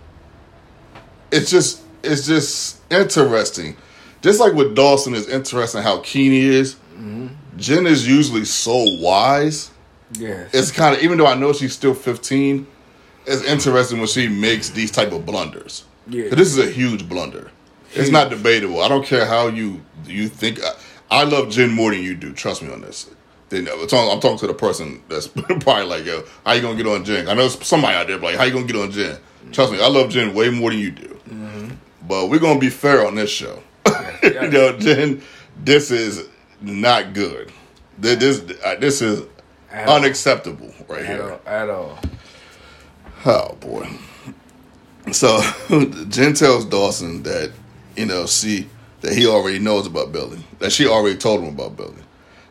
it's 1.31 1.49
just 1.49 1.81
it's 2.03 2.25
just 2.27 2.79
interesting. 2.91 3.75
Just 4.21 4.39
like 4.39 4.53
with 4.53 4.75
Dawson 4.75 5.13
is 5.13 5.27
interesting 5.27 5.81
how 5.81 5.99
keen 6.01 6.31
he 6.31 6.47
is. 6.47 6.75
Jen 7.57 7.85
is 7.87 8.07
usually 8.07 8.45
so 8.45 8.75
wise 8.99 9.71
Yes. 10.13 10.51
it's 10.53 10.71
kind 10.71 10.95
of 10.95 11.01
even 11.03 11.17
though 11.17 11.25
I 11.27 11.33
know 11.35 11.53
she's 11.53 11.73
still 11.73 11.93
15, 11.95 12.65
it's 13.25 13.43
interesting 13.43 13.99
when 13.99 14.07
she 14.07 14.27
makes 14.27 14.69
these 14.69 14.91
type 14.91 15.11
of 15.11 15.25
blunders. 15.25 15.85
Yeah. 16.07 16.29
this 16.29 16.49
is 16.49 16.57
a 16.57 16.69
huge 16.69 17.07
blunder. 17.07 17.49
It's 17.93 18.09
not 18.09 18.29
debatable. 18.29 18.81
I 18.81 18.89
don't 18.89 19.05
care 19.05 19.25
how 19.25 19.47
you 19.47 19.81
you 20.05 20.27
think. 20.27 20.61
I, 20.63 20.71
I 21.21 21.23
love 21.23 21.49
Jen 21.49 21.71
more 21.71 21.91
than 21.91 22.01
you 22.01 22.15
do. 22.15 22.33
Trust 22.33 22.61
me 22.63 22.71
on 22.71 22.81
this. 22.81 23.09
Then 23.49 23.67
I'm 23.71 23.87
talking, 23.87 24.11
I'm 24.11 24.19
talking 24.19 24.39
to 24.39 24.47
the 24.47 24.53
person 24.53 25.03
that's 25.09 25.27
probably 25.59 25.83
like, 25.83 26.05
yo, 26.05 26.23
how 26.45 26.53
you 26.53 26.61
gonna 26.61 26.75
get 26.75 26.87
on 26.87 27.05
Jen? 27.05 27.29
I 27.29 27.35
know 27.35 27.47
somebody 27.49 27.95
out 27.95 28.07
there 28.07 28.17
like, 28.17 28.35
how 28.35 28.43
you 28.45 28.51
gonna 28.53 28.65
get 28.65 28.75
on 28.75 28.91
Jen? 28.91 29.17
Trust 29.51 29.71
me, 29.71 29.81
I 29.81 29.87
love 29.89 30.09
Jen 30.09 30.33
way 30.33 30.49
more 30.49 30.71
than 30.71 30.79
you 30.79 30.91
do. 30.91 31.09
But 32.07 32.29
we're 32.29 32.39
gonna 32.39 32.59
be 32.59 32.69
fair 32.69 33.05
on 33.05 33.15
this 33.15 33.29
show. 33.29 33.61
you 34.23 34.49
know, 34.49 34.77
Jen, 34.77 35.21
this 35.63 35.91
is 35.91 36.27
not 36.61 37.13
good. 37.13 37.51
This 37.97 38.39
this, 38.39 38.59
uh, 38.63 38.75
this 38.79 39.01
is 39.01 39.23
unacceptable 39.71 40.73
right 40.87 41.01
at 41.01 41.05
here. 41.05 41.31
all, 41.31 41.41
at 41.45 41.69
all. 41.69 41.99
Oh 43.25 43.55
boy. 43.59 43.87
So 45.11 45.41
Jen 46.09 46.33
tells 46.33 46.65
Dawson 46.65 47.23
that 47.23 47.51
you 47.95 48.05
know 48.05 48.25
she 48.25 48.67
that 49.01 49.13
he 49.13 49.27
already 49.27 49.59
knows 49.59 49.87
about 49.87 50.11
Billy. 50.11 50.43
That 50.59 50.71
she 50.71 50.87
already 50.87 51.17
told 51.17 51.41
him 51.41 51.49
about 51.49 51.77
Billy. 51.77 52.01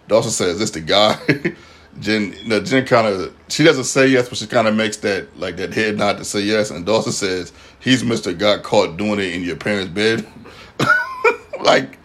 Dawson 0.08 0.30
says, 0.30 0.58
"This 0.58 0.70
the 0.70 0.80
guy." 0.80 1.18
Jen, 2.00 2.32
you 2.42 2.48
know, 2.48 2.61
Jen 2.61 2.87
kind 2.87 3.06
of 3.06 3.35
she 3.48 3.64
doesn't 3.64 3.85
say 3.85 4.06
yes, 4.06 4.28
but 4.28 4.38
she 4.38 4.46
kind 4.46 4.66
of 4.66 4.74
makes 4.74 4.96
that 4.98 5.38
like 5.38 5.56
that 5.56 5.74
head 5.74 5.98
nod 5.98 6.16
to 6.18 6.24
say 6.24 6.40
yes. 6.40 6.70
And 6.70 6.87
Dawson 6.87 7.12
says, 7.12 7.52
"He's 7.80 8.02
Mister 8.02 8.32
got 8.32 8.62
caught 8.62 8.96
doing 8.96 9.18
it 9.18 9.35
in 9.35 9.42
your 9.42 9.56
parents' 9.56 9.90
bed." 9.90 10.26
like, 11.61 11.98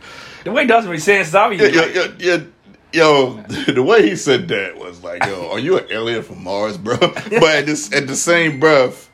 The 0.43 0.51
way 0.51 0.65
Dawson 0.65 0.89
was 0.89 1.03
saying 1.03 1.25
stuff, 1.25 1.53
yo, 1.53 1.65
yo, 1.65 2.13
yo, 2.19 2.47
yo, 2.93 3.33
the 3.67 3.83
way 3.83 4.09
he 4.09 4.15
said 4.15 4.47
that 4.49 4.77
was 4.77 5.03
like, 5.03 5.25
"Yo, 5.25 5.51
are 5.51 5.59
you 5.59 5.77
an 5.77 5.85
alien 5.89 6.23
from 6.23 6.43
Mars, 6.43 6.77
bro?" 6.77 6.97
But 6.99 7.23
at 7.55 7.65
this 7.65 7.93
at 7.93 8.07
the 8.07 8.15
same 8.15 8.59
breath, 8.59 9.09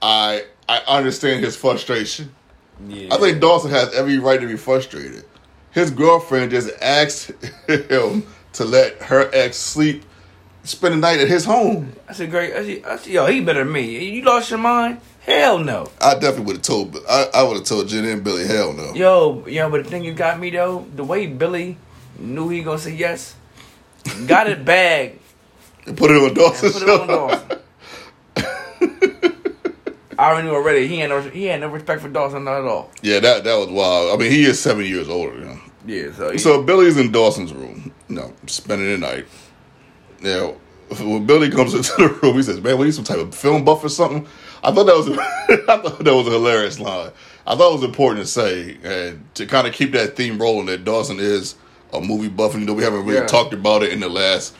I 0.00 0.44
I 0.68 0.78
understand 0.86 1.44
his 1.44 1.56
frustration. 1.56 2.32
yeah. 2.88 3.14
I 3.14 3.18
think 3.18 3.40
Dawson 3.40 3.70
has 3.70 3.92
every 3.94 4.18
right 4.18 4.40
to 4.40 4.46
be 4.46 4.56
frustrated. 4.56 5.24
His 5.72 5.90
girlfriend 5.90 6.50
just 6.50 6.70
asked 6.82 7.32
him 7.66 8.26
to 8.54 8.64
let 8.64 9.00
her 9.02 9.30
ex 9.32 9.56
sleep, 9.56 10.04
spend 10.64 10.94
the 10.94 10.98
night 10.98 11.18
at 11.18 11.28
his 11.28 11.46
home. 11.46 11.94
I 12.08 12.12
said, 12.12 12.30
great. 12.30 12.52
I 12.52 12.64
said, 12.64 12.84
I 12.84 12.96
said, 12.96 13.12
yo, 13.12 13.26
he 13.26 13.40
better 13.40 13.64
than 13.64 13.72
me. 13.72 14.10
You 14.10 14.22
lost 14.22 14.50
your 14.50 14.58
mind? 14.58 15.00
Hell 15.20 15.58
no. 15.58 15.88
I 16.00 16.14
definitely 16.14 16.44
would 16.44 16.56
have 16.56 16.62
told. 16.62 16.96
I, 17.08 17.26
I 17.32 17.42
would 17.44 17.56
have 17.56 17.64
told 17.64 17.88
Jen 17.88 18.04
and 18.04 18.22
Billy, 18.22 18.46
hell 18.46 18.72
no. 18.74 18.92
Yo, 18.92 19.46
yo, 19.46 19.70
but 19.70 19.84
the 19.84 19.90
thing 19.90 20.02
that 20.04 20.16
got 20.16 20.38
me 20.38 20.50
though, 20.50 20.86
the 20.94 21.04
way 21.04 21.26
Billy 21.26 21.78
knew 22.18 22.48
he 22.48 22.62
gonna 22.62 22.78
say 22.78 22.94
yes, 22.94 23.34
got 24.26 24.48
it 24.48 24.64
bag, 24.64 25.18
Put 25.96 26.10
it 26.12 26.16
on 26.16 26.26
and 26.28 26.36
Dawson's 26.36 26.74
put 26.74 26.82
it 26.82 26.88
on. 26.88 27.06
Dawson. 27.08 27.58
I 30.18 30.30
already 30.30 30.46
knew 30.46 30.54
already. 30.54 30.86
He 30.86 30.98
had 30.98 31.10
no 31.10 31.20
he 31.22 31.44
had 31.46 31.60
no 31.60 31.68
respect 31.68 32.02
for 32.02 32.08
Dawson 32.08 32.44
not 32.44 32.60
at 32.60 32.64
all. 32.64 32.92
Yeah, 33.02 33.18
that 33.18 33.42
that 33.42 33.56
was 33.56 33.68
wild. 33.68 34.12
I 34.14 34.16
mean, 34.22 34.30
he 34.30 34.44
is 34.44 34.60
seven 34.60 34.84
years 34.84 35.08
older. 35.08 35.36
You 35.36 35.44
know? 35.44 35.58
Yeah, 35.84 36.12
so 36.12 36.30
he, 36.30 36.38
So 36.38 36.62
Billy's 36.62 36.96
in 36.96 37.10
Dawson's 37.10 37.52
room, 37.52 37.92
you 38.08 38.14
know, 38.14 38.32
spending 38.46 38.88
the 38.92 38.98
night. 38.98 39.26
Now, 40.20 40.54
when 41.00 41.26
Billy 41.26 41.50
comes 41.50 41.74
into 41.74 41.92
the 41.96 42.08
room, 42.22 42.36
he 42.36 42.44
says, 42.44 42.60
"Man, 42.60 42.78
we 42.78 42.84
need 42.86 42.94
some 42.94 43.04
type 43.04 43.18
of 43.18 43.34
film 43.34 43.64
buff 43.64 43.82
or 43.82 43.88
something?" 43.88 44.24
I 44.62 44.70
thought 44.70 44.84
that 44.84 44.96
was 44.96 45.08
a, 45.08 45.12
I 45.68 45.78
thought 45.78 46.04
that 46.04 46.14
was 46.14 46.28
a 46.28 46.30
hilarious 46.30 46.78
line. 46.78 47.10
I 47.44 47.56
thought 47.56 47.70
it 47.70 47.80
was 47.80 47.84
important 47.84 48.24
to 48.24 48.30
say 48.30 48.78
and 48.84 49.34
to 49.34 49.46
kind 49.46 49.66
of 49.66 49.72
keep 49.74 49.90
that 49.92 50.14
theme 50.14 50.38
rolling 50.38 50.66
that 50.66 50.84
Dawson 50.84 51.18
is 51.18 51.56
a 51.92 52.00
movie 52.00 52.28
buff, 52.28 52.52
and 52.54 52.60
you 52.62 52.66
know 52.66 52.74
we 52.74 52.82
haven't 52.82 53.04
really 53.04 53.20
Yeah. 53.20 53.26
talked 53.26 53.52
about 53.54 53.82
it 53.82 53.92
in 53.92 54.00
the 54.00 54.08
last 54.08 54.54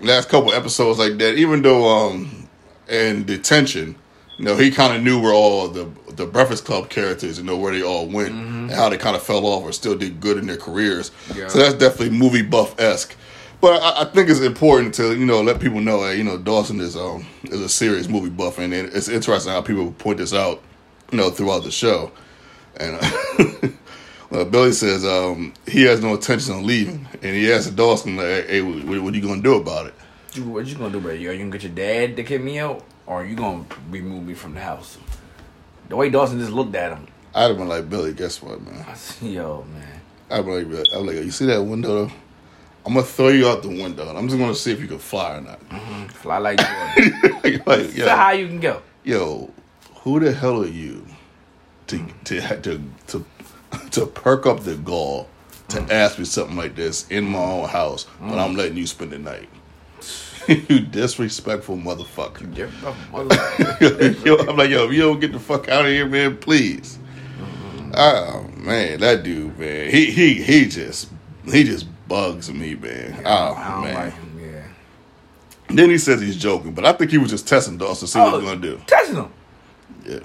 last 0.00 0.28
couple 0.28 0.52
episodes 0.52 0.98
like 0.98 1.18
that. 1.18 1.36
Even 1.36 1.62
though 1.62 1.86
um 1.88 2.48
in 2.88 3.24
detention, 3.24 3.94
you 4.38 4.44
know, 4.44 4.56
he 4.56 4.70
kind 4.70 4.94
of 4.96 5.02
knew 5.02 5.20
where 5.20 5.32
all 5.32 5.68
the 5.68 5.88
the 6.14 6.26
Breakfast 6.26 6.64
Club 6.64 6.88
characters, 6.90 7.38
you 7.38 7.44
know, 7.44 7.56
where 7.56 7.72
they 7.72 7.82
all 7.82 8.06
went 8.06 8.30
and 8.32 8.70
how 8.70 8.88
they 8.88 8.96
kind 8.96 9.16
of 9.16 9.22
fell 9.22 9.44
off 9.46 9.62
or 9.64 9.72
still 9.72 9.96
did 9.96 10.20
good 10.20 10.38
in 10.38 10.46
their 10.46 10.56
careers. 10.56 11.10
Yeah. 11.34 11.48
So 11.48 11.58
that's 11.58 11.74
definitely 11.74 12.16
movie 12.16 12.42
buff 12.42 12.78
esque. 12.78 13.16
But 13.60 13.82
I, 13.82 14.02
I 14.02 14.04
think 14.04 14.28
it's 14.28 14.40
important 14.40 14.94
to 14.94 15.16
you 15.16 15.24
know 15.26 15.40
let 15.42 15.58
people 15.60 15.80
know 15.80 16.04
that 16.06 16.16
you 16.16 16.24
know 16.24 16.36
Dawson 16.38 16.80
is 16.80 16.96
um 16.96 17.26
is 17.44 17.60
a 17.60 17.68
serious 17.68 18.08
movie 18.08 18.30
buff, 18.30 18.58
and 18.58 18.72
it's 18.74 19.08
interesting 19.08 19.52
how 19.52 19.62
people 19.62 19.92
point 19.92 20.18
this 20.18 20.34
out, 20.34 20.62
you 21.10 21.18
know, 21.18 21.30
throughout 21.30 21.64
the 21.64 21.70
show. 21.70 22.10
And 22.76 22.98
uh, 23.00 23.68
well, 24.30 24.44
Billy 24.44 24.72
says 24.72 25.04
um, 25.04 25.52
he 25.66 25.82
has 25.82 26.00
no 26.02 26.14
intention 26.14 26.54
on 26.54 26.66
leaving, 26.66 27.06
and 27.22 27.36
he 27.36 27.52
asks 27.52 27.70
Dawson, 27.70 28.16
like, 28.16 28.46
"Hey, 28.48 28.62
what, 28.62 29.02
what 29.02 29.14
are 29.14 29.16
you 29.16 29.22
gonna 29.22 29.42
do 29.42 29.54
about 29.54 29.86
it?" 29.86 29.94
what 30.42 30.66
you 30.66 30.74
gonna 30.74 30.90
do, 30.90 31.00
bro? 31.00 31.12
You, 31.12 31.30
are 31.30 31.32
you 31.32 31.38
gonna 31.38 31.50
get 31.50 31.62
your 31.62 31.72
dad 31.72 32.16
to 32.16 32.24
kick 32.24 32.42
me 32.42 32.58
out, 32.58 32.82
or 33.06 33.22
are 33.22 33.24
you 33.26 33.36
gonna 33.36 33.64
remove 33.90 34.24
me 34.24 34.34
from 34.34 34.54
the 34.54 34.60
house? 34.60 34.98
The 35.88 35.96
way 35.96 36.10
Dawson 36.10 36.40
just 36.40 36.50
looked 36.52 36.74
at 36.74 36.92
him, 36.92 37.06
I'd 37.34 37.48
have 37.48 37.58
been 37.58 37.68
like, 37.68 37.88
"Billy, 37.88 38.12
guess 38.12 38.42
what, 38.42 38.60
man?" 38.62 38.84
"Yo, 39.22 39.64
man, 39.72 40.00
I'd 40.30 40.44
be 40.44 40.52
like, 40.52 40.88
"I'm 40.92 41.06
like, 41.06 41.16
you 41.16 41.30
see 41.30 41.46
that 41.46 41.62
window? 41.62 42.06
Though? 42.06 42.12
I'm 42.86 42.94
gonna 42.94 43.06
throw 43.06 43.28
you 43.28 43.48
out 43.48 43.62
the 43.62 43.68
window. 43.68 44.14
I'm 44.14 44.28
just 44.28 44.38
gonna 44.38 44.54
see 44.54 44.72
if 44.72 44.80
you 44.80 44.88
can 44.88 44.98
fly 44.98 45.36
or 45.36 45.40
not." 45.40 45.60
fly 46.12 46.38
like 46.38 46.58
Jordan. 46.58 47.62
like, 47.66 47.96
yo, 47.96 48.04
so 48.06 48.16
how 48.16 48.30
you 48.32 48.46
can 48.48 48.60
go? 48.60 48.82
yo, 49.04 49.50
who 49.96 50.20
the 50.20 50.32
hell 50.32 50.62
are 50.62 50.66
you 50.66 51.06
to 51.86 52.04
to 52.24 52.40
to 52.60 52.80
to 53.06 53.24
to 53.94 54.06
perk 54.06 54.46
up 54.46 54.60
the 54.60 54.76
gall 54.76 55.28
to 55.68 55.78
mm. 55.78 55.90
ask 55.90 56.18
me 56.18 56.24
something 56.24 56.56
like 56.56 56.74
this 56.74 57.08
in 57.08 57.24
my 57.24 57.38
own 57.38 57.68
house 57.68 58.04
when 58.20 58.32
mm. 58.32 58.44
I'm 58.44 58.54
letting 58.54 58.76
you 58.76 58.86
spend 58.86 59.12
the 59.12 59.18
night? 59.18 59.48
you 60.48 60.80
disrespectful 60.80 61.76
motherfucker. 61.76 62.56
You're 62.56 62.68
motherfucker. 62.68 64.24
yo, 64.26 64.36
I'm 64.36 64.56
like, 64.56 64.70
yo, 64.70 64.84
if 64.86 64.92
you 64.92 65.00
don't 65.00 65.20
get 65.20 65.32
the 65.32 65.40
fuck 65.40 65.68
out 65.68 65.86
of 65.86 65.90
here, 65.90 66.06
man, 66.06 66.36
please. 66.36 66.98
Mm-hmm. 67.38 67.92
Oh 67.94 68.50
man, 68.56 69.00
that 69.00 69.22
dude, 69.22 69.58
man, 69.58 69.90
he 69.90 70.10
he 70.10 70.34
he 70.34 70.66
just 70.66 71.08
he 71.46 71.64
just 71.64 71.86
bugs 72.08 72.52
me, 72.52 72.74
man. 72.74 73.22
Oh 73.24 73.54
I 73.54 73.70
don't 73.70 73.84
man. 73.84 73.94
like. 73.94 74.14
Yeah. 74.38 74.64
Then 75.68 75.90
he 75.90 75.98
says 75.98 76.20
he's 76.20 76.36
joking, 76.36 76.74
but 76.74 76.84
I 76.84 76.92
think 76.92 77.10
he 77.10 77.18
was 77.18 77.30
just 77.30 77.48
testing 77.48 77.78
Dawson 77.78 78.06
to 78.06 78.12
see 78.12 78.18
what 78.18 78.34
Oh, 78.34 78.40
he's 78.40 78.48
gonna 78.48 78.60
do. 78.60 78.80
Testing 78.86 79.16
him. 79.16 79.32
Yeah. 80.04 80.18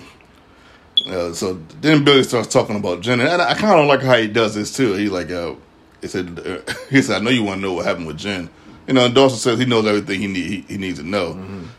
Uh, 1.05 1.33
so 1.33 1.59
then 1.81 2.03
Billy 2.03 2.23
starts 2.23 2.47
talking 2.47 2.75
about 2.75 3.01
Jen, 3.01 3.19
and 3.19 3.41
I, 3.41 3.53
kind 3.53 3.79
of 3.79 3.87
like 3.87 4.01
how 4.01 4.17
he 4.17 4.27
does 4.27 4.55
this 4.55 4.75
too. 4.75 4.93
He's 4.93 5.11
like, 5.11 5.31
uh, 5.31 5.55
he 6.01 6.07
said, 6.07 6.39
uh, 6.39 6.73
he 6.89 7.01
said, 7.01 7.21
I 7.21 7.23
know 7.23 7.31
you 7.31 7.43
want 7.43 7.59
to 7.59 7.61
know 7.61 7.73
what 7.73 7.85
happened 7.85 8.07
with 8.07 8.17
Jen. 8.17 8.49
You 8.87 8.93
know, 8.93 9.05
and 9.05 9.13
Dawson 9.13 9.37
says 9.37 9.59
he 9.59 9.65
knows 9.65 9.85
everything 9.85 10.19
he 10.19 10.25
need 10.25 10.45
he, 10.47 10.61
he 10.61 10.77
needs 10.77 10.97
to 10.97 11.05
know. 11.05 11.33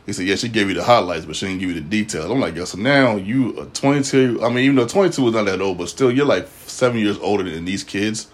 He 0.06 0.12
said, 0.12 0.26
yeah, 0.26 0.36
she 0.36 0.48
gave 0.48 0.68
you 0.68 0.74
the 0.74 0.84
highlights, 0.84 1.24
but 1.24 1.34
she 1.34 1.46
didn't 1.46 1.58
give 1.58 1.70
you 1.70 1.74
the 1.74 1.80
details. 1.80 2.30
I'm 2.30 2.38
like, 2.38 2.54
yeah, 2.54 2.64
so 2.64 2.78
now 2.78 3.16
you 3.16 3.60
are 3.60 3.64
22. 3.64 4.40
I 4.44 4.48
mean, 4.48 4.58
even 4.58 4.76
though 4.76 4.86
22 4.86 5.26
is 5.26 5.34
not 5.34 5.46
that 5.46 5.60
old, 5.60 5.78
but 5.78 5.88
still, 5.88 6.12
you're 6.12 6.24
like 6.24 6.46
seven 6.66 7.00
years 7.00 7.18
older 7.18 7.42
than 7.42 7.64
these 7.64 7.82
kids, 7.82 8.28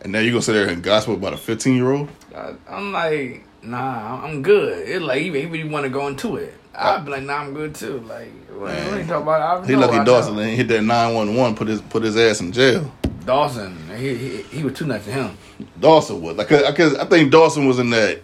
and 0.00 0.12
now 0.12 0.20
you're 0.20 0.32
gonna 0.32 0.40
sit 0.40 0.54
there 0.54 0.66
and 0.66 0.82
gossip 0.82 1.10
about 1.10 1.34
a 1.34 1.36
15 1.36 1.74
year 1.74 1.92
old. 1.92 2.08
I, 2.34 2.54
I'm 2.70 2.92
like, 2.92 3.44
nah, 3.62 4.24
I'm 4.24 4.42
good. 4.42 4.88
It's 4.88 5.02
like 5.02 5.20
he, 5.20 5.30
he 5.30 5.44
really 5.44 5.68
want 5.68 5.84
to 5.84 5.90
go 5.90 6.06
into 6.06 6.36
it. 6.36 6.54
Uh, 6.76 6.96
I'd 6.98 7.06
be 7.06 7.10
like, 7.10 7.22
nah, 7.22 7.38
I'm 7.38 7.54
good 7.54 7.74
too. 7.74 8.00
Like, 8.00 8.30
what, 8.50 8.70
what 8.70 9.00
you 9.00 9.06
talking 9.06 9.22
about? 9.22 9.64
I 9.64 9.66
He 9.66 9.76
lucky 9.76 10.04
Dawson 10.04 10.38
ain't 10.38 10.56
hit 10.56 10.68
that 10.68 10.82
911, 10.82 11.56
put 11.56 11.68
his 11.68 11.80
put 11.80 12.02
his 12.02 12.16
ass 12.18 12.40
in 12.40 12.52
jail. 12.52 12.92
Dawson, 13.24 13.78
he, 13.96 14.14
he 14.14 14.42
he 14.42 14.62
was 14.62 14.74
too 14.74 14.86
nice 14.86 15.04
to 15.06 15.12
him. 15.12 15.38
Dawson 15.80 16.20
was 16.20 16.36
like, 16.36 16.48
cause 16.48 16.94
I 16.94 17.06
think 17.06 17.32
Dawson 17.32 17.66
was 17.66 17.78
in 17.78 17.90
that. 17.90 18.20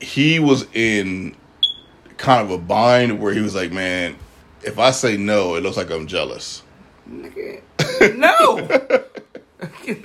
He 0.00 0.38
was 0.38 0.66
in 0.72 1.36
kind 2.16 2.42
of 2.42 2.50
a 2.50 2.58
bind 2.58 3.20
where 3.20 3.34
he 3.34 3.40
was 3.40 3.54
like, 3.54 3.70
man, 3.70 4.16
if 4.62 4.78
I 4.78 4.90
say 4.90 5.18
no, 5.18 5.54
it 5.54 5.62
looks 5.62 5.76
like 5.76 5.90
I'm 5.90 6.06
jealous, 6.06 6.62
no, 7.06 8.56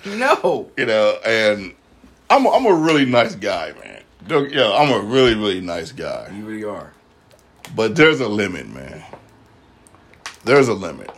no. 0.05 0.71
you 0.77 0.85
know. 0.85 1.17
And 1.25 1.73
I'm 2.29 2.45
a, 2.45 2.49
I'm 2.49 2.65
a 2.65 2.73
really 2.73 3.05
nice 3.05 3.35
guy, 3.35 3.73
man. 3.81 4.03
Yeah, 4.27 4.73
I'm 4.73 4.91
a 4.91 4.99
really 4.99 5.33
really 5.33 5.61
nice 5.61 5.93
guy. 5.93 6.29
You 6.35 6.43
really 6.43 6.65
are. 6.65 6.93
But 7.75 7.95
there's 7.95 8.19
a 8.19 8.27
limit, 8.27 8.67
man. 8.67 9.03
There's 10.43 10.67
a 10.67 10.73
limit. 10.73 11.11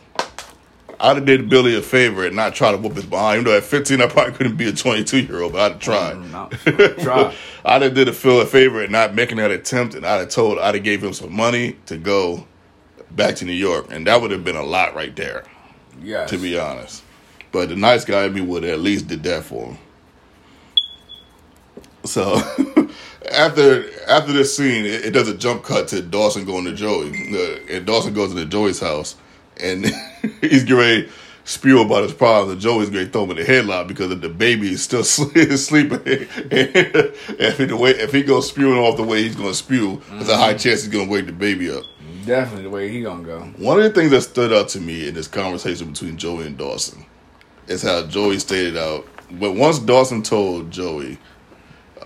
I'd 0.99 1.15
have 1.17 1.25
did 1.25 1.49
Billy 1.49 1.75
a 1.75 1.81
favor 1.81 2.25
and 2.25 2.35
not 2.35 2.53
try 2.53 2.71
to 2.71 2.77
whoop 2.77 2.93
his 2.93 3.05
behind. 3.05 3.41
Even 3.41 3.45
though 3.45 3.57
at 3.57 3.63
15 3.63 4.01
I 4.01 4.07
probably 4.07 4.33
couldn't 4.33 4.55
be 4.55 4.67
a 4.69 4.73
22 4.73 5.21
year 5.21 5.41
old, 5.41 5.53
but 5.53 5.61
I'd 5.61 5.71
have 5.71 5.79
tried. 5.81 6.15
Mm, 6.17 7.03
no. 7.05 7.33
I'd 7.65 7.81
have 7.81 7.95
did 7.95 8.07
a 8.07 8.13
Phil 8.13 8.41
a 8.41 8.45
favor 8.45 8.83
and 8.83 8.91
not 8.91 9.15
making 9.15 9.37
that 9.37 9.49
attempt, 9.51 9.95
and 9.95 10.05
I'd 10.05 10.19
have 10.19 10.29
told, 10.29 10.59
I'd 10.59 10.75
have 10.75 10.83
gave 10.83 11.03
him 11.03 11.13
some 11.13 11.33
money 11.33 11.77
to 11.87 11.97
go 11.97 12.45
back 13.09 13.35
to 13.37 13.45
New 13.45 13.51
York, 13.53 13.87
and 13.89 14.05
that 14.05 14.21
would 14.21 14.31
have 14.31 14.43
been 14.43 14.55
a 14.55 14.63
lot 14.63 14.93
right 14.95 15.15
there, 15.15 15.43
Yes. 16.03 16.29
to 16.29 16.37
be 16.37 16.57
honest. 16.59 17.03
But 17.51 17.69
the 17.69 17.75
nice 17.75 18.05
guy 18.05 18.25
in 18.25 18.33
me 18.33 18.41
would 18.41 18.63
have 18.63 18.73
at 18.73 18.79
least 18.79 19.07
did 19.07 19.23
that 19.23 19.43
for 19.43 19.65
him. 19.71 19.77
So 22.03 22.35
after 23.31 23.85
after 24.07 24.33
this 24.33 24.55
scene, 24.55 24.85
it, 24.85 25.05
it 25.05 25.11
does 25.11 25.27
a 25.27 25.35
jump 25.35 25.63
cut 25.63 25.87
to 25.89 26.01
Dawson 26.01 26.45
going 26.45 26.65
to 26.65 26.73
Joey, 26.73 27.09
uh, 27.09 27.75
and 27.75 27.85
Dawson 27.85 28.13
goes 28.13 28.31
into 28.31 28.45
Joey's 28.45 28.79
house, 28.79 29.15
and 29.57 29.85
he's 30.41 30.63
getting 30.63 30.77
ready 30.77 31.03
to 31.05 31.11
spew 31.43 31.81
about 31.81 32.03
his 32.03 32.13
problems, 32.13 32.51
and 32.51 32.61
Joey's 32.61 32.89
going 32.89 33.05
to 33.05 33.11
throw 33.11 33.23
him 33.23 33.31
in 33.31 33.37
the 33.37 33.43
headlock 33.43 33.87
because 33.87 34.09
the 34.19 34.29
baby 34.29 34.73
is 34.73 34.83
still 34.83 35.03
sleeping. 35.03 35.99
and 35.99 36.01
if 36.51 37.57
he, 37.57 37.65
the 37.65 37.77
way, 37.77 37.91
if 37.91 38.11
he 38.11 38.23
goes 38.23 38.49
spewing 38.49 38.77
off 38.77 38.97
the 38.97 39.03
way 39.03 39.23
he's 39.23 39.35
going 39.35 39.49
to 39.49 39.55
spew, 39.55 40.01
there's 40.11 40.29
a 40.29 40.37
high 40.37 40.53
chance 40.53 40.83
he's 40.83 40.87
going 40.87 41.07
to 41.07 41.11
wake 41.11 41.25
the 41.25 41.31
baby 41.31 41.71
up. 41.71 41.83
Definitely 42.25 42.63
the 42.63 42.69
way 42.69 42.89
he 42.89 43.01
gonna 43.01 43.23
go. 43.23 43.39
One 43.57 43.79
of 43.79 43.83
the 43.83 43.89
things 43.89 44.11
that 44.11 44.21
stood 44.21 44.53
out 44.53 44.69
to 44.69 44.79
me 44.79 45.07
in 45.07 45.15
this 45.15 45.27
conversation 45.27 45.91
between 45.91 46.17
Joey 46.17 46.45
and 46.45 46.55
Dawson 46.55 47.03
is 47.67 47.81
how 47.81 48.05
Joey 48.05 48.37
stated 48.37 48.77
out. 48.77 49.07
But 49.31 49.53
once 49.53 49.79
Dawson 49.79 50.21
told 50.21 50.69
Joey 50.69 51.17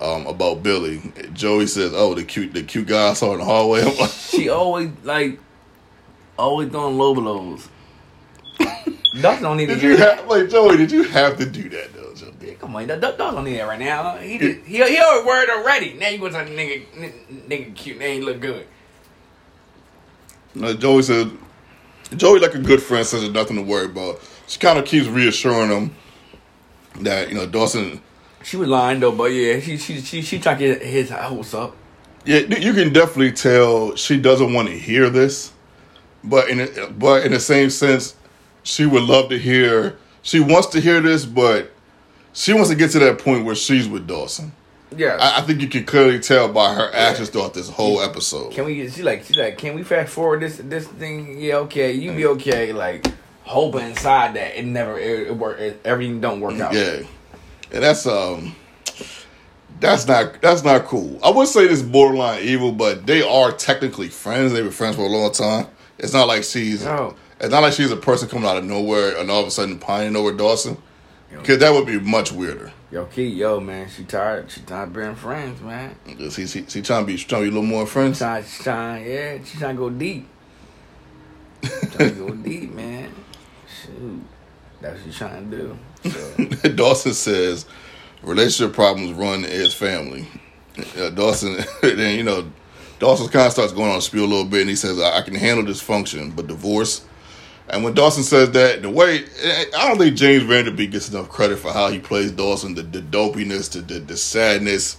um, 0.01 0.27
about 0.27 0.62
Billy, 0.63 1.01
Joey 1.34 1.67
says, 1.67 1.93
"Oh, 1.95 2.13
the 2.13 2.23
cute, 2.23 2.53
the 2.53 2.63
cute 2.63 2.88
guy 2.88 3.10
I 3.10 3.13
saw 3.13 3.34
in 3.34 3.39
the 3.39 3.45
hallway." 3.45 3.84
Like, 3.84 4.10
She 4.10 4.49
always 4.49 4.89
like 5.03 5.39
always 6.38 6.69
doing 6.69 6.97
low 6.97 7.13
blows. 7.15 7.69
Dawson 9.21 9.43
don't 9.43 9.55
need 9.58 9.67
to 9.67 9.75
did 9.75 9.81
hear 9.81 9.91
you 9.91 9.97
that. 9.97 10.17
have 10.19 10.27
like 10.27 10.49
Joey? 10.49 10.75
Did 10.77 10.91
you 10.91 11.03
have 11.03 11.38
to 11.38 11.45
do 11.45 11.69
that 11.69 11.93
though? 11.93 12.13
Joey? 12.13 12.34
Yeah, 12.41 12.53
Come 12.55 12.75
on, 12.75 12.86
Dawson 12.88 13.17
don't 13.17 13.45
need 13.45 13.58
that 13.58 13.67
right 13.67 13.79
now. 13.79 14.17
He 14.17 14.38
did, 14.38 14.63
he 14.65 14.77
he 14.84 14.99
already 14.99 15.25
word 15.25 15.49
already. 15.49 15.93
Now 15.93 16.10
you 16.10 16.17
go 16.17 16.27
to 16.27 16.36
nigga 16.36 16.84
n- 16.97 17.13
nigga 17.47 17.73
cute. 17.75 17.97
Now 17.97 18.08
he 18.08 18.21
look 18.21 18.41
good. 18.41 18.67
No, 20.53 20.73
Joey 20.73 21.01
said, 21.03 21.31
Joey 22.15 22.39
like 22.39 22.55
a 22.55 22.60
good 22.60 22.81
friend 22.81 23.05
says 23.05 23.21
there's 23.21 23.34
nothing 23.34 23.55
to 23.55 23.62
worry 23.62 23.86
about. 23.86 24.19
She 24.47 24.60
kind 24.60 24.77
of 24.77 24.86
keeps 24.86 25.08
reassuring 25.08 25.69
him 25.69 25.95
that 27.01 27.29
you 27.29 27.36
know 27.36 27.45
Dawson. 27.45 28.01
She 28.45 28.58
was 28.58 28.69
lying 28.69 28.99
though, 28.99 29.12
but 29.12 29.31
yeah, 29.31 29.60
she 29.60 29.75
she 29.75 29.99
she 30.01 30.21
she 30.21 30.38
trying 30.38 30.60
to 30.60 30.67
get 30.67 30.81
his 30.84 31.10
hopes 31.10 31.55
up. 31.55 31.75
Yeah, 32.25 32.41
you 32.41 32.73
can 32.73 32.93
definitely 32.93 33.31
tell 33.31 33.95
she 33.95 34.19
doesn't 34.19 34.53
want 34.53 34.67
to 34.67 34.77
hear 34.77 35.10
this, 35.10 35.51
but 36.23 36.47
in 36.47 36.60
a, 36.60 36.89
but 36.91 37.25
in 37.25 37.31
the 37.31 37.39
same 37.39 37.71
sense, 37.71 38.15
she 38.62 38.86
would 38.86 39.01
love 39.01 39.29
to 39.29 39.39
hear. 39.39 39.97
She 40.21 40.39
wants 40.39 40.67
to 40.67 40.79
hear 40.79 41.01
this, 41.01 41.25
but 41.25 41.71
she 42.34 42.53
wants 42.53 42.69
to 42.69 42.75
get 42.75 42.91
to 42.91 42.99
that 42.99 43.17
point 43.17 43.45
where 43.45 43.55
she's 43.55 43.89
with 43.89 44.05
Dawson. 44.05 44.51
Yeah. 44.95 45.17
I, 45.19 45.39
I 45.39 45.41
think 45.41 45.62
you 45.62 45.67
can 45.67 45.84
clearly 45.84 46.19
tell 46.19 46.47
by 46.47 46.75
her 46.75 46.93
actions 46.93 47.29
throughout 47.29 47.55
this 47.55 47.67
whole 47.67 47.99
episode. 47.99 48.53
can 48.53 48.65
we? 48.65 48.88
She 48.89 49.01
like 49.01 49.23
she 49.23 49.34
like. 49.34 49.58
Can 49.58 49.73
we 49.73 49.81
fast 49.81 50.13
forward 50.13 50.41
this 50.43 50.58
this 50.58 50.86
thing? 50.88 51.41
Yeah, 51.41 51.55
okay. 51.65 51.93
You 51.93 52.12
be 52.12 52.21
mm. 52.21 52.36
okay. 52.36 52.73
Like 52.73 53.08
hoping 53.41 53.88
inside 53.88 54.36
that 54.36 54.55
it 54.55 54.65
never 54.65 54.99
it, 54.99 55.29
it 55.29 55.36
work. 55.36 55.60
It, 55.60 55.81
everything 55.84 56.21
don't 56.21 56.41
work 56.41 56.60
out. 56.60 56.73
Yeah, 56.73 57.01
and 57.71 57.84
that's 57.84 58.06
um, 58.06 58.56
that's 59.80 60.08
not 60.08 60.41
that's 60.41 60.63
not 60.63 60.86
cool. 60.86 61.19
I 61.23 61.30
would 61.30 61.47
say 61.47 61.67
this 61.67 61.82
borderline 61.82 62.43
evil, 62.43 62.71
but 62.71 63.06
they 63.06 63.21
are 63.21 63.51
technically 63.51 64.10
friends. 64.10 64.54
They've 64.54 64.63
been 64.63 64.71
friends 64.71 64.95
for 64.95 65.04
a 65.04 65.08
long 65.10 65.32
time. 65.32 65.67
It's 65.97 66.13
not 66.13 66.28
like 66.28 66.43
she's 66.43 66.84
No. 66.84 67.15
it's 67.39 67.49
not 67.51 67.62
like 67.62 67.73
she's 67.73 67.91
a 67.91 67.97
person 67.97 68.28
coming 68.30 68.47
out 68.49 68.58
of 68.58 68.65
nowhere 68.65 69.17
and 69.17 69.30
all 69.32 69.41
of 69.41 69.47
a 69.47 69.51
sudden 69.51 69.80
pining 69.80 70.15
over 70.15 70.32
Dawson. 70.32 70.78
Because 71.32 71.58
that 71.60 71.73
would 71.73 71.86
be 71.86 71.99
much 71.99 72.32
weirder. 72.32 72.71
Yo, 72.91 73.06
Key, 73.08 73.28
yo, 73.28 73.60
man, 73.60 73.89
she 73.89 74.06
tired. 74.06 74.49
She 74.49 74.62
tired 74.62 74.93
being 74.93 75.15
friends, 75.15 75.60
man. 75.62 75.93
She, 76.32 76.47
she, 76.47 76.63
she 76.65 76.82
trying 76.82 77.04
to 77.04 77.08
be 77.08 77.17
she 77.17 77.28
trying 77.28 77.43
to 77.43 77.51
be 77.51 77.58
a 77.58 77.60
little 77.60 77.63
more 77.69 77.86
She 77.86 77.91
friends. 77.91 78.19
trying, 78.19 78.43
she 78.45 78.63
trying, 78.63 79.06
yeah, 79.06 79.43
she 79.43 79.58
trying 79.58 79.75
to 79.75 79.80
go 79.80 79.89
deep. 79.89 80.28
Trying 81.62 82.15
to 82.15 82.28
go 82.28 82.30
deep, 82.36 82.71
man. 82.73 83.12
Shoot, 83.67 84.21
that's 84.80 84.97
what 84.99 85.08
you 85.08 85.12
trying 85.12 85.49
to 85.49 85.58
do. 85.58 85.80
So. 86.11 86.69
Dawson 86.75 87.13
says 87.13 87.65
relationship 88.23 88.73
problems 88.73 89.13
run 89.13 89.45
in 89.45 89.51
his 89.51 89.73
family. 89.73 90.27
Uh, 90.97 91.09
Dawson, 91.09 91.57
then 91.81 92.17
you 92.17 92.23
know, 92.23 92.51
Dawson 92.99 93.27
kind 93.29 93.47
of 93.47 93.51
starts 93.53 93.73
going 93.73 93.91
on 93.91 93.97
a 93.97 94.01
spiel 94.01 94.25
a 94.25 94.27
little 94.27 94.45
bit, 94.45 94.61
and 94.61 94.69
he 94.69 94.75
says, 94.75 94.99
"I 94.99 95.21
can 95.21 95.35
handle 95.35 95.65
dysfunction, 95.65 96.35
but 96.35 96.47
divorce." 96.47 97.05
And 97.69 97.83
when 97.83 97.93
Dawson 97.93 98.23
says 98.23 98.51
that, 98.51 98.83
the 98.83 98.89
way 98.89 99.25
I 99.77 99.87
don't 99.87 99.97
think 99.97 100.15
James 100.15 100.43
Van 100.43 100.65
Der 100.65 100.85
gets 100.85 101.09
enough 101.09 101.29
credit 101.29 101.57
for 101.57 101.71
how 101.71 101.89
he 101.89 101.99
plays 101.99 102.31
Dawson, 102.31 102.75
the, 102.75 102.83
the 102.83 103.01
dopiness, 103.01 103.71
the, 103.71 103.79
the 103.79 103.99
the 103.99 104.17
sadness, 104.17 104.97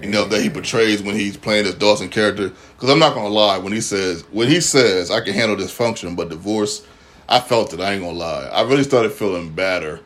you 0.00 0.10
know, 0.10 0.24
that 0.26 0.42
he 0.42 0.48
portrays 0.48 1.02
when 1.02 1.16
he's 1.16 1.36
playing 1.36 1.64
this 1.64 1.74
Dawson 1.74 2.08
character. 2.08 2.52
Because 2.74 2.90
I'm 2.90 2.98
not 2.98 3.14
gonna 3.14 3.28
lie, 3.28 3.58
when 3.58 3.72
he 3.72 3.80
says 3.80 4.22
when 4.30 4.48
he 4.48 4.60
says 4.60 5.10
I 5.10 5.20
can 5.20 5.34
handle 5.34 5.56
dysfunction, 5.56 6.16
but 6.16 6.28
divorce, 6.28 6.86
I 7.28 7.40
felt 7.40 7.72
it. 7.72 7.80
I 7.80 7.94
ain't 7.94 8.02
gonna 8.02 8.16
lie. 8.16 8.44
I 8.52 8.62
really 8.62 8.84
started 8.84 9.12
feeling 9.12 9.52
badder 9.52 10.00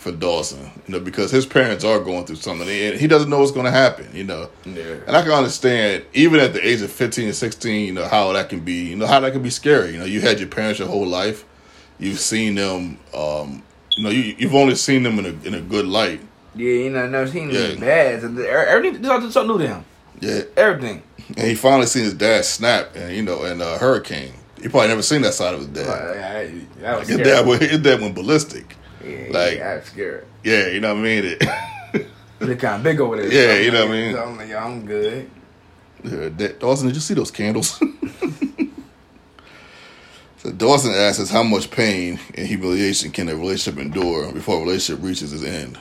for 0.00 0.10
Dawson, 0.12 0.62
you 0.86 0.92
know, 0.94 1.00
because 1.00 1.30
his 1.30 1.44
parents 1.44 1.84
are 1.84 2.00
going 2.00 2.24
through 2.24 2.36
something 2.36 2.66
and 2.66 2.98
he 2.98 3.06
doesn't 3.06 3.28
know 3.28 3.40
what's 3.40 3.50
going 3.52 3.66
to 3.66 3.70
happen, 3.70 4.08
you 4.14 4.24
know. 4.24 4.48
Yeah. 4.64 4.94
And 5.06 5.14
I 5.14 5.20
can 5.20 5.30
understand, 5.32 6.04
even 6.14 6.40
at 6.40 6.54
the 6.54 6.66
age 6.66 6.80
of 6.80 6.90
15 6.90 7.26
and 7.26 7.34
16, 7.36 7.86
you 7.86 7.92
know, 7.92 8.08
how 8.08 8.32
that 8.32 8.48
can 8.48 8.60
be, 8.60 8.86
you 8.88 8.96
know, 8.96 9.06
how 9.06 9.20
that 9.20 9.32
can 9.32 9.42
be 9.42 9.50
scary. 9.50 9.90
You 9.92 9.98
know, 9.98 10.06
you 10.06 10.22
had 10.22 10.38
your 10.40 10.48
parents 10.48 10.78
your 10.78 10.88
whole 10.88 11.06
life. 11.06 11.44
You've 11.98 12.18
seen 12.18 12.54
them, 12.54 12.98
um, 13.12 13.62
you 13.94 14.04
know, 14.04 14.08
you, 14.08 14.34
you've 14.38 14.54
only 14.54 14.74
seen 14.74 15.02
them 15.02 15.18
in 15.18 15.26
a, 15.26 15.46
in 15.46 15.52
a 15.52 15.60
good 15.60 15.84
light. 15.84 16.22
Yeah, 16.54 16.72
you 16.72 16.90
know, 16.90 17.06
never 17.06 17.30
seen 17.30 17.50
Yeah. 17.50 17.60
him 17.66 17.80
bad. 17.80 18.22
So 18.22 18.28
Everything, 18.42 19.04
something 19.04 19.46
new 19.48 19.58
to 19.58 19.68
him. 19.68 19.84
Yeah. 20.20 20.40
Everything. 20.56 21.02
And 21.36 21.46
he 21.46 21.54
finally 21.54 21.84
seen 21.86 22.04
his 22.04 22.14
dad 22.14 22.46
snap 22.46 22.96
and, 22.96 23.14
you 23.14 23.22
know, 23.22 23.42
and 23.42 23.60
uh, 23.60 23.76
Hurricane. 23.76 24.32
He 24.62 24.68
probably 24.68 24.88
never 24.88 25.02
seen 25.02 25.20
that 25.22 25.34
side 25.34 25.52
of 25.52 25.60
his 25.60 25.68
Like, 25.68 25.86
dad. 25.86 26.36
I, 26.46 26.80
that 26.80 26.98
was 27.00 27.08
His 27.08 27.18
dad, 27.18 27.46
went, 27.46 27.60
his 27.62 27.78
dad 27.80 28.00
went 28.00 28.14
ballistic. 28.14 28.76
Yeah, 29.04 29.26
like- 29.30 29.58
yeah, 29.58 29.70
I 29.70 29.76
was 29.76 29.84
scared. 29.86 30.26
Yeah, 30.44 30.68
you 30.68 30.80
know 30.80 30.94
what 30.94 31.00
I 31.00 31.02
mean? 31.02 31.24
It, 31.24 31.42
Look 32.40 32.58
kind 32.60 32.76
of 32.76 32.82
big 32.82 32.98
over 33.00 33.16
there. 33.16 33.26
Yeah, 33.30 33.54
So 33.56 33.60
you 33.60 33.70
know 33.70 33.82
I'm 33.82 33.88
what 33.90 33.96
I 33.96 34.00
mean? 34.00 34.12
so 34.14 34.22
I'm 34.24 34.36
like, 34.38 34.48
yo, 34.48 34.58
I'm 34.58 34.86
good. 34.86 35.30
Yeah, 36.02 36.28
Da- 36.30 36.52
Dawson, 36.58 36.86
did 36.86 36.94
you 36.96 37.02
see 37.02 37.12
those 37.12 37.30
candles? 37.30 37.78
so 40.38 40.50
Dawson 40.52 40.92
asks 40.92 41.20
us 41.20 41.30
how 41.30 41.42
much 41.42 41.70
pain 41.70 42.18
and 42.34 42.46
humiliation 42.46 43.10
can 43.10 43.28
a 43.28 43.36
relationship 43.36 43.78
endure 43.80 44.32
before 44.32 44.56
a 44.56 44.60
relationship 44.60 45.04
reaches 45.04 45.32
its 45.34 45.44
end. 45.44 45.78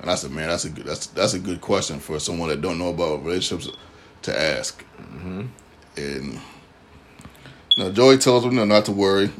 And 0.00 0.08
I 0.10 0.14
said, 0.14 0.30
man, 0.30 0.48
that's 0.48 0.64
a 0.64 0.70
good 0.70 0.86
that's 0.86 1.06
that's 1.08 1.34
a 1.34 1.38
good 1.40 1.60
question 1.60 1.98
for 1.98 2.20
someone 2.20 2.48
that 2.50 2.62
don't 2.62 2.78
know 2.78 2.90
about 2.90 3.24
relationships 3.24 3.76
to 4.22 4.40
ask. 4.40 4.84
Mm-hmm. 5.00 5.42
And 5.96 6.32
you 6.34 6.40
know, 7.84 7.90
Joey 7.92 8.18
tells 8.18 8.44
him, 8.44 8.54
no, 8.54 8.64
not 8.64 8.84
to 8.86 8.92
worry. 8.92 9.30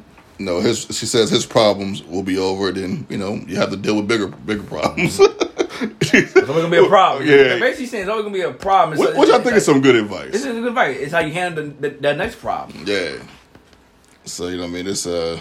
You 0.41 0.47
know, 0.47 0.61
his 0.61 0.87
she 0.91 1.05
says 1.05 1.29
his 1.29 1.45
problems 1.45 2.03
will 2.03 2.23
be 2.23 2.39
over. 2.39 2.73
Then 2.73 3.07
you 3.11 3.19
know 3.19 3.35
you 3.47 3.57
have 3.57 3.69
to 3.71 3.77
deal 3.77 3.95
with 3.97 4.09
bigger 4.09 4.27
bigger 4.29 4.63
problems. 4.63 5.21
It's 5.21 6.35
always 6.35 6.63
gonna 6.63 6.71
be 6.71 6.79
a 6.79 6.89
problem. 6.89 7.27
Yeah. 7.29 7.59
Basically 7.59 7.85
saying 7.85 8.03
it's 8.05 8.11
always 8.11 8.25
gonna 8.25 8.33
be 8.33 8.41
a 8.41 8.51
problem. 8.53 8.99
Which, 8.99 9.09
It's- 9.11 9.21
which 9.21 9.29
I 9.29 9.35
it's 9.37 9.43
think 9.45 9.53
like- 9.53 9.59
is 9.59 9.65
some 9.67 9.83
good 9.83 9.97
advice. 9.97 10.33
This 10.33 10.47
is 10.47 10.55
good 10.55 10.69
advice. 10.69 10.97
It's 10.99 11.13
how 11.13 11.19
you 11.19 11.33
handle 11.35 11.65
the, 11.67 11.89
the, 11.89 11.91
the 11.91 12.15
next 12.15 12.37
problem. 12.37 12.85
Yeah. 12.87 13.19
So 14.25 14.49
you 14.49 14.57
know, 14.57 14.63
what 14.63 14.69
I 14.71 14.73
mean, 14.73 14.87
it's 14.87 15.07
uh, 15.07 15.39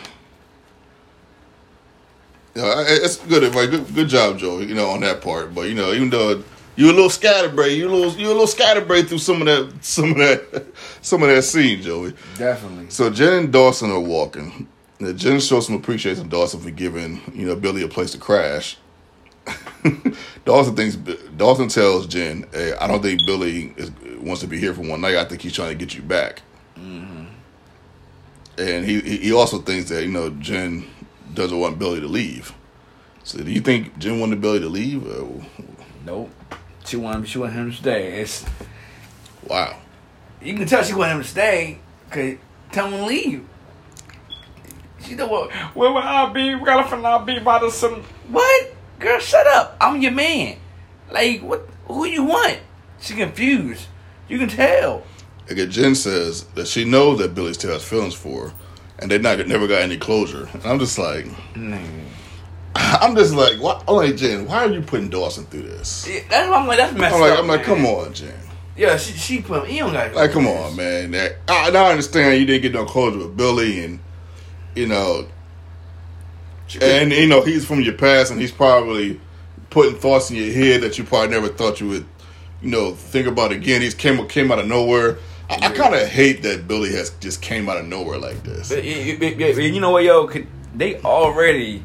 you 2.56 2.62
know, 2.62 2.74
it's 2.86 3.16
good 3.18 3.44
advice. 3.44 3.68
Good, 3.70 3.96
good 3.96 4.10
job, 4.10 4.38
Joe. 4.38 4.60
You 4.60 4.76
know, 4.76 4.90
on 4.90 5.00
that 5.02 5.22
part. 5.22 5.56
But 5.56 5.70
you 5.70 5.76
know, 5.76 5.94
even 5.94 6.10
though 6.10 6.44
you're 6.76 6.90
a 6.92 6.94
little 6.94 7.10
scatterbrained, 7.10 7.78
you 7.78 7.88
a 7.90 7.92
little 7.94 8.14
you 8.20 8.28
a 8.28 8.30
little 8.36 8.48
scatterbrained 8.48 9.08
through 9.08 9.20
some 9.20 9.42
of 9.42 9.46
that 9.48 9.74
some 9.84 10.12
of 10.12 10.18
that 10.18 10.66
some 11.02 11.24
of 11.24 11.30
that 11.30 11.44
scene, 11.44 11.82
Joey. 11.82 12.14
Definitely. 12.38 12.90
So 12.90 13.10
Jen 13.10 13.34
and 13.34 13.54
Dawson 13.54 13.92
are 13.92 14.00
walking. 14.00 14.68
Jen 15.00 15.40
shows 15.40 15.68
some 15.68 15.76
appreciation 15.76 16.24
to 16.24 16.30
Dawson 16.30 16.60
for 16.60 16.72
giving 16.72 17.22
you 17.34 17.48
know 17.48 17.56
Billy 17.56 17.84
a 17.84 17.88
place 17.88 18.12
to 18.12 18.18
crash. 18.18 18.78
Dawson 20.46 20.76
thinks 20.76 20.96
Dawson 21.38 21.70
tells 21.70 22.06
Jen, 22.08 22.46
hey, 22.52 22.74
"I 22.74 22.88
don't 22.88 23.02
think 23.02 23.26
Billy 23.26 23.74
is, 23.78 23.92
wants 24.20 24.42
to 24.42 24.48
be 24.48 24.60
here 24.60 24.74
for 24.74 24.82
one 24.82 25.02
night. 25.02 25.16
I 25.16 25.24
think 25.24 25.42
he's 25.42 25.54
trying 25.54 25.70
to 25.70 25.76
get 25.76 25.96
you 25.96 26.02
back." 26.02 26.42
Mm-hmm. 26.78 27.26
And 28.58 28.86
he 28.86 29.00
he 29.00 29.32
also 29.32 29.60
thinks 29.60 29.90
that 29.90 30.04
you 30.04 30.12
know 30.12 30.32
Jen 30.32 30.86
doesn't 31.34 31.58
want 31.58 31.80
Billy 31.80 32.02
to 32.02 32.08
leave. 32.08 32.54
So 33.24 33.38
do 33.38 33.52
you 33.52 33.62
think 33.62 33.98
Jen 34.00 34.20
wanted 34.20 34.42
Billy 34.42 34.60
to 34.60 34.70
leave? 34.70 35.08
Or, 35.08 35.42
Nope. 36.06 36.32
She 36.86 36.98
wanted 36.98 37.28
she 37.28 37.38
want 37.38 37.54
him 37.54 37.72
to 37.72 37.78
stay. 37.78 38.20
It's 38.22 38.46
wow. 39.48 39.78
you 40.42 40.56
can 40.56 40.66
tell 40.66 40.84
she 40.84 40.94
wanted 40.94 41.14
him 41.14 41.22
to 41.22 41.28
stay. 41.28 41.80
Cause 42.10 42.36
tell 42.72 42.88
him 42.88 42.94
to 42.94 43.06
leave. 43.06 43.46
She 45.10 45.16
know 45.16 45.26
what? 45.26 45.52
Where 45.76 45.92
would 45.92 46.04
I 46.04 46.32
be? 46.32 46.54
Where 46.54 46.84
the 46.84 46.96
I 46.98 47.24
be 47.24 47.40
by 47.40 47.58
the 47.58 47.72
some? 47.72 48.04
What? 48.28 48.76
Girl, 49.00 49.18
shut 49.20 49.48
up. 49.48 49.76
I'm 49.82 50.00
your 50.04 50.12
man. 50.12 50.58
Like 51.12 51.42
what? 51.42 51.68
Who 51.88 52.06
you 52.06 52.26
want? 52.26 52.60
She 53.00 53.16
confused. 53.16 53.88
You 54.28 54.38
can 54.38 54.50
tell. 54.50 55.04
Again, 55.50 55.72
Jen 55.72 55.96
says 55.96 56.44
that 56.54 56.68
she 56.68 56.86
knows 56.86 57.18
that 57.18 57.34
Billy 57.34 57.54
still 57.54 57.72
has 57.72 57.84
feelings 57.84 58.14
for 58.14 58.50
her, 58.50 58.54
and 59.00 59.10
they 59.10 59.18
not 59.18 59.48
never 59.48 59.68
got 59.68 59.82
any 59.82 59.98
closure. 59.98 60.48
And 60.54 60.64
I'm 60.64 60.78
just 60.78 61.00
like, 61.00 61.26
I'm 62.76 63.16
just 63.16 63.34
like, 63.34 63.60
why? 63.60 63.82
I'm 63.88 63.96
like, 63.96 64.16
Jen, 64.16 64.46
why 64.46 64.66
are 64.66 64.70
you 64.70 64.84
putting 64.84 65.10
Dawson 65.10 65.46
through 65.46 65.64
this? 65.64 66.08
Yeah, 66.08 66.20
That's 66.30 66.52
I'm 66.52 66.68
like 66.68 66.78
that's 66.78 66.94
messed 66.96 67.16
I'm 67.16 67.22
like, 67.22 67.32
up. 67.32 67.40
I'm 67.40 67.48
like, 67.48 67.66
man. 67.68 67.78
come 67.78 67.86
on, 67.88 68.14
Jen. 68.14 68.34
Yeah, 68.78 68.96
she 68.98 69.14
she 69.14 69.42
put 69.42 69.64
him. 69.68 69.72
You 69.76 69.80
don't 69.86 69.94
got. 69.94 70.14
Like, 70.14 70.32
come 70.32 70.46
on, 70.46 70.76
man. 70.76 71.10
That, 71.12 71.38
I, 71.48 71.72
now 71.72 71.86
I 71.86 71.90
understand 71.90 72.40
you 72.40 72.46
didn't 72.46 72.62
get 72.62 72.74
no 72.74 72.86
closure 72.86 73.18
with 73.18 73.36
Billy, 73.36 73.84
and 73.84 74.00
you 74.80 74.88
know, 74.88 75.28
and 76.82 77.12
you 77.12 77.28
know 77.28 77.42
he's 77.42 77.66
from 77.66 77.82
your 77.82 77.94
past, 77.94 78.32
and 78.32 78.40
he's 78.40 78.52
probably 78.52 79.20
putting 79.70 79.96
thoughts 79.96 80.30
in 80.30 80.38
your 80.38 80.54
head 80.54 80.82
that 80.82 80.98
you 80.98 81.04
probably 81.04 81.30
never 81.30 81.50
thought 81.50 81.82
you 81.82 81.90
would, 81.90 82.06
you 82.62 82.70
know, 82.70 82.94
think 82.94 83.28
about 83.28 83.52
again. 83.52 83.82
He's 83.82 83.94
came 83.94 84.26
came 84.30 84.52
out 84.52 84.60
of 84.60 84.68
nowhere. 84.68 85.18
I, 85.50 85.68
I 85.68 85.72
kind 85.72 85.94
of 85.96 86.08
hate 86.08 86.44
that 86.44 86.68
Billy 86.68 86.94
has 86.94 87.10
just 87.20 87.42
came 87.42 87.68
out 87.70 87.78
of 87.78 87.88
nowhere 87.88 88.20
like 88.20 88.44
this. 88.44 88.70
But, 88.70 88.84
you, 88.84 89.82
know 89.82 89.92
what, 89.92 90.04
yo? 90.04 90.30
They 90.76 91.02
already, 91.02 91.84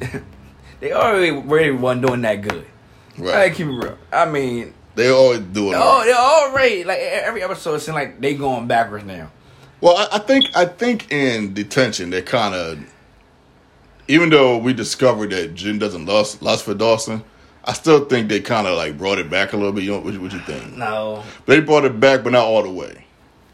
they 0.80 0.92
already 0.92 1.32
already 1.32 1.70
wasn't 1.72 2.06
doing 2.06 2.22
that 2.22 2.42
good. 2.42 2.64
Right. 3.18 3.34
I 3.34 3.50
keep 3.50 3.66
it 3.66 3.70
real. 3.70 3.98
I 4.12 4.24
mean, 4.26 4.72
They 4.94 5.10
always 5.10 5.40
do 5.40 5.72
it. 5.72 5.76
oh, 5.76 6.04
they're 6.04 6.14
already 6.14 6.84
like 6.84 6.98
every 6.98 7.42
episode 7.42 7.78
seems 7.78 7.94
like 7.94 8.20
they 8.20 8.34
going 8.34 8.68
backwards 8.68 9.04
now. 9.04 9.30
Well, 9.80 9.96
I, 9.96 10.16
I 10.16 10.18
think 10.18 10.44
I 10.56 10.64
think 10.64 11.12
in 11.12 11.54
detention 11.54 12.10
they 12.10 12.22
kind 12.22 12.54
of, 12.54 12.78
even 14.08 14.30
though 14.30 14.58
we 14.58 14.72
discovered 14.72 15.30
that 15.30 15.54
Jen 15.54 15.78
doesn't 15.78 16.06
lust 16.06 16.42
lust 16.42 16.64
for 16.64 16.74
Dawson, 16.74 17.22
I 17.64 17.72
still 17.72 18.04
think 18.04 18.28
they 18.28 18.40
kind 18.40 18.66
of 18.66 18.76
like 18.76 18.96
brought 18.96 19.18
it 19.18 19.28
back 19.28 19.52
a 19.52 19.56
little 19.56 19.72
bit. 19.72 19.84
You 19.84 19.92
know, 19.92 20.00
what, 20.00 20.18
what 20.18 20.32
you 20.32 20.40
think? 20.40 20.76
No, 20.76 21.22
They 21.46 21.60
brought 21.60 21.84
it 21.84 21.98
back, 22.00 22.22
but 22.24 22.32
not 22.32 22.44
all 22.44 22.62
the 22.62 22.70
way. 22.70 23.04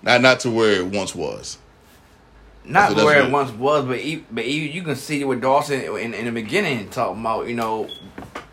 Not 0.03 0.21
not 0.21 0.41
to 0.41 0.51
where 0.51 0.73
it 0.73 0.87
once 0.87 1.15
was. 1.15 1.59
not 2.65 2.97
So 2.97 3.05
where 3.05 3.23
it 3.23 3.31
once 3.31 3.51
was, 3.53 3.85
but 3.85 4.01
but 4.35 4.47
you 4.47 4.83
can 4.83 4.97
see 4.97 5.25
with 5.25 5.41
Dawson 5.41 5.81
in, 5.81 6.15
in 6.15 6.25
the 6.27 6.33
beginning 6.33 6.89
talking 6.91 7.21
about 7.21 7.49
you 7.49 7.55
know 7.55 7.89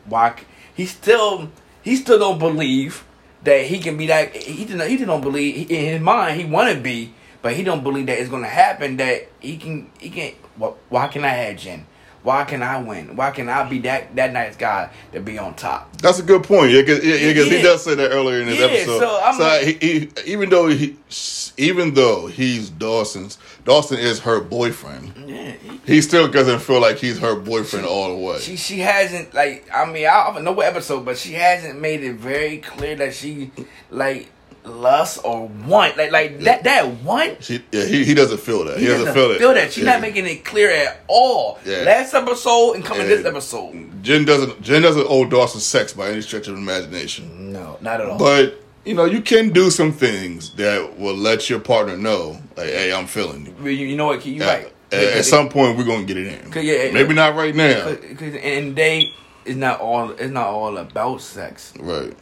why 0.06 0.36
he 0.74 0.86
still 0.86 1.52
he 1.82 1.96
still 1.96 2.20
don't 2.20 2.40
believe 2.40 3.04
that 3.44 3.66
he 3.66 3.80
can 3.80 3.98
be 3.98 4.08
that 4.08 4.36
he 4.36 4.66
didn't 4.66 4.88
he 4.90 4.98
didn't 4.98 5.22
believe 5.22 5.70
in 5.70 5.86
his 5.86 6.02
mind 6.02 6.40
he 6.40 6.46
want 6.46 6.74
to 6.74 6.80
be, 6.80 7.14
but 7.42 7.54
he 7.54 7.64
don't 7.64 7.84
believe 7.84 8.06
that 8.08 8.18
it's 8.20 8.30
gonna 8.30 8.48
happen 8.48 8.98
that 8.98 9.28
he 9.40 9.58
can 9.58 9.90
he 10.00 10.10
can 10.10 10.34
wh- 10.60 10.74
why 10.92 11.08
can 11.08 11.24
I 11.24 11.30
have 11.30 11.58
Jen? 11.58 11.86
Why 12.22 12.44
can 12.44 12.62
I 12.62 12.82
win? 12.82 13.16
Why 13.16 13.32
can 13.32 13.48
I 13.48 13.64
be 13.70 13.80
that 13.80 14.14
that 14.18 14.34
nice 14.34 14.58
guy 14.58 14.90
to 15.14 15.22
be 15.22 15.38
on 15.40 15.54
top? 15.56 15.96
That's 16.00 16.20
a 16.20 16.24
good 16.24 16.44
point. 16.44 16.72
Yeah, 16.72 16.82
because 16.82 17.04
yeah, 17.04 17.16
yeah, 17.16 17.44
he 17.46 17.62
does 17.62 17.82
say 17.84 17.96
that 17.96 18.12
earlier 18.12 18.42
in 18.42 18.48
his 18.50 18.60
Yeah, 18.60 18.66
episode. 18.66 19.00
so 19.00 19.22
I'm 19.24 19.40
like- 19.40 19.64
he, 19.82 20.00
he, 20.00 20.10
even 20.34 20.50
though 20.50 20.68
he, 20.68 20.98
even 21.58 21.94
though 21.94 22.28
he's 22.28 22.70
Dawson's, 22.70 23.38
Dawson 23.64 24.00
is 24.00 24.20
her 24.20 24.42
boyfriend. 24.42 25.14
Yeah, 25.30 25.52
he- 25.54 25.80
He 25.96 26.02
still 26.02 26.28
doesn't 26.28 26.60
feel 26.60 26.82
like 26.82 26.98
he's 26.98 27.20
her 27.20 27.36
boyfriend 27.36 27.86
all 27.86 28.10
the 28.10 28.22
way. 28.22 28.40
She 28.40 28.58
she 28.58 28.80
hasn't 28.80 29.34
like 29.34 29.66
I 29.74 29.86
mean 29.90 30.06
I 30.06 30.34
don't 30.34 30.44
know 30.44 30.52
what 30.52 30.66
episode, 30.66 31.06
but 31.06 31.18
she 31.18 31.34
hasn't 31.34 31.80
made 31.80 32.04
it 32.04 32.16
very 32.16 32.58
clear 32.58 32.98
that 32.98 33.14
she 33.14 33.52
like 33.90 34.30
lust 34.66 35.20
or 35.24 35.48
want 35.48 35.98
like 35.98 36.12
like 36.12 36.40
that 36.42 36.64
that 36.64 36.88
want. 37.04 37.44
She, 37.44 37.62
yeah, 37.72 37.86
he, 37.86 38.04
he 38.06 38.14
doesn't 38.14 38.40
feel 38.40 38.66
that. 38.66 38.78
He, 38.78 38.84
He 38.86 38.88
doesn't, 38.92 39.14
feel 39.14 39.32
it. 39.32 39.40
Feel 39.40 39.54
that 39.54 39.72
she's 39.74 39.84
Yeah. 39.84 39.92
not 39.94 40.02
making 40.02 40.26
it 40.28 40.44
clear 40.46 40.70
at 40.70 41.02
all. 41.08 41.60
Yeah. 41.66 41.78
Last 41.84 42.14
episode 42.14 42.74
and 42.74 42.84
coming 42.86 43.04
Yeah. 43.10 43.16
this 43.16 43.26
episode. 43.26 44.04
Jen 44.04 44.26
doesn't. 44.26 44.62
Jen 44.62 44.82
doesn't 44.82 45.06
owe 45.10 45.26
Dawson 45.26 45.60
sex 45.62 45.94
by 45.94 46.10
any 46.10 46.22
stretch 46.22 46.48
of 46.48 46.56
imagination. 46.58 47.52
No, 47.54 47.78
not 47.82 48.02
at 48.02 48.08
all. 48.10 48.18
But 48.18 48.62
you 48.86 48.94
know, 48.94 49.06
you 49.06 49.22
can 49.22 49.50
do 49.50 49.70
some 49.70 49.92
things 49.92 50.54
that 50.56 50.98
will 50.98 51.16
let 51.16 51.50
your 51.50 51.60
partner 51.60 51.98
know, 51.98 52.40
like, 52.56 52.68
"Hey, 52.70 52.94
I'm 52.94 53.08
feeling 53.08 53.54
you." 53.64 53.70
you, 53.70 53.96
know 53.96 54.06
what? 54.08 54.26
You 54.26 54.42
At- 54.44 54.48
right. 54.64 54.74
At, 54.92 55.04
at 55.04 55.26
some 55.26 55.50
point, 55.50 55.78
we're 55.78 55.84
gonna 55.84 56.04
get 56.04 56.18
it 56.18 56.28
in. 56.28 56.52
yeah, 56.66 56.92
Maybe 56.92 57.14
not 57.14 57.36
right 57.36 57.54
now. 57.54 57.90
and 57.90 58.76
they 58.76 59.14
it's 59.46 59.56
not 59.56 59.80
all 59.80 60.10
it's 60.12 60.32
not 60.32 60.48
all 60.48 60.78
about 60.78 61.22
sex. 61.22 61.74
Right. 61.80 62.14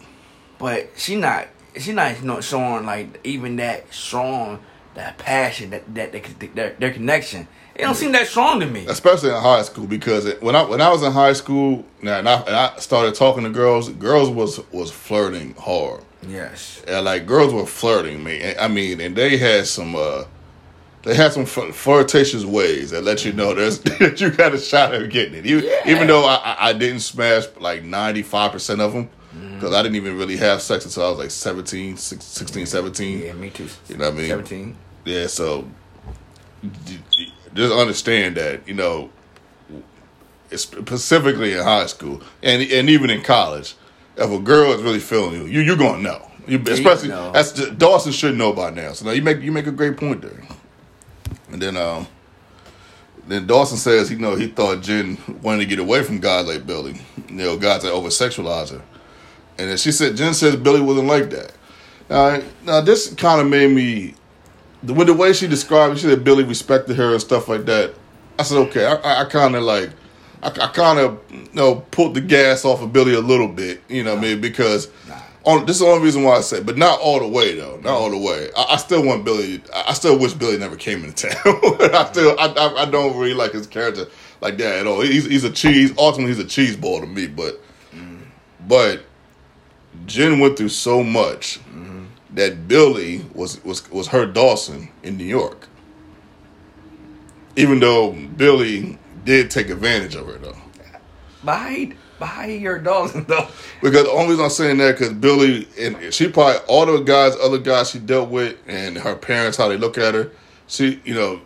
but 0.59 0.89
she 0.97 1.15
not 1.15 1.47
she 1.79 1.93
not 1.93 2.19
you 2.19 2.25
know, 2.25 2.41
showing 2.41 2.85
like 2.85 3.19
even 3.23 3.55
that 3.57 3.93
strong 3.93 4.59
that 4.95 5.17
passion, 5.17 5.69
that 5.71 5.93
that, 5.95 6.11
that 6.11 6.55
their, 6.55 6.75
their 6.79 6.91
connection. 6.93 7.47
It 7.75 7.83
don't 7.83 7.93
seem 7.93 8.11
that 8.13 8.25
strong 8.25 8.59
to 8.61 8.65
me. 8.65 8.87
especially 8.87 9.29
in 9.29 9.35
high 9.35 9.61
school 9.61 9.85
because 9.85 10.25
it, 10.25 10.41
when 10.41 10.55
I 10.55 10.63
when 10.63 10.81
I 10.81 10.89
was 10.89 11.03
in 11.03 11.11
high 11.11 11.33
school 11.33 11.85
now 12.01 12.17
and 12.17 12.27
I, 12.27 12.41
and 12.41 12.55
I 12.55 12.77
started 12.79 13.13
talking 13.13 13.43
to 13.43 13.49
girls, 13.51 13.89
girls 13.89 14.29
was 14.29 14.59
was 14.71 14.89
flirting 14.91 15.53
hard. 15.55 16.03
Yes. 16.27 16.83
And 16.87 17.05
like 17.05 17.27
girls 17.27 17.53
were 17.53 17.67
flirting 17.67 18.23
me. 18.23 18.55
I 18.59 18.67
mean, 18.67 18.99
and 18.99 19.15
they 19.15 19.37
had 19.37 19.67
some 19.67 19.95
uh 19.95 20.23
they 21.03 21.13
had 21.13 21.31
some 21.31 21.45
flirtatious 21.45 22.43
ways 22.43 22.89
that 22.89 23.03
let 23.03 23.23
you 23.23 23.31
know 23.31 23.53
there's 23.53 23.79
that 23.99 24.19
you 24.19 24.31
got 24.31 24.55
a 24.55 24.57
shot 24.57 24.95
at 24.95 25.09
getting 25.11 25.35
it. 25.35 25.45
You, 25.45 25.59
Yeah. 25.59 25.81
Even 25.91 26.07
though 26.07 26.25
I, 26.25 26.57
I- 26.59 26.73
didn't 26.73 27.01
smash 27.01 27.43
like 27.59 27.83
ninety 27.83 28.23
five 28.23 28.51
percent 28.51 28.81
of 28.81 28.93
them. 28.93 29.09
Because 29.57 29.73
I 29.73 29.81
didn't 29.81 29.95
even 29.95 30.17
really 30.17 30.37
have 30.37 30.61
sex 30.61 30.85
until 30.85 31.05
I 31.05 31.09
was 31.09 31.19
like 31.19 31.31
17, 31.31 31.97
16, 31.97 32.65
17. 32.65 33.19
Yeah, 33.19 33.33
me 33.33 33.49
too. 33.49 33.67
You 33.89 33.97
know 33.97 34.05
what 34.05 34.13
I 34.13 34.17
mean? 34.17 34.29
Seventeen. 34.29 34.75
Yeah, 35.05 35.27
so 35.27 35.67
just 37.53 37.73
understand 37.73 38.37
that 38.37 38.67
you 38.67 38.73
know, 38.73 39.09
it's 40.49 40.63
specifically 40.63 41.53
in 41.53 41.63
high 41.63 41.85
school 41.85 42.21
and 42.43 42.61
and 42.61 42.89
even 42.89 43.09
in 43.09 43.21
college, 43.21 43.75
if 44.15 44.29
a 44.29 44.39
girl 44.39 44.71
is 44.73 44.81
really 44.81 44.99
feeling 44.99 45.33
you, 45.33 45.45
you 45.45 45.61
you're 45.61 45.77
gonna 45.77 46.01
know. 46.01 46.23
You, 46.47 46.59
you 46.59 46.73
especially 46.73 47.09
know. 47.09 47.31
that's 47.31 47.51
just, 47.51 47.77
Dawson 47.77 48.13
should 48.13 48.37
know 48.37 48.53
by 48.53 48.69
now. 48.69 48.93
So 48.93 49.05
now 49.05 49.11
you 49.11 49.21
make 49.21 49.41
you 49.41 49.51
make 49.51 49.67
a 49.67 49.71
great 49.71 49.97
point 49.97 50.21
there. 50.21 50.43
And 51.51 51.61
then 51.61 51.75
um, 51.77 52.07
then 53.27 53.47
Dawson 53.47 53.77
says 53.77 54.09
you 54.09 54.17
know 54.17 54.35
he 54.35 54.47
thought 54.47 54.81
Jen 54.81 55.17
wanted 55.41 55.59
to 55.59 55.65
get 55.65 55.79
away 55.79 56.03
from 56.03 56.19
guys 56.19 56.47
like 56.47 56.65
Billy, 56.65 56.99
you 57.27 57.35
know 57.35 57.57
guys 57.57 57.83
that 57.83 57.91
over 57.91 58.09
sexualize 58.09 58.71
her, 58.71 58.81
and 59.59 59.69
then 59.69 59.77
she 59.77 59.91
said 59.91 60.15
Jen 60.15 60.33
says 60.33 60.55
Billy 60.55 60.81
wasn't 60.81 61.07
like 61.07 61.29
that. 61.31 61.53
Now, 62.09 62.41
now 62.63 62.81
this 62.81 63.13
kind 63.15 63.41
of 63.41 63.47
made 63.47 63.71
me 63.71 64.15
the 64.83 64.93
with 64.93 65.07
the 65.07 65.13
way 65.13 65.33
she 65.33 65.47
described 65.47 65.95
it, 65.95 65.99
she 65.99 66.07
said 66.07 66.23
Billy 66.23 66.43
respected 66.43 66.95
her 66.97 67.13
and 67.13 67.21
stuff 67.21 67.47
like 67.47 67.65
that. 67.65 67.93
I 68.39 68.43
said, 68.43 68.57
okay, 68.67 68.85
I, 68.85 69.21
I, 69.21 69.25
kind 69.25 69.55
of 69.55 69.63
like, 69.63 69.89
I, 70.43 70.49
I 70.49 70.67
kind 70.67 70.99
of, 70.99 71.19
you 71.31 71.47
know, 71.53 71.77
pulled 71.89 72.13
the 72.13 72.21
gas 72.21 72.65
off 72.65 72.83
of 72.83 72.93
Billy 72.93 73.15
a 73.15 73.19
little 73.19 73.47
bit, 73.47 73.81
you 73.89 74.03
know 74.03 74.13
what 74.13 74.23
I 74.23 74.27
mean? 74.27 74.41
Because 74.41 74.91
on, 75.43 75.65
this 75.65 75.77
is 75.77 75.79
the 75.79 75.87
only 75.87 76.03
reason 76.03 76.23
why 76.23 76.35
I 76.35 76.41
said, 76.41 76.65
but 76.65 76.77
not 76.77 76.99
all 76.99 77.19
the 77.19 77.27
way 77.27 77.55
though, 77.55 77.77
not 77.77 77.83
mm-hmm. 77.83 77.87
all 77.89 78.11
the 78.11 78.17
way. 78.17 78.49
I, 78.55 78.73
I 78.73 78.75
still 78.77 79.03
want 79.03 79.25
Billy. 79.25 79.61
I 79.73 79.93
still 79.93 80.19
wish 80.19 80.33
Billy 80.33 80.57
never 80.57 80.75
came 80.75 81.03
into 81.03 81.29
town. 81.29 81.41
I 81.45 82.09
still, 82.11 82.39
I, 82.39 82.47
I, 82.47 82.83
I 82.83 82.85
don't 82.85 83.17
really 83.17 83.33
like 83.33 83.53
his 83.53 83.65
character 83.65 84.05
like 84.41 84.57
that 84.57 84.79
at 84.79 84.87
all. 84.87 85.01
He's, 85.01 85.25
he's 85.25 85.43
a 85.43 85.51
cheese. 85.51 85.93
Ultimately, 85.97 86.35
he's 86.35 86.43
a 86.43 86.47
cheese 86.47 86.75
ball 86.75 86.99
to 86.99 87.07
me, 87.07 87.27
but, 87.27 87.59
mm-hmm. 87.91 88.17
but 88.67 89.03
Jen 90.05 90.39
went 90.39 90.57
through 90.57 90.69
so 90.69 91.03
much 91.03 91.59
that 92.37 92.67
Billy 92.67 93.25
was 93.33 93.63
was 93.63 93.89
was 93.91 94.07
her 94.07 94.25
Dawson 94.25 94.89
in 95.03 95.17
New 95.17 95.25
York. 95.25 95.67
Even 97.55 97.79
though 97.79 98.11
Billy 98.11 98.99
did 99.25 99.49
take 99.49 99.69
advantage 99.69 100.15
of 100.15 100.27
her 100.27 100.37
though. 100.37 100.57
Behind 101.43 101.95
behind 102.19 102.61
your 102.61 102.79
Dawson 102.79 103.25
though. 103.27 103.47
Because 103.81 104.03
the 104.03 104.11
only 104.11 104.29
reason 104.29 104.45
I'm 104.45 104.51
saying 104.51 104.77
that 104.77 104.97
because 104.97 105.13
Billy 105.13 105.67
and 105.79 106.13
she 106.13 106.29
probably 106.29 106.59
all 106.67 106.85
the 106.85 106.99
guys, 106.99 107.35
other 107.41 107.57
guys 107.57 107.89
she 107.89 107.99
dealt 107.99 108.29
with, 108.29 108.57
and 108.67 108.97
her 108.97 109.15
parents, 109.15 109.57
how 109.57 109.67
they 109.67 109.77
look 109.77 109.97
at 109.97 110.13
her, 110.13 110.31
she, 110.67 111.01
you 111.05 111.15
know, 111.15 111.41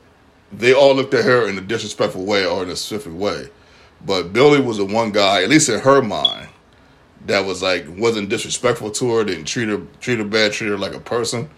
they 0.51 0.73
all 0.73 0.93
looked 0.93 1.13
at 1.13 1.23
her 1.23 1.47
in 1.47 1.57
a 1.57 1.61
disrespectful 1.61 2.25
way 2.25 2.45
or 2.45 2.63
in 2.63 2.69
a 2.69 2.75
specific 2.75 3.17
way. 3.17 3.49
But 4.05 4.33
Billy 4.33 4.59
was 4.59 4.77
the 4.77 4.85
one 4.85 5.11
guy, 5.11 5.43
at 5.43 5.49
least 5.49 5.69
in 5.69 5.79
her 5.79 6.01
mind, 6.01 6.49
that 7.27 7.45
was 7.45 7.61
like 7.61 7.85
wasn't 7.97 8.29
disrespectful 8.29 8.91
to 8.91 9.13
her, 9.15 9.23
didn't 9.23 9.45
treat 9.45 9.69
her 9.69 9.81
treat 9.99 10.19
her 10.19 10.25
bad, 10.25 10.53
treat 10.53 10.69
her 10.69 10.77
like 10.77 10.93
a 10.93 10.99
person. 10.99 11.49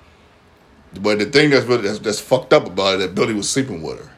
But 1.00 1.20
the 1.20 1.26
thing 1.26 1.50
that's 1.50 1.66
really 1.66 1.84
that's, 1.84 2.00
that's 2.00 2.20
fucked 2.20 2.54
up 2.54 2.68
about 2.68 2.96
it 2.96 2.98
that 3.00 3.16
Billy 3.16 3.34
was 3.34 3.50
sleeping 3.50 3.82
with 3.82 4.00
her. 4.00 4.12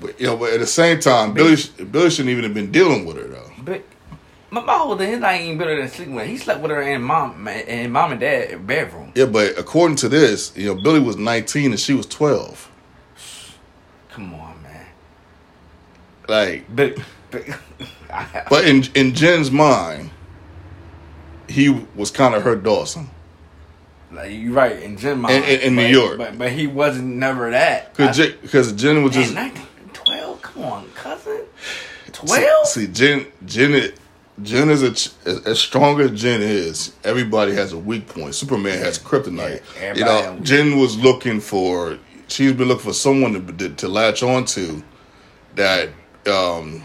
But 0.00 0.20
you 0.20 0.26
know, 0.26 0.36
but 0.36 0.52
at 0.52 0.60
the 0.60 0.66
same 0.66 1.00
time, 1.00 1.34
Billy 1.34 1.56
Billy 1.90 2.10
shouldn't 2.10 2.30
even 2.30 2.44
have 2.44 2.54
been 2.54 2.70
dealing 2.70 3.04
with 3.04 3.16
her 3.16 3.26
though. 3.26 3.50
But 3.62 3.82
my 4.50 4.60
my 4.60 4.74
whole 4.78 4.96
thing 4.96 5.10
is 5.10 5.20
not 5.20 5.34
even 5.40 5.58
better 5.58 5.76
than 5.76 5.88
sleeping 5.88 6.14
with. 6.14 6.24
her. 6.26 6.30
He 6.30 6.36
slept 6.38 6.60
with 6.60 6.70
her 6.70 6.80
in 6.82 7.02
mom 7.02 7.48
in 7.48 7.90
mom 7.90 8.12
and 8.12 8.20
dad 8.20 8.64
bedroom. 8.66 9.12
Yeah, 9.14 9.26
but 9.26 9.58
according 9.58 9.96
to 9.96 10.08
this, 10.08 10.56
you 10.56 10.66
know, 10.72 10.80
Billy 10.80 11.00
was 11.00 11.16
19 11.16 11.72
and 11.72 11.80
she 11.80 11.94
was 11.94 12.06
12. 12.06 12.70
Come 14.10 14.34
on, 14.34 14.62
man. 14.62 14.86
Like, 16.28 16.64
But 16.74 16.98
but 17.30 17.42
but 18.50 18.66
in 18.68 18.84
in 18.94 19.14
Jen's 19.14 19.50
mind, 19.50 20.07
he 21.58 21.86
was 21.94 22.10
kind 22.10 22.34
of 22.34 22.42
her 22.42 22.54
Dawson. 22.56 23.10
like 24.12 24.30
you're 24.32 24.52
right 24.52 24.80
in 24.82 24.94
mom 25.20 25.30
In- 25.30 25.44
in- 25.44 25.60
in 25.60 25.76
New 25.76 25.86
York. 25.86 26.18
but 26.18 26.38
but 26.38 26.52
he 26.52 26.66
wasn't 26.66 27.16
never 27.16 27.50
that. 27.50 27.94
Because 27.94 28.72
Jen 28.72 29.02
was 29.02 29.14
Man, 29.14 29.22
just 29.22 29.34
19, 29.34 29.66
12? 29.92 30.42
Come 30.42 30.64
on, 30.64 30.88
cousin. 30.94 31.40
12? 32.12 32.66
see 32.68 32.86
Jen 32.86 33.26
Jen 33.44 33.74
is- 33.74 33.92
Jen 34.42 34.70
is 34.70 34.82
a 34.84 34.92
as, 35.50 35.58
strong 35.60 36.00
as 36.00 36.12
Jen 36.12 36.40
is. 36.40 36.92
Everybody 37.02 37.52
has 37.54 37.72
a 37.72 37.78
weak 37.78 38.06
point. 38.06 38.36
Superman 38.36 38.78
has 38.78 38.96
kryptonite. 38.96 39.62
Yeah, 39.80 39.94
you 39.94 40.04
know, 40.04 40.38
Jen 40.42 40.78
was 40.78 40.96
looking 40.96 41.40
for. 41.40 41.98
She's 42.28 42.52
been 42.52 42.68
looking 42.68 42.84
for 42.84 42.92
someone 42.94 43.32
to 43.34 43.52
to, 43.54 43.68
to 43.74 43.88
latch 43.88 44.22
onto 44.22 44.82
that. 45.56 45.88
um 46.30 46.84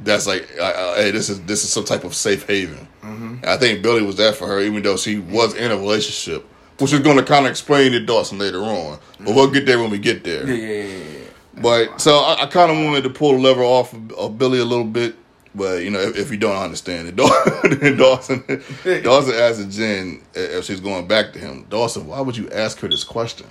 that's 0.00 0.26
like, 0.26 0.48
uh, 0.58 0.62
uh, 0.62 0.94
hey, 0.96 1.10
this 1.10 1.28
is 1.28 1.40
this 1.42 1.64
is 1.64 1.72
some 1.72 1.84
type 1.84 2.04
of 2.04 2.14
safe 2.14 2.46
haven. 2.46 2.88
Mm-hmm. 3.02 3.36
I 3.44 3.56
think 3.56 3.82
Billy 3.82 4.02
was 4.02 4.16
that 4.16 4.34
for 4.36 4.46
her, 4.46 4.60
even 4.60 4.82
though 4.82 4.96
she 4.96 5.18
was 5.18 5.54
in 5.54 5.70
a 5.70 5.76
relationship, 5.76 6.44
which 6.78 6.92
is 6.92 7.00
going 7.00 7.16
to 7.16 7.22
kind 7.22 7.46
of 7.46 7.50
explain 7.50 7.92
to 7.92 8.00
Dawson 8.00 8.38
later 8.38 8.62
on. 8.62 8.98
But 9.18 9.34
we'll 9.34 9.50
get 9.50 9.66
there 9.66 9.78
when 9.78 9.90
we 9.90 9.98
get 9.98 10.24
there. 10.24 10.46
Yeah, 10.46 10.54
yeah, 10.54 10.82
yeah, 10.84 10.96
yeah. 10.96 11.62
But 11.62 12.00
so 12.00 12.18
I, 12.18 12.42
I 12.42 12.46
kind 12.46 12.70
of 12.70 12.84
wanted 12.84 13.04
to 13.04 13.10
pull 13.10 13.32
the 13.32 13.38
lever 13.38 13.62
off 13.62 13.92
of, 13.92 14.12
of 14.12 14.38
Billy 14.38 14.58
a 14.58 14.64
little 14.64 14.84
bit. 14.84 15.16
But 15.54 15.84
you 15.84 15.90
know, 15.90 16.00
if, 16.00 16.16
if 16.16 16.30
you 16.32 16.36
don't 16.36 16.56
understand 16.56 17.08
it, 17.08 17.16
Dawson, 17.16 17.96
Dawson, 17.96 18.44
Dawson 19.02 19.34
asked 19.34 19.70
Jen 19.70 20.20
if 20.34 20.64
she's 20.64 20.80
going 20.80 21.06
back 21.06 21.32
to 21.34 21.38
him. 21.38 21.64
Dawson, 21.70 22.06
why 22.06 22.20
would 22.20 22.36
you 22.36 22.50
ask 22.50 22.80
her 22.80 22.88
this 22.88 23.04
question? 23.04 23.46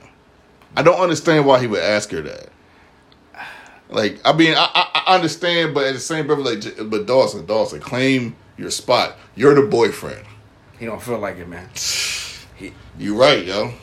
I 0.75 0.81
don't 0.81 0.99
understand 0.99 1.45
why 1.45 1.59
he 1.59 1.67
would 1.67 1.81
ask 1.81 2.11
her 2.11 2.21
that. 2.21 2.49
Like, 3.93 4.19
I 4.25 4.33
mean, 4.33 4.55
I, 4.57 5.03
I, 5.05 5.15
understand, 5.15 5.75
but 5.75 5.85
at 5.85 5.93
the 5.93 5.99
same 5.99 6.27
time, 6.27 6.43
like, 6.43 6.63
but 6.89 7.05
Dawson, 7.05 7.45
Dawson, 7.45 7.79
claim 7.79 8.35
your 8.57 8.71
spot. 8.71 9.17
You're 9.35 9.53
the 9.53 9.67
boyfriend. 9.67 10.25
He 10.79 10.85
don't 10.85 11.01
feel 11.01 11.19
like 11.19 11.37
it, 11.37 11.47
man. 11.47 11.69
He, 12.55 12.73
You 12.97 13.15
right, 13.15 13.45
yo. 13.45 13.73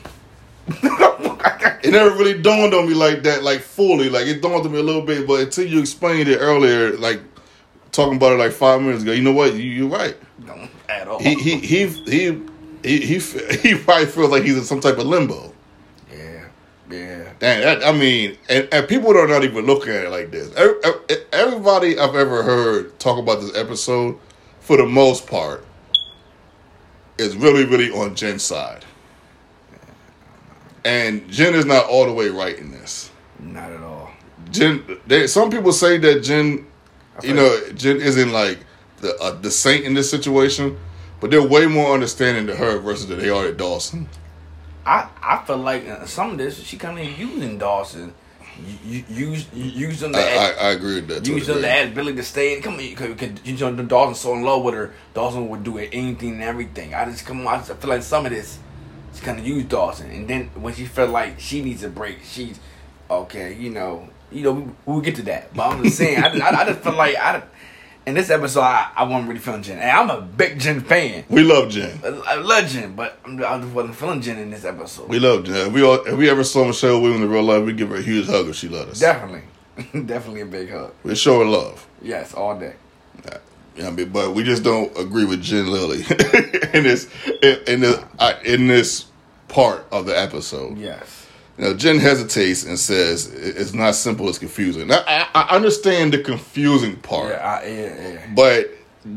It 1.83 1.91
never 1.91 2.11
really 2.11 2.39
dawned 2.39 2.75
on 2.75 2.87
me 2.87 2.93
like 2.93 3.23
that, 3.23 3.41
like 3.43 3.61
fully. 3.61 4.07
Like 4.07 4.27
it 4.27 4.41
dawned 4.41 4.65
on 4.65 4.71
me 4.71 4.79
a 4.79 4.83
little 4.83 5.01
bit, 5.01 5.25
but 5.25 5.41
until 5.41 5.65
you 5.65 5.79
explained 5.79 6.29
it 6.29 6.37
earlier, 6.37 6.95
like 6.97 7.21
talking 7.91 8.17
about 8.17 8.33
it 8.33 8.37
like 8.37 8.51
five 8.51 8.81
minutes 8.81 9.01
ago, 9.01 9.13
you 9.13 9.23
know 9.23 9.31
what? 9.31 9.55
You, 9.55 9.63
you're 9.63 9.87
right. 9.87 10.15
don't 10.45 10.69
at 10.87 11.07
all. 11.07 11.19
He 11.19 11.33
he 11.33 11.57
he 11.57 11.87
he 11.87 12.41
he 12.83 12.97
he, 12.99 13.19
he 13.61 13.75
probably 13.75 14.05
feels 14.05 14.29
like 14.29 14.43
he's 14.43 14.57
in 14.57 14.63
some 14.63 14.79
type 14.79 14.99
of 14.99 15.07
limbo. 15.07 15.50
Yeah. 16.91 17.31
Damn, 17.39 17.61
that, 17.61 17.83
I 17.85 17.91
mean, 17.91 18.37
and, 18.49 18.67
and 18.71 18.87
people 18.87 19.17
are 19.17 19.27
not 19.27 19.43
even 19.43 19.65
looking 19.65 19.91
at 19.93 20.05
it 20.05 20.09
like 20.09 20.31
this. 20.31 20.53
Every- 20.55 20.75
every- 20.83 20.99
Everybody 21.33 21.97
I've 21.97 22.15
ever 22.15 22.43
heard 22.43 22.99
talk 22.99 23.17
about 23.17 23.39
this 23.41 23.55
episode, 23.55 24.17
for 24.59 24.77
the 24.77 24.85
most 24.85 25.27
part, 25.27 25.65
is 27.17 27.35
really, 27.37 27.65
really 27.65 27.89
on 27.91 28.15
Jen's 28.15 28.43
side. 28.43 28.83
And 30.83 31.29
Jen 31.29 31.53
is 31.53 31.65
not 31.65 31.85
all 31.85 32.05
the 32.05 32.13
way 32.13 32.29
right 32.29 32.57
in 32.57 32.71
this. 32.71 33.11
Not 33.39 33.71
at 33.71 33.81
all. 33.81 34.09
Jen, 34.51 34.83
they, 35.07 35.27
some 35.27 35.49
people 35.49 35.71
say 35.71 35.97
that 35.99 36.21
Jen, 36.23 36.65
you 37.23 37.33
know, 37.33 37.59
Jen 37.75 38.01
isn't 38.01 38.31
like 38.31 38.59
the 38.97 39.15
uh, 39.17 39.31
the 39.39 39.51
saint 39.51 39.85
in 39.85 39.93
this 39.93 40.09
situation, 40.09 40.77
but 41.19 41.31
they're 41.31 41.45
way 41.47 41.65
more 41.67 41.93
understanding 41.93 42.47
to 42.47 42.55
her 42.55 42.77
versus 42.79 43.07
that 43.07 43.15
they 43.15 43.29
are 43.29 43.43
to 43.45 43.53
Dawson. 43.53 44.09
I 44.85 45.07
I 45.21 45.43
feel 45.45 45.57
like 45.57 45.87
uh, 45.87 46.05
some 46.05 46.31
of 46.31 46.37
this 46.37 46.61
she 46.63 46.77
kind 46.77 46.97
of 46.99 47.19
using 47.19 47.57
Dawson. 47.57 48.13
You, 48.85 49.03
you 49.09 49.27
use 49.29 49.47
you 49.53 49.63
use 49.87 49.99
them 50.01 50.13
to 50.13 50.19
I, 50.19 50.21
add, 50.21 50.55
I, 50.57 50.67
I 50.67 50.71
agree 50.71 50.95
with 50.95 51.07
that. 51.07 51.27
use 51.27 51.47
them 51.47 51.61
to 51.61 51.69
add 51.69 51.95
Billy 51.95 52.13
to 52.13 52.21
stay. 52.23 52.59
Come 52.61 52.75
on, 52.75 52.95
cause, 52.95 53.15
'cause, 53.17 53.29
you 53.45 53.57
know 53.57 53.73
the 53.73 53.83
Dawson's 53.83 54.19
so 54.19 54.33
in 54.35 54.43
love 54.43 54.63
with 54.63 54.73
her. 54.75 54.93
Dawson 55.13 55.47
would 55.49 55.63
do 55.63 55.77
anything 55.77 56.33
and 56.33 56.43
everything. 56.43 56.93
I 56.93 57.05
just 57.05 57.25
come 57.25 57.47
on. 57.47 57.53
I 57.53 57.57
just 57.57 57.73
feel 57.79 57.89
like 57.89 58.03
some 58.03 58.25
of 58.25 58.31
this 58.31 58.59
she 59.15 59.21
kind 59.21 59.39
of 59.39 59.47
used 59.47 59.69
Dawson, 59.69 60.09
and 60.11 60.27
then 60.27 60.49
when 60.55 60.73
she 60.73 60.85
felt 60.85 61.09
like 61.11 61.39
she 61.39 61.61
needs 61.63 61.83
a 61.83 61.89
break, 61.89 62.19
she's 62.23 62.59
okay. 63.09 63.53
You 63.55 63.69
know, 63.71 64.09
you 64.31 64.43
know 64.43 64.51
we, 64.51 64.65
we'll 64.85 65.01
get 65.01 65.15
to 65.15 65.23
that. 65.23 65.53
But 65.55 65.69
I'm 65.69 65.83
just 65.83 65.97
saying, 65.97 66.21
I, 66.23 66.27
I, 66.27 66.61
I 66.61 66.65
just 66.65 66.81
feel 66.81 66.93
like 66.93 67.15
I. 67.15 67.41
In 68.11 68.15
this 68.15 68.29
episode, 68.29 68.59
I, 68.59 68.91
I 68.93 69.03
wasn't 69.03 69.29
really 69.29 69.39
feeling 69.39 69.63
Jen. 69.63 69.79
And 69.79 69.89
I'm 69.89 70.09
a 70.09 70.19
big 70.21 70.59
Jen 70.59 70.81
fan. 70.81 71.23
We 71.29 71.43
love 71.43 71.69
Jen. 71.69 71.97
I, 72.03 72.07
I 72.07 72.35
love 72.35 72.67
Jen, 72.67 72.93
but 72.93 73.17
I'm, 73.23 73.41
I 73.41 73.57
just 73.57 73.71
wasn't 73.71 73.95
feeling 73.95 74.19
Jen 74.19 74.37
in 74.37 74.51
this 74.51 74.65
episode. 74.65 75.07
We 75.07 75.17
love 75.17 75.45
Jen. 75.45 75.67
If 75.67 75.71
we 75.71 75.81
all, 75.81 76.05
if 76.05 76.17
we 76.17 76.29
ever 76.29 76.43
saw 76.43 76.65
Michelle 76.65 76.99
Williams 77.01 77.23
in 77.23 77.29
real 77.29 77.43
life, 77.43 77.63
we 77.63 77.71
give 77.71 77.87
her 77.87 77.95
a 77.95 78.01
huge 78.01 78.25
hug 78.25 78.49
if 78.49 78.57
she 78.57 78.67
let 78.67 78.89
us. 78.89 78.99
Definitely. 78.99 79.43
Definitely 80.05 80.41
a 80.41 80.45
big 80.45 80.69
hug. 80.69 80.93
We 81.03 81.15
show 81.15 81.39
her 81.39 81.45
love. 81.45 81.87
Yes, 82.01 82.33
all 82.33 82.59
day. 82.59 82.73
You 83.77 83.83
know 83.83 83.87
I 83.87 83.91
mean? 83.91 84.09
But 84.09 84.35
we 84.35 84.43
just 84.43 84.61
don't 84.61 84.91
agree 84.97 85.23
with 85.23 85.41
Jen 85.41 85.71
Lindley 85.71 85.99
in 86.73 86.83
this 86.83 87.07
in, 87.41 87.59
in 87.65 87.79
this 87.79 88.03
in 88.43 88.67
this 88.67 89.05
part 89.47 89.87
of 89.89 90.05
the 90.05 90.19
episode. 90.19 90.77
Yes. 90.77 91.20
You 91.57 91.65
know, 91.65 91.73
Jen 91.75 91.99
hesitates 91.99 92.63
and 92.65 92.79
says 92.79 93.27
it's 93.33 93.73
not 93.73 93.93
simple, 93.95 94.27
it's 94.29 94.39
confusing. 94.39 94.87
Now, 94.87 95.03
I, 95.05 95.27
I 95.33 95.55
understand 95.55 96.13
the 96.13 96.19
confusing 96.19 96.95
part, 96.97 97.29
Yeah, 97.33 97.59
I, 97.61 97.65
yeah, 97.67 98.09
yeah. 98.13 98.33
but 98.35 98.71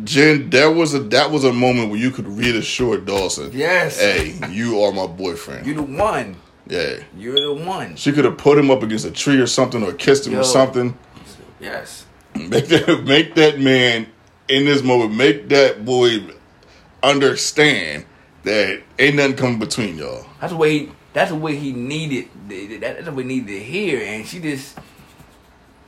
Jen, 0.05 0.51
there 0.51 0.71
was 0.71 0.95
a 0.95 0.99
that 1.01 1.31
was 1.31 1.45
a 1.45 1.53
moment 1.53 1.91
where 1.91 1.99
you 1.99 2.11
could 2.11 2.27
reassure 2.27 2.99
Dawson, 2.99 3.51
Yes. 3.53 4.01
hey, 4.01 4.39
you 4.51 4.81
are 4.83 4.93
my 4.93 5.07
boyfriend. 5.07 5.67
You're 5.67 5.77
the 5.77 5.83
one. 5.83 6.37
yeah. 6.67 6.97
You're 7.17 7.41
the 7.41 7.55
one. 7.65 7.97
She 7.97 8.11
could 8.13 8.25
have 8.25 8.37
put 8.39 8.59
him 8.59 8.71
up 8.71 8.83
against 8.83 9.05
a 9.07 9.11
tree 9.11 9.39
or 9.41 9.47
something 9.47 9.83
or 9.83 9.93
kissed 9.93 10.27
him 10.27 10.33
Yo. 10.35 10.41
or 10.41 10.45
something. 10.45 10.97
Yes. 11.61 12.05
Make 12.35 12.67
that 12.67 13.05
make 13.05 13.35
that 13.37 13.61
man 13.61 14.09
in 14.49 14.65
this 14.65 14.83
moment, 14.83 15.15
make 15.15 15.49
that 15.51 15.85
boy 15.85 16.25
understand 17.03 18.05
that 18.43 18.83
ain't 18.99 19.17
nothing 19.17 19.37
coming 19.37 19.59
between 19.59 19.97
y'all. 19.99 20.27
That's 20.41 20.53
the 20.53 20.59
way. 20.59 20.89
That's 21.15 21.31
the 21.31 21.37
way 21.37 21.57
he 21.57 21.73
needed. 21.73 22.29
That's 22.81 23.07
what 23.09 23.19
he 23.19 23.25
needed 23.25 23.47
to 23.47 23.61
hear, 23.61 24.03
and 24.03 24.27
she 24.27 24.41
just, 24.41 24.77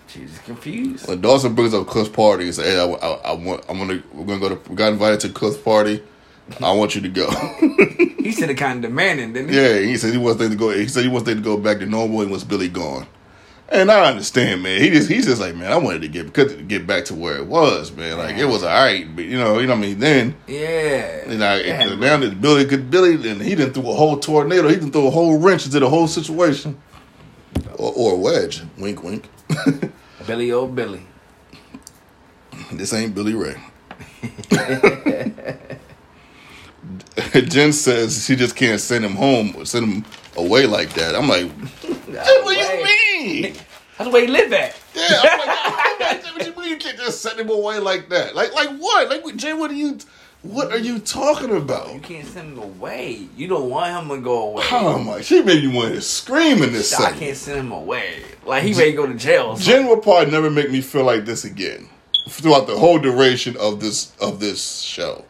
she 0.07 0.23
was 0.23 0.39
confused. 0.39 1.09
When 1.09 1.21
Dawson 1.21 1.55
brings 1.55 1.75
up 1.75 1.87
Cliff's 1.89 2.09
party 2.09 2.45
and 2.45 2.55
says, 2.55 2.65
"Hey, 2.65 2.81
I, 2.81 2.85
I, 2.85 3.13
I 3.15 3.33
want, 3.35 3.65
I'm 3.69 3.77
gonna, 3.79 4.03
we're 4.15 4.25
gonna 4.25 4.41
go 4.41 4.49
to, 4.55 4.71
we 4.71 4.77
got 4.77 4.93
invited 4.93 5.21
to 5.21 5.29
Cliff's 5.31 5.59
party. 5.59 6.03
I 6.63 6.73
want 6.73 6.95
you 6.95 7.01
to 7.03 7.09
go." 7.09 7.29
He 8.27 8.33
said 8.33 8.51
it 8.51 8.55
kind 8.55 8.85
of 8.85 8.91
demanding, 8.91 9.33
didn't 9.35 9.51
he? 9.51 9.57
yeah, 9.57 9.79
he 9.79 9.97
said 9.97 10.13
he 10.13 10.19
wants 10.19 10.41
them 10.41 10.51
to 10.51 10.57
go. 10.57 10.71
He 10.71 10.89
said 10.89 11.05
he 11.05 11.09
wants 11.09 11.29
them 11.29 11.39
to 11.39 11.45
go 11.45 11.57
back 11.57 11.79
to 11.79 11.87
normal 11.87 12.23
and 12.23 12.31
wants 12.31 12.43
Billy 12.45 12.69
gone. 12.69 13.07
And 13.69 13.91
I 13.91 14.09
understand, 14.09 14.63
man. 14.63 14.81
He 14.81 14.91
just, 14.91 15.09
he's 15.09 15.27
just 15.27 15.41
like, 15.41 15.57
man, 15.57 15.73
I 15.73 15.77
wanted 15.77 16.03
to 16.03 16.09
get, 16.09 16.33
could 16.33 16.69
get 16.69 16.87
back 16.87 17.05
to 17.07 17.15
where 17.15 17.37
it 17.37 17.47
was, 17.47 17.91
man. 17.91 18.17
Like 18.17 18.37
it 18.37 18.45
was 18.45 18.63
all 18.63 18.69
right, 18.69 19.05
but 19.17 19.25
you 19.25 19.37
know, 19.37 19.59
you 19.59 19.67
know 19.67 19.73
what 19.75 19.79
I 19.79 19.89
mean. 19.89 19.99
Then, 19.99 20.37
Yeah. 20.47 21.29
you 21.29 21.37
know, 21.37 21.57
Yeah. 21.57 21.85
that 21.89 22.41
Billy 22.41 22.65
could 22.67 22.93
Billy, 22.93 23.15
and 23.29 23.43
he 23.43 23.57
didn't 23.57 23.75
threw 23.75 23.91
a 23.91 23.95
whole 23.95 24.19
tornado. 24.19 24.69
He 24.69 24.77
didn't 24.77 24.93
throw 24.93 25.09
a 25.09 25.11
whole 25.11 25.41
wrench 25.41 25.67
into 25.67 25.81
the 25.81 25.89
whole 25.89 26.07
situation, 26.07 26.79
or, 27.75 27.93
or 27.97 28.13
a 28.13 28.17
wedge. 28.17 28.63
Wink, 28.79 29.03
wink. 29.03 29.29
Billy, 30.29 30.53
old 30.53 30.77
Billy. 30.77 31.05
This 32.73 32.93
ain't 32.93 33.17
Billy 33.17 33.35
Ray. 33.35 33.57
Jen 37.33 37.73
says 37.73 38.25
she 38.25 38.37
just 38.37 38.55
can't 38.55 38.81
send 38.81 39.05
him 39.05 39.17
home, 39.17 39.55
or 39.57 39.67
send 39.67 39.93
him 39.93 40.05
away 40.37 40.67
like 40.67 40.93
that. 40.95 41.17
I'm 41.17 41.29
like, 41.29 41.51
what 41.51 42.55
do 42.55 42.61
you 42.61 42.85
mean? 42.85 43.06
That's 43.99 44.11
the 44.11 44.11
way 44.11 44.23
he 44.23 44.27
live 44.27 44.53
at. 44.53 44.77
Yeah, 44.95 45.07
I'm 45.23 45.39
like, 45.39 46.25
what 46.25 46.39
do 46.41 46.45
you 46.51 46.57
mean 46.57 46.71
you 46.71 46.77
can't 46.77 46.99
just 46.99 47.21
send 47.23 47.41
him 47.41 47.49
away 47.49 47.79
like 47.79 48.09
that? 48.11 48.35
Like, 48.35 48.53
like 48.55 48.71
what? 48.79 49.09
Like, 49.09 49.37
Jen, 49.37 49.59
what 49.59 49.71
are 49.71 49.75
you, 49.75 49.99
what 50.43 50.71
are 50.73 50.79
you 50.79 50.99
talking 50.99 51.57
about? 51.57 51.93
You 51.95 52.01
can't 52.01 52.27
send 52.27 52.53
him 52.53 52.59
away. 52.63 53.29
You 53.37 53.49
don't 53.49 53.71
want 53.71 53.91
him 54.05 54.15
to 54.17 54.23
go 54.23 54.51
away. 54.51 54.65
Oh 54.71 54.99
my, 54.99 55.21
she 55.23 55.43
made 55.43 55.65
me 55.65 55.75
want 55.75 55.95
to 55.95 56.03
scream 56.03 56.63
in 56.63 56.73
this 56.73 56.93
I 56.93 56.97
segment. 57.05 57.21
can't 57.21 57.37
send 57.37 57.59
him 57.61 57.73
away. 57.73 58.23
Like 58.45 58.63
he 58.63 58.75
to 58.75 58.93
go 58.93 59.07
to 59.07 59.15
jail. 59.15 59.51
or 59.51 59.57
something. 59.57 59.67
Jen 59.67 59.87
will 59.87 59.99
probably 59.99 60.31
never 60.31 60.51
make 60.51 60.71
me 60.71 60.81
feel 60.81 61.05
like 61.05 61.25
this 61.25 61.45
again 61.45 61.89
throughout 62.29 62.67
the 62.67 62.77
whole 62.77 62.99
duration 62.99 63.57
of 63.59 63.81
this 63.81 64.15
of 64.21 64.41
this 64.41 64.81
show. 64.81 65.25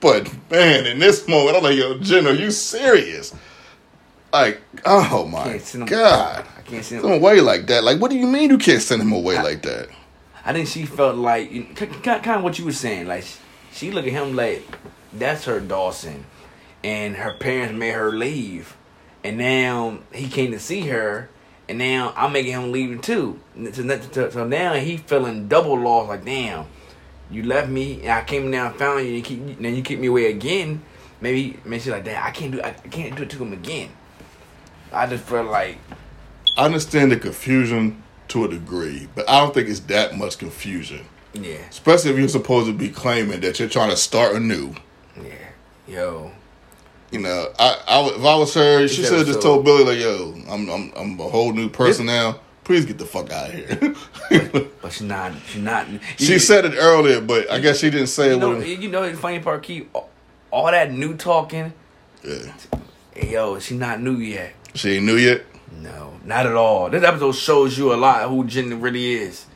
But 0.00 0.30
man, 0.50 0.86
in 0.86 0.98
this 0.98 1.28
moment, 1.28 1.56
I'm 1.58 1.62
like, 1.62 1.76
yo, 1.76 1.98
Jen, 1.98 2.26
are 2.26 2.32
you 2.32 2.50
serious? 2.50 3.34
Like, 4.32 4.60
oh 4.84 5.26
my 5.26 5.60
god, 5.86 6.46
I 6.56 6.62
can't 6.62 6.84
send 6.84 7.04
him. 7.04 7.10
away 7.12 7.40
like 7.40 7.66
that. 7.66 7.82
Like, 7.84 8.00
what 8.00 8.10
do 8.10 8.16
you 8.16 8.26
mean 8.26 8.50
you 8.50 8.58
can't 8.58 8.80
send 8.82 9.02
him 9.02 9.12
away 9.12 9.36
like 9.36 9.62
that? 9.62 9.88
I 10.44 10.52
think 10.52 10.68
she 10.68 10.84
felt 10.86 11.16
like 11.16 11.50
you- 11.52 11.64
kind, 11.74 12.22
kind 12.22 12.28
of 12.38 12.42
what 12.42 12.58
you 12.58 12.64
were 12.64 12.72
saying. 12.72 13.06
Like 13.06 13.24
she 13.72 13.90
look 13.90 14.06
at 14.06 14.12
him 14.12 14.36
like 14.36 14.62
that's 15.12 15.44
her 15.44 15.60
Dawson, 15.60 16.26
and 16.84 17.16
her 17.16 17.32
parents 17.34 17.74
made 17.78 17.92
her 17.94 18.12
leave, 18.12 18.76
and 19.24 19.36
now 19.36 19.98
he 20.12 20.28
came 20.28 20.52
to 20.52 20.60
see 20.60 20.82
her, 20.82 21.28
and 21.68 21.78
now 21.78 22.12
I'm 22.16 22.32
making 22.32 22.52
him 22.52 22.70
leave 22.72 23.02
too. 23.02 23.40
So, 23.72 24.46
now 24.46 24.74
he 24.74 24.96
feeling 24.96 25.48
double 25.48 25.78
lost. 25.78 26.08
Like 26.08 26.24
damn, 26.24 26.66
you 27.30 27.42
left 27.42 27.68
me, 27.68 28.02
and 28.02 28.10
I 28.12 28.22
came 28.22 28.48
down 28.50 28.68
and 28.68 28.76
found 28.76 29.00
you, 29.00 29.06
and 29.06 29.16
you 29.16 29.22
keep, 29.22 29.60
then 29.60 29.74
you 29.74 29.82
keep 29.82 29.98
me 29.98 30.06
away 30.06 30.26
again. 30.30 30.82
Maybe 31.20 31.58
maybe 31.64 31.82
she's 31.82 31.92
like 31.92 32.04
that. 32.04 32.24
I 32.24 32.30
can't 32.30 32.52
do 32.52 32.62
I, 32.62 32.68
I 32.68 32.88
can't 32.88 33.14
do 33.16 33.24
it 33.24 33.30
to 33.30 33.38
him 33.42 33.52
again. 33.52 33.90
I 34.92 35.06
just 35.06 35.24
feel 35.24 35.44
like 35.44 35.78
I 36.56 36.64
understand 36.66 37.12
the 37.12 37.16
confusion 37.16 38.02
to 38.28 38.44
a 38.44 38.48
degree, 38.48 39.08
but 39.14 39.28
I 39.28 39.40
don't 39.40 39.54
think 39.54 39.68
it's 39.68 39.80
that 39.80 40.16
much 40.16 40.38
confusion. 40.38 41.04
yeah 41.34 41.56
Especially 41.68 42.10
if 42.12 42.18
you're 42.18 42.28
supposed 42.28 42.66
to 42.66 42.72
be 42.72 42.88
claiming 42.88 43.40
that 43.40 43.58
you're 43.58 43.68
trying 43.68 43.90
to 43.90 43.96
start 43.96 44.34
anew. 44.36 44.74
yeah 45.22 45.32
yo. 45.88 46.30
You 47.10 47.18
know, 47.18 47.48
I, 47.58 47.76
I 47.88 48.00
if 48.16 48.24
I 48.24 48.36
was 48.36 48.54
her, 48.54 48.86
she 48.86 48.98
This 49.02 49.08
should 49.10 49.18
have 49.18 49.26
just 49.26 49.42
told 49.42 49.64
Billy 49.64 49.82
like, 49.82 49.98
"Yo, 49.98 50.32
I'm 50.48 50.68
I'm 50.70 50.92
I'm 50.96 51.18
a 51.18 51.24
whole 51.28 51.52
new 51.52 51.68
person 51.68 52.06
now. 52.06 52.38
Please 52.62 52.84
get 52.86 52.98
the 52.98 53.04
fuck 53.04 53.32
out 53.32 53.48
of 53.48 53.54
here." 53.54 53.94
But 54.80 54.92
she's 54.92 55.02
not. 55.02 55.32
She's 55.48 55.60
not. 55.60 55.88
she 56.18 56.38
said 56.38 56.64
it 56.64 56.74
earlier, 56.78 57.20
but 57.20 57.50
I 57.50 57.58
guess 57.58 57.78
she 57.80 57.90
didn't 57.90 58.06
say 58.06 58.28
You 58.28 58.34
it. 58.34 58.38
know, 58.38 58.56
with 58.58 58.66
you 58.68 58.88
know 58.88 59.10
the 59.10 59.16
funny 59.16 59.40
part, 59.40 59.64
keep 59.64 59.90
all, 59.92 60.08
all 60.52 60.70
that 60.70 60.92
new 60.92 61.16
talking. 61.16 61.72
yeah. 62.22 62.52
Hey, 63.12 63.32
yo, 63.32 63.58
she 63.58 63.76
not 63.76 64.00
new 64.00 64.14
yet. 64.18 64.52
She 64.74 64.96
ain't 64.96 65.04
knew 65.04 65.16
yet. 65.16 65.44
No, 65.72 66.18
not 66.24 66.46
at 66.46 66.54
all. 66.54 66.90
This 66.90 67.02
episode 67.04 67.32
shows 67.32 67.78
you 67.78 67.92
a 67.92 67.96
lot 67.96 68.28
who 68.28 68.44
Jen 68.44 68.80
really 68.80 69.14
is, 69.14 69.46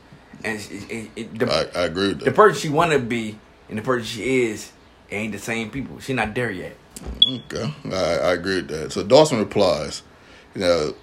and 0.43 0.59
it, 0.59 0.91
it, 0.91 1.11
it, 1.15 1.39
the, 1.39 1.51
I, 1.51 1.81
I 1.81 1.85
agree 1.85 2.09
with 2.09 2.19
the 2.21 2.31
person 2.31 2.59
she 2.59 2.69
want 2.69 2.91
to 2.91 2.99
be 2.99 3.37
and 3.69 3.77
the 3.77 3.81
person 3.81 4.05
she 4.05 4.43
is 4.45 4.71
ain't 5.11 5.31
the 5.31 5.39
same 5.39 5.69
people. 5.69 5.99
She 5.99 6.13
not 6.13 6.33
there 6.33 6.51
yet. 6.51 6.75
Okay, 7.27 7.73
I, 7.91 7.95
I 7.95 8.33
agree 8.33 8.57
with 8.57 8.69
that. 8.69 8.91
So 8.91 9.03
Dawson 9.03 9.39
replies, 9.39 10.03
"You 10.53 10.61
know, 10.61 10.95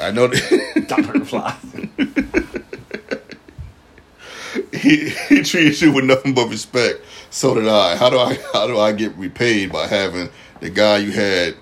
I 0.00 0.10
know 0.10 0.28
that 0.28 0.84
Doctor 0.88 1.24
Fly. 1.24 1.56
he 4.72 5.10
he 5.28 5.42
treated 5.42 5.80
you 5.80 5.92
with 5.92 6.04
nothing 6.04 6.34
but 6.34 6.48
respect. 6.48 7.00
So 7.30 7.54
did 7.54 7.68
I. 7.68 7.96
How 7.96 8.10
do 8.10 8.18
I 8.18 8.38
how 8.52 8.66
do 8.66 8.78
I 8.78 8.92
get 8.92 9.16
repaid 9.16 9.72
by 9.72 9.86
having 9.86 10.28
the 10.60 10.70
guy 10.70 10.98
you 10.98 11.12
had 11.12 11.56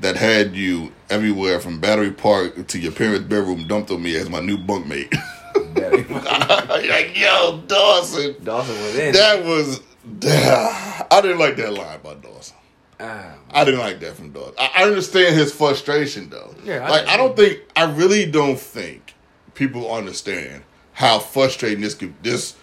that 0.00 0.16
had 0.16 0.54
you 0.54 0.92
everywhere 1.10 1.60
from 1.60 1.80
Battery 1.80 2.12
Park 2.12 2.66
to 2.68 2.78
your 2.78 2.92
parents' 2.92 3.26
bedroom 3.28 3.66
dumped 3.66 3.90
on 3.90 4.02
me 4.02 4.16
as 4.16 4.28
my 4.28 4.40
new 4.40 4.58
bunkmate?" 4.58 5.12
like, 5.78 7.18
yo, 7.18 7.62
Dawson. 7.66 8.36
Dawson 8.42 8.74
was 8.82 8.96
in. 8.96 9.12
That 9.14 9.44
was. 9.44 9.80
I 11.10 11.20
didn't 11.20 11.38
like 11.38 11.56
that 11.56 11.72
line 11.72 12.00
by 12.02 12.14
Dawson. 12.14 12.56
Ah, 13.00 13.34
I 13.50 13.64
didn't 13.64 13.80
like 13.80 14.00
that 14.00 14.14
from 14.14 14.32
Dawson. 14.32 14.54
I, 14.58 14.70
I 14.76 14.82
understand 14.84 15.36
his 15.36 15.52
frustration 15.52 16.30
though. 16.30 16.54
Yeah, 16.64 16.86
I 16.86 16.90
like. 16.90 17.06
I 17.06 17.16
don't 17.16 17.36
think 17.36 17.60
I 17.76 17.90
really 17.90 18.28
don't 18.30 18.58
think 18.58 19.14
people 19.54 19.92
understand 19.92 20.64
how 20.92 21.18
frustrating 21.18 21.80
this 21.80 21.94
could 21.94 22.14
this 22.22 22.56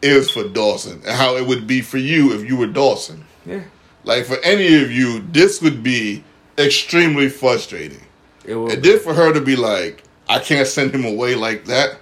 is 0.00 0.30
for 0.30 0.44
Dawson 0.44 1.02
and 1.04 1.16
how 1.16 1.36
it 1.36 1.46
would 1.46 1.66
be 1.66 1.80
for 1.80 1.98
you 1.98 2.32
if 2.32 2.48
you 2.48 2.56
were 2.56 2.68
Dawson. 2.68 3.24
yeah. 3.44 3.62
Like 4.04 4.26
for 4.26 4.36
any 4.44 4.80
of 4.82 4.92
you, 4.92 5.20
this 5.32 5.60
would 5.60 5.82
be 5.82 6.22
extremely 6.58 7.28
frustrating. 7.28 8.00
It. 8.44 8.56
And 8.56 8.82
then 8.82 8.98
for 9.00 9.14
her 9.14 9.32
to 9.32 9.40
be 9.40 9.56
like, 9.56 10.02
I 10.28 10.38
can't 10.38 10.66
send 10.66 10.94
him 10.94 11.04
away 11.04 11.34
like 11.34 11.64
that. 11.66 11.98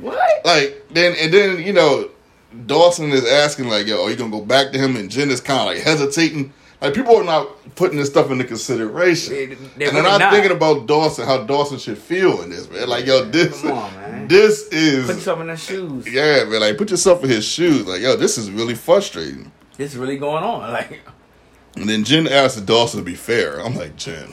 what? 0.00 0.18
Like 0.44 0.84
then 0.90 1.14
and 1.18 1.32
then 1.32 1.62
you 1.62 1.72
know, 1.72 2.10
Dawson 2.66 3.10
is 3.12 3.24
asking 3.26 3.68
like, 3.68 3.86
"Yo, 3.86 4.04
are 4.04 4.10
you 4.10 4.16
gonna 4.16 4.30
go 4.30 4.44
back 4.44 4.72
to 4.72 4.78
him?" 4.78 4.96
And 4.96 5.10
Jen 5.10 5.30
is 5.30 5.40
kind 5.40 5.60
of 5.60 5.66
like 5.66 5.78
hesitating. 5.78 6.52
Like 6.80 6.94
people 6.94 7.16
are 7.16 7.22
not 7.24 7.48
putting 7.76 7.96
this 7.96 8.08
stuff 8.08 8.30
into 8.32 8.42
consideration, 8.44 9.32
They- 9.78 9.86
and 9.86 9.96
they're 9.96 10.02
not, 10.02 10.18
not. 10.18 10.32
thinking 10.32 10.50
about 10.50 10.86
Dawson, 10.88 11.24
how 11.26 11.44
Dawson 11.44 11.78
should 11.78 11.96
feel 11.96 12.42
in 12.42 12.50
this 12.50 12.68
man. 12.68 12.88
Like, 12.88 13.06
yo, 13.06 13.24
this, 13.24 13.64
on, 13.64 14.26
this 14.26 14.64
Put 14.68 14.74
yourself 15.14 15.40
in 15.40 15.48
his 15.48 15.62
shoes. 15.62 16.08
yeah, 16.12 16.42
man. 16.44 16.60
Like, 16.60 16.76
put 16.76 16.90
yourself 16.90 17.22
in 17.22 17.30
his 17.30 17.44
shoes. 17.44 17.86
Like, 17.86 18.00
yo, 18.00 18.16
this 18.16 18.36
is 18.36 18.50
really 18.50 18.74
frustrating. 18.74 19.52
This 19.76 19.92
is 19.92 19.96
really 19.96 20.16
going 20.18 20.42
on. 20.42 20.72
Like, 20.72 21.00
And 21.76 21.88
then 21.88 22.04
Jen 22.04 22.28
asks 22.28 22.60
Dawson 22.60 23.00
to 23.00 23.04
be 23.04 23.14
fair. 23.14 23.60
I'm 23.60 23.74
like, 23.74 23.96
Jen, 23.96 24.32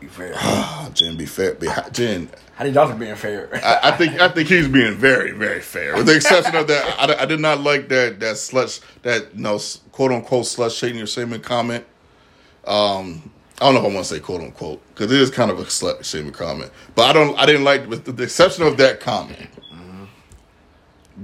be 0.00 0.06
fair. 0.06 0.34
Jen, 0.94 1.16
be 1.16 1.26
fair. 1.26 1.54
Be, 1.54 1.68
Jen, 1.92 2.28
How 2.54 2.64
did 2.64 2.74
Dawson 2.74 2.98
being 2.98 3.16
fair? 3.16 3.50
I, 3.64 3.90
I 3.90 3.96
think 3.96 4.20
I 4.20 4.28
think 4.28 4.48
he's 4.48 4.68
being 4.68 4.94
very 4.94 5.32
very 5.32 5.60
fair, 5.60 5.96
with 5.96 6.06
the 6.06 6.16
exception 6.16 6.54
of 6.56 6.68
that. 6.68 7.00
I, 7.00 7.22
I 7.22 7.26
did 7.26 7.40
not 7.40 7.60
like 7.60 7.88
that 7.88 8.20
that 8.20 8.36
slut 8.36 8.80
that 9.02 9.36
no 9.36 9.58
quote 9.90 10.12
unquote 10.12 10.44
slut 10.44 10.76
shading 10.76 11.02
or 11.02 11.06
shaming 11.06 11.40
comment. 11.40 11.84
Um, 12.66 13.30
I 13.60 13.66
don't 13.66 13.74
know 13.74 13.80
if 13.80 13.92
I 13.92 13.94
want 13.94 14.06
to 14.06 14.14
say 14.14 14.20
quote 14.20 14.40
unquote 14.40 14.82
because 14.94 15.10
it 15.12 15.20
is 15.20 15.30
kind 15.30 15.50
of 15.50 15.58
a 15.58 15.64
slut 15.64 16.04
shaming 16.04 16.32
comment, 16.32 16.70
but 16.94 17.04
I 17.04 17.12
don't 17.12 17.38
I 17.38 17.46
didn't 17.46 17.64
like 17.64 17.88
with 17.88 18.04
the, 18.04 18.12
the 18.12 18.24
exception 18.24 18.64
of 18.64 18.76
that 18.78 19.00
comment. 19.00 19.48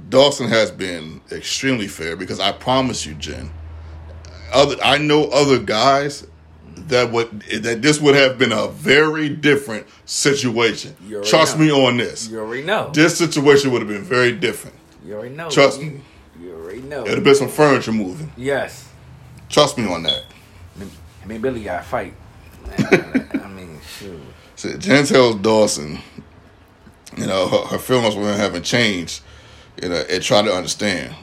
Dawson 0.08 0.48
has 0.48 0.70
been 0.70 1.20
extremely 1.32 1.88
fair 1.88 2.16
because 2.16 2.40
I 2.40 2.52
promise 2.52 3.06
you, 3.06 3.14
Jen. 3.14 3.50
Other 4.52 4.76
I 4.82 4.98
know 4.98 5.24
other 5.24 5.58
guys 5.58 6.26
that 6.88 7.12
would 7.12 7.42
that 7.42 7.82
this 7.82 8.00
would 8.00 8.14
have 8.14 8.38
been 8.38 8.52
a 8.52 8.68
very 8.68 9.28
different 9.28 9.86
situation. 10.04 10.96
Trust 11.24 11.58
know. 11.58 11.64
me 11.64 11.70
on 11.70 11.96
this. 11.96 12.28
you 12.28 12.38
already 12.40 12.62
know. 12.62 12.90
This 12.92 13.18
situation 13.18 13.72
would 13.72 13.82
have 13.82 13.88
been 13.88 14.02
very 14.02 14.32
different. 14.32 14.76
You 15.04 15.14
already 15.14 15.34
know. 15.34 15.50
Trust 15.50 15.80
me. 15.80 16.00
You 16.40 16.54
already 16.54 16.82
know. 16.82 17.02
It'd 17.02 17.16
have 17.16 17.24
been 17.24 17.34
some 17.34 17.48
furniture 17.48 17.92
moving. 17.92 18.32
Yes. 18.36 18.88
Trust 19.48 19.78
me 19.78 19.90
on 19.92 20.02
that. 20.04 20.24
I 21.22 21.26
mean, 21.26 21.40
Billy 21.40 21.64
got 21.64 21.78
to 21.78 21.88
fight. 21.88 22.14
I 22.78 23.48
mean, 23.48 23.78
shoot. 23.98 24.20
So 24.56 24.76
Jen 24.76 25.04
tells 25.04 25.36
Dawson, 25.36 25.98
you 27.16 27.26
know, 27.26 27.48
her, 27.48 27.66
her 27.68 27.78
feelings 27.78 28.14
him 28.14 28.22
haven't 28.24 28.64
changed, 28.64 29.22
you 29.82 29.88
know, 29.88 30.02
and 30.08 30.22
try 30.22 30.42
to 30.42 30.52
understand. 30.52 31.14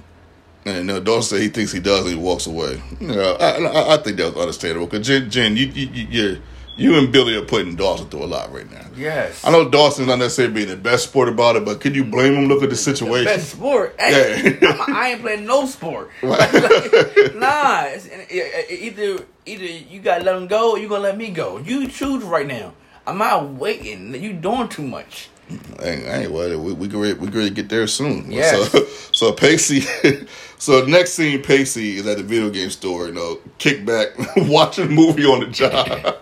And 0.65 0.87
know, 0.87 0.99
Dawson 0.99 1.37
said 1.37 1.43
he 1.43 1.49
thinks 1.49 1.71
he 1.71 1.79
does, 1.79 2.01
and 2.01 2.09
he 2.09 2.15
walks 2.15 2.47
away. 2.47 2.81
You 2.99 3.07
know, 3.07 3.33
I, 3.39 3.57
I, 3.59 3.93
I 3.93 3.97
think 3.97 4.17
that 4.17 4.33
was 4.33 4.41
understandable 4.41 4.87
because 4.87 5.05
Jen, 5.05 5.29
Jen, 5.29 5.55
you, 5.55 5.67
you, 5.67 6.07
you, 6.09 6.41
you 6.75 6.97
and 6.97 7.11
Billy 7.11 7.35
are 7.35 7.43
putting 7.43 7.75
Dawson 7.75 8.09
through 8.09 8.23
a 8.23 8.25
lot 8.25 8.51
right 8.51 8.69
now. 8.71 8.87
Yes. 8.97 9.45
I 9.45 9.51
know 9.51 9.69
Dawson's 9.69 10.07
not 10.07 10.17
necessarily 10.19 10.53
being 10.55 10.67
the 10.67 10.75
best 10.75 11.03
sport 11.03 11.29
about 11.29 11.55
it, 11.55 11.65
but 11.65 11.81
could 11.81 11.95
you 11.95 12.03
blame 12.03 12.33
him? 12.33 12.47
Look 12.47 12.63
at 12.63 12.71
the 12.71 12.75
situation. 12.75 13.25
Best 13.25 13.51
sport. 13.51 13.95
Hey, 13.99 14.57
Yeah. 14.61 14.75
I 14.87 15.11
ain't 15.11 15.21
playing 15.21 15.45
no 15.45 15.67
sport. 15.67 16.09
nah, 16.23 17.83
it's, 17.85 18.05
it- 18.07 18.27
it- 18.29 18.79
either 18.81 19.23
either 19.45 19.63
you 19.65 19.99
gotta 19.99 20.23
let 20.23 20.35
him 20.35 20.47
go 20.47 20.71
or 20.71 20.79
you 20.79 20.89
gonna 20.89 21.03
let 21.03 21.17
me 21.17 21.29
go. 21.29 21.59
You 21.59 21.87
choose 21.87 22.23
right 22.23 22.47
now. 22.47 22.73
I'm 23.07 23.17
not 23.17 23.53
waiting. 23.53 24.13
You 24.15 24.33
doing 24.33 24.67
too 24.67 24.83
much. 24.83 25.29
Hey, 25.79 26.01
hey, 26.01 26.27
well, 26.27 26.59
we 26.59 26.73
we 26.73 26.87
could 26.87 27.53
get 27.53 27.69
there 27.69 27.85
soon. 27.85 28.31
Yes. 28.31 28.71
So, 28.71 28.85
so 29.11 29.31
Pacey. 29.31 29.81
so 30.57 30.85
next 30.85 31.13
scene, 31.13 31.41
Pacey 31.43 31.97
is 31.97 32.07
at 32.07 32.17
the 32.17 32.23
video 32.23 32.49
game 32.49 32.71
store. 32.71 33.07
You 33.07 33.13
know, 33.13 33.39
kick 33.59 33.85
back, 33.85 34.07
watching 34.37 34.87
a 34.87 34.89
movie 34.89 35.25
on 35.25 35.41
the 35.41 35.47
job. 35.47 36.17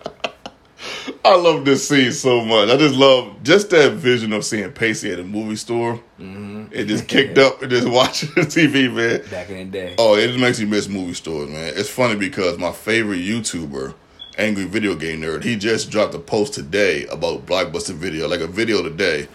I 1.26 1.38
love 1.38 1.64
this 1.64 1.88
scene 1.88 2.12
so 2.12 2.44
much. 2.44 2.70
I 2.70 2.76
just 2.76 2.96
love 2.96 3.42
just 3.44 3.70
that 3.70 3.94
vision 3.94 4.34
of 4.34 4.44
seeing 4.44 4.70
Pacey 4.72 5.12
at 5.12 5.20
a 5.20 5.24
movie 5.24 5.56
store 5.56 6.02
mm-hmm. 6.20 6.66
and 6.74 6.88
just 6.88 7.08
kicked 7.08 7.38
up 7.38 7.62
and 7.62 7.72
just 7.72 7.88
watching 7.88 8.30
the 8.36 8.42
TV, 8.42 8.94
man. 8.94 9.30
Back 9.32 9.50
in 9.50 9.58
the 9.58 9.66
day. 9.66 9.96
Oh, 9.98 10.16
it 10.16 10.28
just 10.28 10.40
makes 10.40 10.60
you 10.60 10.68
miss 10.68 10.90
movie 10.90 11.14
stores, 11.14 11.50
man. 11.50 11.74
It's 11.78 11.90
funny 11.90 12.18
because 12.18 12.58
my 12.58 12.74
favorite 12.74 13.20
YouTuber, 13.20 13.94
Angry 14.38 14.66
Video 14.66 14.96
Game 14.96 15.22
Nerd, 15.22 15.44
he 15.44 15.56
just 15.56 15.92
dropped 15.92 16.16
a 16.16 16.20
post 16.20 16.54
today 16.54 17.06
about 17.08 17.46
Blockbuster 17.46 17.94
Video, 17.94 18.28
like 18.28 18.40
a 18.40 18.48
video 18.48 18.82
today. 18.82 19.28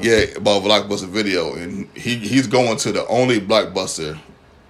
Yeah, 0.00 0.36
about 0.36 0.62
Blockbuster 0.62 1.08
Video, 1.08 1.54
and 1.54 1.88
he 1.96 2.16
he's 2.16 2.46
going 2.46 2.76
to 2.78 2.92
the 2.92 3.06
only 3.08 3.40
Blockbuster 3.40 4.18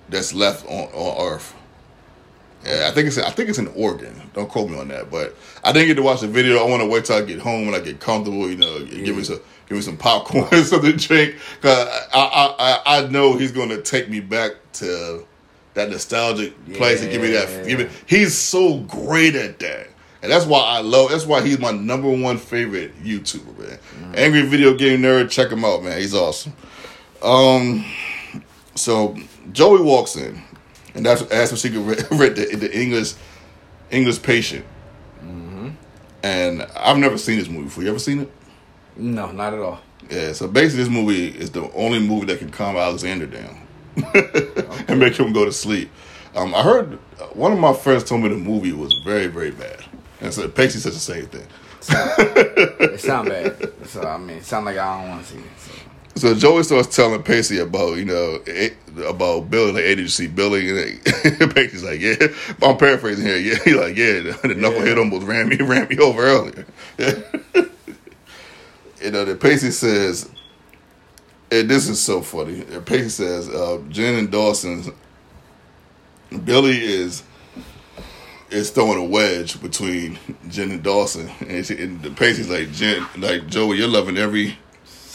that's 0.09 0.33
left 0.33 0.64
on, 0.66 0.89
on 0.93 1.33
Earth. 1.33 1.55
Yeah, 2.64 2.89
I 2.89 2.91
think 2.93 3.09
it's 3.09 3.18
I 3.18 3.31
think 3.31 3.49
it's 3.51 3.59
in 3.59 3.68
Oregon. 3.68 4.31
Don't 4.33 4.49
quote 4.49 4.70
me 4.70 4.79
on 4.79 4.89
that, 4.89 5.11
but 5.11 5.37
I 5.62 5.72
didn't 5.72 5.89
get 5.89 5.95
to 5.97 6.03
watch 6.03 6.22
the 6.22 6.29
video. 6.29 6.59
I 6.59 6.68
want 6.68 6.83
to 6.83 6.89
wait 6.89 7.05
till 7.05 7.16
I 7.16 7.22
get 7.22 7.39
home 7.39 7.66
and 7.68 7.77
I 7.77 7.81
get 7.81 8.01
comfortable. 8.01 8.49
You 8.49 8.57
know, 8.57 8.85
give 8.85 9.16
me 9.16 9.24
some 9.24 9.41
give 9.68 9.77
me 9.77 9.83
some 9.83 9.97
popcorn 9.97 10.49
something 10.64 10.97
to 10.97 11.07
drink. 11.07 11.37
Cause 11.61 11.87
I 12.14 12.18
I 12.18 12.55
I, 12.59 12.99
I 13.05 13.07
know 13.09 13.37
he's 13.37 13.53
going 13.53 13.68
to 13.68 13.83
take 13.83 14.09
me 14.09 14.20
back 14.20 14.53
to 14.74 15.27
that 15.77 15.91
nostalgic 15.91 16.55
place 16.74 17.03
and 17.03 17.12
give 17.12 17.20
me 17.20 17.29
that. 17.29 17.66
Give 17.66 17.79
me, 17.79 17.89
he's 18.07 18.35
so 18.35 18.79
great 18.79 19.37
at 19.37 19.59
that. 19.61 19.89
And 20.22 20.33
that's 20.33 20.47
why 20.47 20.61
I 20.61 20.81
love. 20.81 21.11
That's 21.11 21.27
why 21.27 21.47
he's 21.47 21.59
my 21.59 21.70
number 21.70 22.11
one 22.11 22.39
favorite 22.39 23.01
YouTuber, 23.05 23.59
man. 23.59 24.14
Angry 24.14 24.43
Video 24.43 24.74
Game 24.74 25.03
Nerd, 25.03 25.31
check 25.31 25.51
him 25.51 25.64
out, 25.64 25.85
man. 25.85 25.99
He's 25.99 26.14
awesome. 26.14 26.55
Um, 27.22 27.85
so 28.74 29.16
Joey 29.53 29.83
walks 29.83 30.16
in, 30.16 30.43
and 30.95 31.05
that's 31.05 31.22
asks 31.31 31.53
if 31.53 31.59
she 31.59 31.70
could 31.70 31.87
read, 31.87 32.11
read 32.11 32.37
the, 32.37 32.57
the 32.57 32.74
English 32.77 33.12
English 33.91 34.22
Patient. 34.22 34.64
And 36.22 36.62
I've 36.74 36.97
never 36.97 37.18
seen 37.18 37.39
this 37.39 37.49
movie 37.49 37.64
before. 37.64 37.85
You 37.85 37.91
ever 37.91 38.01
seen 38.01 38.20
it? 38.20 38.33
No, 38.97 39.31
not 39.31 39.53
at 39.53 39.61
all. 39.61 39.81
Yeah. 40.11 40.33
So 40.33 40.49
basically, 40.49 40.85
this 40.85 40.93
movie 40.93 41.29
is 41.29 41.51
the 41.53 41.70
only 41.72 42.01
movie 42.01 42.27
that 42.27 42.39
can 42.39 42.51
calm 42.51 42.77
Alexander 42.77 43.27
down 43.27 43.66
and 44.88 45.01
make 45.01 45.16
him 45.16 45.32
go 45.32 45.44
to 45.44 45.53
sleep. 45.53 45.90
Um, 46.34 46.55
I 46.55 46.62
heard 46.62 46.99
one 47.34 47.53
of 47.53 47.59
my 47.59 47.72
friends 47.72 48.05
told 48.05 48.22
me 48.22 48.28
the 48.28 48.36
movie 48.36 48.72
was 48.72 48.94
very, 49.05 49.26
very 49.26 49.51
bad, 49.51 49.84
and 50.20 50.32
so 50.32 50.49
Pacey 50.49 50.78
said 50.78 50.92
the 50.92 50.99
same 50.99 51.26
thing. 51.26 51.47
It 51.88 53.01
sound 53.01 53.28
bad. 53.28 53.72
So 53.86 54.03
I 54.03 54.18
mean, 54.18 54.38
it 54.38 54.44
sound 54.44 54.66
like 54.66 54.76
I 54.78 55.01
don't 55.01 55.11
want 55.11 55.24
to 55.24 55.32
see 55.32 55.38
it. 55.38 55.44
So. 55.59 55.72
So 56.16 56.34
Joey 56.34 56.64
starts 56.64 56.97
telling 56.97 57.22
Pacey 57.22 57.59
about 57.59 57.99
you 57.99 58.05
know 58.05 58.40
it, 58.47 58.76
about 59.07 59.49
Billy. 59.49 59.72
Like, 59.72 59.84
hey, 59.84 59.94
did 59.94 60.03
you 60.03 60.09
see 60.09 60.26
Billy? 60.26 60.68
And 60.70 61.55
Pacey's 61.55 61.84
like, 61.84 62.01
yeah. 62.01 62.16
I'm 62.62 62.76
paraphrasing 62.78 63.24
here. 63.24 63.36
Yeah, 63.36 63.59
he's 63.64 63.76
like, 63.76 63.97
yeah. 63.97 64.20
The, 64.20 64.38
the 64.42 64.55
knucklehead 64.55 64.99
almost 64.99 65.24
ran 65.24 65.49
me 65.49 65.57
ran 65.59 65.86
me 65.88 65.99
over 65.99 66.22
earlier. 66.22 66.66
you 69.03 69.11
know, 69.12 69.24
the 69.24 69.36
Pacey 69.38 69.70
says, 69.70 70.28
and 71.51 71.68
this 71.68 71.88
is 71.88 72.01
so 72.01 72.20
funny. 72.20 72.62
Pacey 72.84 73.09
says, 73.09 73.49
uh, 73.49 73.82
Jen 73.88 74.14
and 74.14 74.30
Dawson, 74.30 74.92
Billy 76.44 76.78
is 76.84 77.22
is 78.49 78.70
throwing 78.70 78.99
a 78.99 79.05
wedge 79.05 79.61
between 79.61 80.18
Jen 80.49 80.70
and 80.70 80.82
Dawson, 80.82 81.28
and, 81.40 81.66
she, 81.66 81.76
and 81.82 82.01
the 82.03 82.11
Pacey's 82.11 82.49
like, 82.49 82.70
Jen, 82.72 83.05
like 83.18 83.49
Joey, 83.49 83.78
you're 83.78 83.88
loving 83.88 84.16
every 84.16 84.57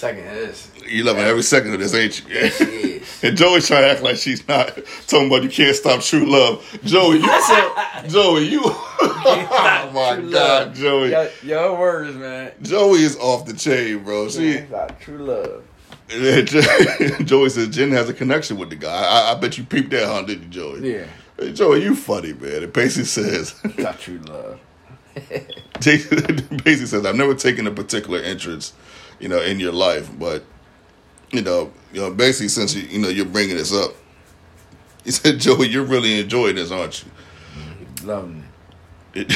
Second 0.01 0.27
of 0.29 0.33
this. 0.33 0.71
You're 0.87 1.05
loving 1.05 1.25
every 1.25 1.43
second 1.43 1.75
of 1.75 1.79
this, 1.79 1.93
ain't 1.93 2.27
you? 2.27 2.35
is. 2.35 3.19
and 3.23 3.37
Joey's 3.37 3.67
trying 3.67 3.83
to 3.83 3.91
act 3.91 4.01
like 4.01 4.17
she's 4.17 4.47
not 4.47 4.75
talking 5.05 5.27
about 5.27 5.43
you 5.43 5.49
can't 5.49 5.75
stop 5.75 6.01
true 6.01 6.25
love. 6.25 6.65
Joey, 6.83 7.17
you 7.17 7.41
said 7.43 7.69
Joey, 8.09 8.45
you 8.47 8.61
Oh 8.63 9.91
my 9.93 10.15
god, 10.15 10.23
love. 10.23 10.73
Joey. 10.73 11.11
Your, 11.11 11.29
your 11.43 11.77
words, 11.77 12.17
man. 12.17 12.51
Joey 12.63 13.03
is 13.03 13.15
off 13.17 13.45
the 13.45 13.53
chain, 13.53 14.03
bro. 14.03 14.27
She 14.27 14.65
true 15.01 15.19
love. 15.19 15.63
Joey 17.23 17.49
says 17.49 17.69
Jen 17.69 17.91
has 17.91 18.09
a 18.09 18.13
connection 18.13 18.57
with 18.57 18.69
the 18.69 18.75
guy. 18.75 18.91
I, 18.91 19.31
I 19.31 19.35
bet 19.35 19.57
you 19.57 19.63
peeped 19.63 19.91
that, 19.91 20.05
huh, 20.05 20.23
didn't 20.23 20.43
you, 20.43 20.49
Joey? 20.49 20.93
Yeah. 20.93 21.05
Hey, 21.37 21.53
Joey, 21.53 21.83
you 21.83 21.95
funny, 21.95 22.33
man. 22.33 22.63
And 22.63 22.73
Pacey 22.73 23.05
says 23.05 23.55
not 23.77 23.97
true 23.99 24.19
love. 24.19 24.59
Basically 25.79 26.75
says, 26.85 27.05
"I've 27.05 27.15
never 27.15 27.33
taken 27.33 27.65
a 27.65 27.71
particular 27.71 28.21
interest, 28.21 28.73
you 29.19 29.29
know, 29.29 29.41
in 29.41 29.59
your 29.59 29.71
life, 29.71 30.09
but 30.19 30.43
you 31.31 31.41
know, 31.41 31.71
you 31.93 32.01
know, 32.01 32.11
basically 32.11 32.49
since 32.49 32.75
you, 32.75 32.83
you 32.83 32.99
know, 32.99 33.07
you're 33.07 33.25
bringing 33.25 33.55
this 33.55 33.73
up, 33.73 33.91
he 35.05 35.11
said, 35.11 35.39
Joey, 35.39 35.69
you're 35.69 35.85
really 35.85 36.19
enjoying 36.19 36.55
this, 36.55 36.71
aren't 36.71 37.05
you?" 37.05 37.11
Loving 38.05 38.43
It, 39.13 39.33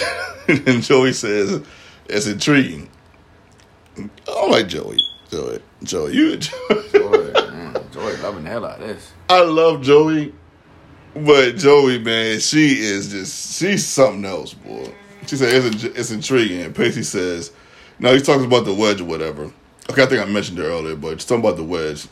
and 0.67 0.84
Joey 0.84 1.13
says, 1.13 1.65
"It's 2.09 2.28
intriguing." 2.28 2.89
I 4.28 4.45
like 4.47 4.67
Joey. 4.67 4.99
Joey, 5.32 5.59
Joey, 5.86 6.13
you. 6.13 6.33
it. 6.33 6.49
Joy, 6.91 7.33
man. 7.51 7.75
Joy 7.91 8.15
loving 8.21 8.43
the 8.43 8.49
hell 8.49 8.65
out 8.65 8.81
of 8.81 8.88
this. 8.88 9.11
I 9.29 9.41
love 9.43 9.81
Joey, 9.81 10.33
but 11.15 11.55
Joey, 11.57 11.99
man, 11.99 12.39
she 12.39 12.73
is 12.79 13.11
just 13.11 13.57
she's 13.59 13.86
something 13.86 14.25
else, 14.25 14.53
boy. 14.53 14.93
She 15.27 15.36
said 15.38 15.63
it's 15.65 15.83
it's 15.83 16.11
intriguing. 16.11 16.61
And 16.61 16.75
Pacey 16.75 17.03
says, 17.03 17.51
"No, 17.99 18.13
he's 18.13 18.23
talking 18.23 18.45
about 18.45 18.65
the 18.65 18.73
wedge 18.73 19.01
or 19.01 19.05
whatever." 19.05 19.51
Okay, 19.89 20.03
I 20.03 20.05
think 20.07 20.21
I 20.21 20.25
mentioned 20.25 20.59
it 20.59 20.63
earlier, 20.63 20.95
but 20.95 21.13
she's 21.21 21.25
talking 21.25 21.43
about 21.43 21.57
the 21.57 21.63
wedge. 21.63 22.07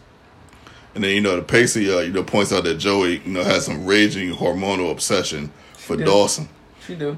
And 0.95 1.03
then 1.03 1.11
you 1.15 1.21
know 1.21 1.35
the 1.35 1.41
Pacey, 1.41 1.91
uh, 1.91 1.99
you 1.99 2.13
know, 2.13 2.23
points 2.23 2.53
out 2.53 2.63
that 2.65 2.75
Joey, 2.75 3.19
you 3.19 3.31
know, 3.31 3.43
has 3.43 3.65
some 3.65 3.85
raging 3.85 4.31
hormonal 4.31 4.91
obsession 4.91 5.51
for 5.73 5.97
Yeah. 5.97 6.05
Dawson. 6.05 6.49
She 6.85 6.95
do. 6.95 7.17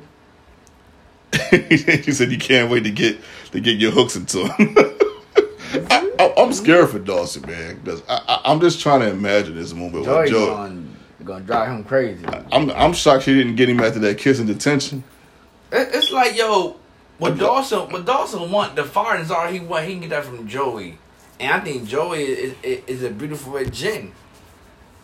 she 1.49 2.12
said 2.12 2.32
you 2.32 2.38
can't 2.38 2.72
wait 2.72 2.84
to 2.86 2.91
get 2.91 3.18
to 3.51 3.60
get 3.60 3.78
your 3.78 3.91
hooks 3.91 4.16
into 4.16 4.47
him. 4.47 4.78
I, 6.26 6.34
I, 6.40 6.44
I'm 6.44 6.54
scared 6.54 6.90
for 6.90 7.00
Dawson, 7.00 7.44
man, 7.44 7.80
because 7.84 8.02
I, 8.10 8.22
I, 8.28 8.52
I'm 8.52 8.60
just 8.60 8.80
trying 8.82 9.02
to 9.02 9.10
imagine 9.10 9.56
this 9.56 9.74
moment 9.74 10.06
Joy 10.06 10.22
with 10.22 10.30
Joey. 10.32 10.46
gonna, 10.48 10.84
gonna 11.24 11.44
drive 11.46 11.70
him 11.70 11.84
crazy. 11.84 12.26
I'm 12.52 12.70
I'm 12.72 12.94
shocked 12.94 13.24
she 13.24 13.34
didn't 13.34 13.56
get 13.56 13.70
him 13.70 13.80
after 13.80 14.00
that 14.00 14.18
kiss 14.18 14.40
in 14.40 14.48
detention. 14.48 15.04
It- 15.72 15.90
It's 15.94 16.12
like 16.12 16.36
yo, 16.38 16.76
what 17.18 17.38
Dawson, 17.38 17.90
what 17.92 18.06
Dawson 18.06 18.52
want 18.52 18.76
the 18.76 18.84
fire 18.84 19.18
and 19.18 19.30
all 19.32 19.48
he 19.48 19.60
want, 19.60 19.86
he 19.86 19.94
can 19.94 20.02
get 20.02 20.10
that 20.12 20.26
from 20.26 20.48
Joey, 20.48 20.98
and 21.40 21.52
I 21.54 21.60
think 21.60 21.88
Joey 21.88 22.24
is 22.24 22.56
is, 22.64 22.82
is 22.88 23.04
a 23.04 23.10
beautiful 23.10 23.54
red 23.54 23.74
Jen. 23.74 24.12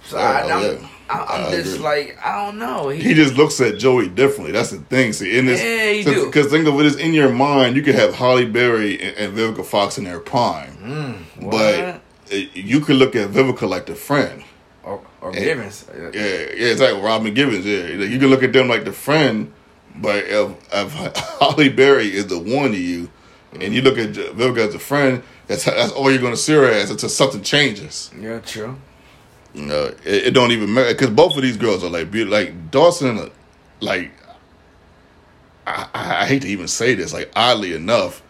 So 0.04 0.18
I, 0.18 0.42
Oh, 0.44 0.50
I'm, 0.50 0.64
yeah. 0.82 0.88
I'm, 1.12 1.46
I'm 1.46 1.52
just 1.52 1.74
agree. 1.76 1.84
like 1.84 2.18
I 2.26 2.46
don't 2.46 2.58
know. 2.60 2.90
He 2.90 3.14
just 3.14 3.36
looks 3.36 3.60
at 3.62 3.78
Joey 3.78 4.08
differently. 4.10 4.52
That's 4.52 4.72
the 4.72 4.78
thing. 4.80 5.14
See, 5.14 5.38
in 5.38 5.46
this, 5.46 5.62
Yeah, 5.62 5.92
he 5.92 6.04
do. 6.04 6.26
because 6.26 6.48
think 6.48 6.68
of 6.68 6.80
it 6.80 6.86
is 6.86 6.96
in 6.98 7.14
your 7.14 7.30
mind, 7.32 7.76
you 7.76 7.82
could 7.84 7.96
have 7.96 8.14
Halle 8.16 8.46
Berry 8.46 9.02
and, 9.02 9.18
and 9.18 9.38
Vivica 9.38 9.66
Fox 9.66 9.98
in 9.98 10.04
their 10.06 10.20
prime, 10.20 10.78
Mm, 10.82 11.50
but 11.52 11.80
uh, 12.34 12.36
you 12.54 12.80
could 12.80 12.96
look 12.96 13.16
at 13.16 13.30
Vivica 13.30 13.68
like 13.70 13.86
the 13.86 13.96
friend. 13.96 14.44
or 14.84 15.02
or 15.22 15.34
Yeah. 15.34 15.44
Givens. 15.44 15.86
Yeah, 15.94 16.02
yeah, 16.14 16.72
it's 16.72 16.82
like 16.82 17.02
Robin 17.04 17.34
Givens. 17.34 17.66
Yeah, 17.66 17.88
you 17.88 18.18
can 18.20 18.30
look 18.30 18.44
at 18.44 18.54
them 18.54 18.68
like 18.68 18.86
the 18.86 18.92
friend, 18.94 19.52
but 19.96 20.24
if, 20.26 20.52
if 20.74 20.94
Halle 21.40 21.70
Berry 21.70 22.08
is 22.14 22.28
the 22.28 22.40
one 22.40 22.72
to 22.72 22.78
you, 22.78 23.10
and 23.60 23.74
you 23.76 23.82
look 23.82 23.98
at 23.98 24.12
Vivica 24.14 24.68
as 24.70 24.76
a 24.76 24.80
friend, 24.80 25.22
that's 25.48 25.66
that's 25.66 25.92
all 25.92 26.10
you're 26.10 26.22
going 26.22 26.34
to 26.34 26.38
see 26.40 26.54
her 26.54 26.66
as 26.66 26.90
until 26.90 27.10
something 27.10 27.44
changes. 27.44 28.10
Yeah, 28.20 28.40
true. 28.40 28.78
Know, 29.54 29.86
it, 30.06 30.28
it 30.28 30.32
don't 30.34 30.52
even 30.52 30.74
matter 30.74 30.94
because 30.94 31.10
both 31.10 31.36
of 31.36 31.42
these 31.42 31.58
girls 31.58 31.84
are 31.84 31.90
like 31.90 32.10
beautiful. 32.12 32.38
Like 32.40 32.72
Dawson, 32.72 33.30
like 33.82 34.12
I, 35.68 35.88
I 35.94 36.26
hate 36.26 36.42
to 36.44 36.48
even 36.48 36.68
say 36.68 36.96
this. 36.96 37.14
Like 37.14 37.32
oddly 37.36 37.74
enough, 37.74 38.22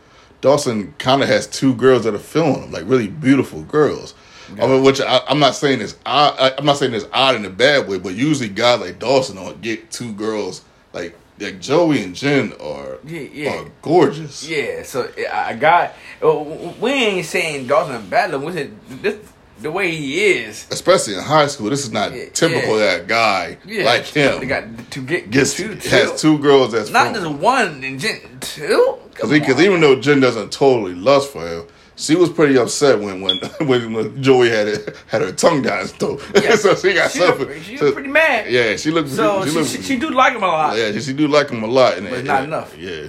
Dawson 0.42 0.94
kind 0.98 1.22
of 1.22 1.28
has 1.30 1.48
two 1.48 1.76
girls 1.76 2.04
that 2.06 2.14
are 2.16 2.20
feeling 2.20 2.64
him, 2.64 2.72
like 2.72 2.84
really 2.88 3.08
beautiful 3.08 3.62
girls. 3.64 4.14
I 4.60 4.68
mean, 4.68 4.84
which 4.84 5.00
I, 5.00 5.22
I'm 5.30 5.40
not 5.40 5.56
saying 5.56 5.80
is 5.80 5.96
odd. 6.06 6.36
I, 6.38 6.54
I'm 6.58 6.66
not 6.66 6.78
saying 6.78 6.94
it's 6.94 7.06
odd 7.14 7.36
in 7.36 7.46
a 7.46 7.50
bad 7.50 7.88
way, 7.88 7.98
but 8.00 8.16
usually 8.16 8.50
guys 8.50 8.82
like 8.82 9.00
Dawson 9.00 9.38
don't 9.38 9.62
get 9.62 9.92
two 9.92 10.12
girls 10.14 10.64
like 10.92 11.16
like 11.40 11.62
Joey 11.62 12.04
and 12.04 12.14
Jen 12.16 12.54
are 12.62 12.98
Yeah, 13.06 13.22
yeah. 13.22 13.56
are 13.62 13.66
gorgeous. 13.82 14.48
Yeah, 14.48 14.84
so 14.84 15.10
I 15.32 15.54
got. 15.54 15.94
uh, 16.22 16.34
We 16.80 16.92
ain't 16.92 17.26
saying 17.26 17.68
Dawson 17.68 18.10
bad. 18.10 18.34
We 18.42 18.52
said 18.52 18.74
this 18.90 19.18
the 19.62 19.72
way 19.72 19.92
he 19.92 20.24
is. 20.26 20.68
Especially 20.72 21.16
in 21.16 21.22
high 21.22 21.48
school, 21.48 21.70
this 21.70 21.84
is 21.84 21.92
not 21.92 22.14
Yeah, 22.14 22.26
typical 22.30 22.80
yeah. 22.80 22.98
that 22.98 23.08
guy 23.08 23.58
Yeah, 23.66 23.86
like 23.86 24.06
him. 24.06 24.40
They 24.40 24.46
got 24.48 24.64
to 24.92 25.02
get 25.02 25.30
gets 25.32 25.54
two, 25.56 25.76
has 25.90 26.20
two 26.22 26.38
girls 26.40 26.72
that's 26.72 26.90
not 26.90 27.14
just 27.14 27.28
one 27.30 27.84
and 27.84 28.00
gen- 28.00 28.22
two. 28.42 28.98
Because 29.12 29.60
even 29.62 29.82
though 29.82 30.00
Jen 30.00 30.20
doesn't 30.20 30.52
totally 30.52 30.96
lust 30.96 31.32
for 31.32 31.48
him, 31.48 31.68
she 31.96 32.16
was 32.16 32.30
pretty 32.30 32.58
upset 32.58 33.00
when 33.00 33.22
when 33.22 33.38
when, 33.68 33.94
when 33.94 34.24
Joey 34.24 34.50
had 34.50 34.68
it, 34.68 34.96
had 35.08 35.22
her 35.22 35.32
tongue 35.32 35.62
down 35.62 35.80
his 35.80 35.92
throat. 35.92 36.22
Yeah. 36.44 36.56
so 36.56 36.74
she 36.76 36.94
got 36.94 37.12
She 37.12 37.20
something. 37.20 37.48
was- 37.48 37.64
she 37.64 37.72
was 37.74 37.82
so- 37.82 37.92
pretty 37.92 38.10
mad. 38.10 38.50
Yeah, 38.52 38.76
she 38.78 38.90
looked. 38.92 39.10
so 39.10 39.44
she, 39.44 39.50
she, 39.52 39.56
looked, 39.58 39.70
she, 39.70 39.82
she 39.84 39.98
do 39.98 40.10
like 40.10 40.34
him 40.34 40.44
a 40.44 40.48
lot. 40.48 40.78
Yeah, 40.78 40.98
she 41.00 41.14
do 41.14 41.28
like 41.28 41.50
him 41.50 41.62
a 41.64 41.68
lot, 41.68 41.98
and 41.98 42.10
But 42.10 42.20
and- 42.20 42.28
not 42.28 42.44
enough. 42.44 42.76
Yeah, 42.78 43.08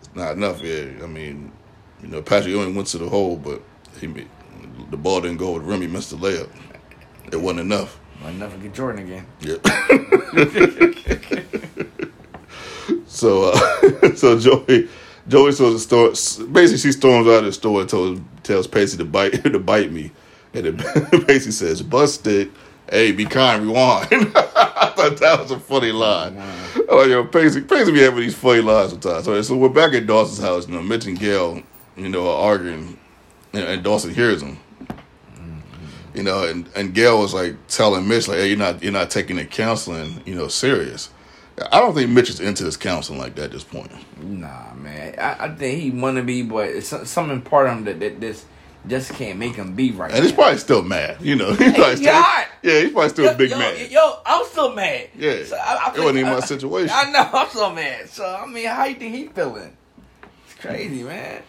it's 0.00 0.10
not 0.14 0.32
enough. 0.32 0.60
Yeah, 0.62 0.86
I 1.02 1.06
mean, 1.06 1.52
you 2.02 2.08
know, 2.08 2.22
Patrick 2.22 2.54
only 2.56 2.72
went 2.72 2.88
to 2.88 2.98
the 2.98 3.08
hole, 3.08 3.36
but 3.36 3.62
he 4.00 4.08
made- 4.08 4.28
the 4.90 4.96
ball 4.96 5.20
didn't 5.20 5.38
go 5.38 5.52
with 5.52 5.64
rim. 5.64 5.80
He 5.80 5.86
missed 5.86 6.10
the 6.10 6.16
layup. 6.16 6.48
It 7.32 7.36
wasn't 7.36 7.60
enough. 7.60 7.98
I'll 8.24 8.32
never 8.32 8.56
get 8.58 8.74
Jordan 8.74 9.04
again. 9.04 9.26
Yeah. 9.40 9.56
so 13.06 13.50
uh, 13.52 14.14
so 14.16 14.38
Joey 14.38 14.88
Joey 15.28 15.50
the 15.50 15.78
store 15.78 16.10
basically 16.46 16.78
she 16.78 16.92
storms 16.92 17.26
out 17.26 17.40
of 17.40 17.44
the 17.46 17.52
store 17.52 17.80
and 17.80 17.90
tells 17.90 18.20
tells 18.42 18.66
Pacey 18.66 18.96
to 18.98 19.04
bite 19.04 19.30
to 19.44 19.58
bite 19.58 19.92
me. 19.92 20.12
And 20.54 20.78
then 20.78 21.24
Pacey 21.26 21.50
says, 21.50 21.82
Busted, 21.82 22.50
hey, 22.88 23.12
be 23.12 23.26
kind, 23.26 23.64
rewind. 23.64 24.08
I 24.10 24.92
thought 24.96 25.18
that 25.18 25.40
was 25.40 25.50
a 25.50 25.60
funny 25.60 25.92
line. 25.92 26.40
Oh 26.88 27.04
yo, 27.04 27.24
Pacey 27.24 27.60
Pacey 27.62 27.92
be 27.92 28.00
having 28.00 28.20
these 28.20 28.34
funny 28.34 28.62
lines 28.62 28.92
sometimes. 28.92 29.24
So, 29.26 29.42
so 29.42 29.56
we're 29.56 29.68
back 29.68 29.92
at 29.92 30.06
Dawson's 30.06 30.38
house, 30.40 30.66
you 30.66 30.74
know, 30.74 30.82
Mitch 30.82 31.06
and 31.06 31.18
Gail, 31.18 31.62
you 31.96 32.08
know, 32.08 32.28
are 32.30 32.52
arguing 32.52 32.98
and, 33.56 33.64
and 33.64 33.82
Dawson 33.82 34.14
hears 34.14 34.40
them. 34.40 34.58
You 36.16 36.22
know, 36.22 36.44
and, 36.44 36.68
and 36.74 36.94
Gail 36.94 37.20
was 37.20 37.34
like 37.34 37.54
telling 37.68 38.08
Mitch, 38.08 38.28
like, 38.28 38.38
hey, 38.38 38.48
you're 38.48 38.58
not 38.58 38.82
you're 38.82 38.92
not 38.92 39.10
taking 39.10 39.36
the 39.36 39.44
counseling, 39.44 40.22
you 40.24 40.34
know, 40.34 40.48
serious. 40.48 41.10
I 41.72 41.80
don't 41.80 41.94
think 41.94 42.10
Mitch 42.10 42.28
is 42.28 42.40
into 42.40 42.64
this 42.64 42.76
counseling 42.76 43.18
like 43.18 43.34
that 43.36 43.44
at 43.44 43.50
this 43.52 43.64
point. 43.64 43.90
Nah, 44.22 44.74
man. 44.74 45.14
I, 45.18 45.46
I 45.46 45.54
think 45.54 45.80
he 45.80 45.90
wanna 45.90 46.22
be, 46.22 46.42
but 46.42 46.68
it's 46.68 46.88
something 47.08 47.40
part 47.42 47.66
of 47.66 47.78
him 47.78 47.84
that, 47.84 48.00
that 48.00 48.20
this 48.20 48.44
just 48.86 49.12
can't 49.14 49.38
make 49.38 49.54
him 49.54 49.74
be 49.74 49.90
right. 49.90 50.12
And 50.12 50.22
he's 50.22 50.32
probably 50.32 50.58
still 50.58 50.82
mad, 50.82 51.18
you 51.20 51.34
know. 51.34 51.52
He's 51.54 51.74
probably 51.74 51.96
still, 51.96 52.06
yeah, 52.62 52.80
he's 52.80 52.92
probably 52.92 53.08
still 53.08 53.24
yo, 53.24 53.32
a 53.32 53.36
big 53.36 53.50
yo, 53.50 53.58
man. 53.58 53.90
Yo, 53.90 54.18
I'm 54.24 54.44
still 54.46 54.74
mad. 54.74 55.08
Yeah. 55.16 55.44
So 55.44 55.56
I, 55.56 55.90
I 55.90 55.94
It 55.96 55.98
wasn't 55.98 56.18
even 56.18 56.32
my 56.32 56.40
situation. 56.40 56.90
I 56.92 57.10
know, 57.10 57.30
I'm 57.32 57.48
so 57.50 57.72
mad. 57.72 58.08
So 58.08 58.24
I 58.24 58.46
mean, 58.46 58.66
how 58.66 58.84
you 58.84 58.94
think 58.94 59.14
he 59.14 59.26
feeling? 59.28 59.76
It's 60.44 60.54
crazy, 60.60 61.02
man. 61.02 61.42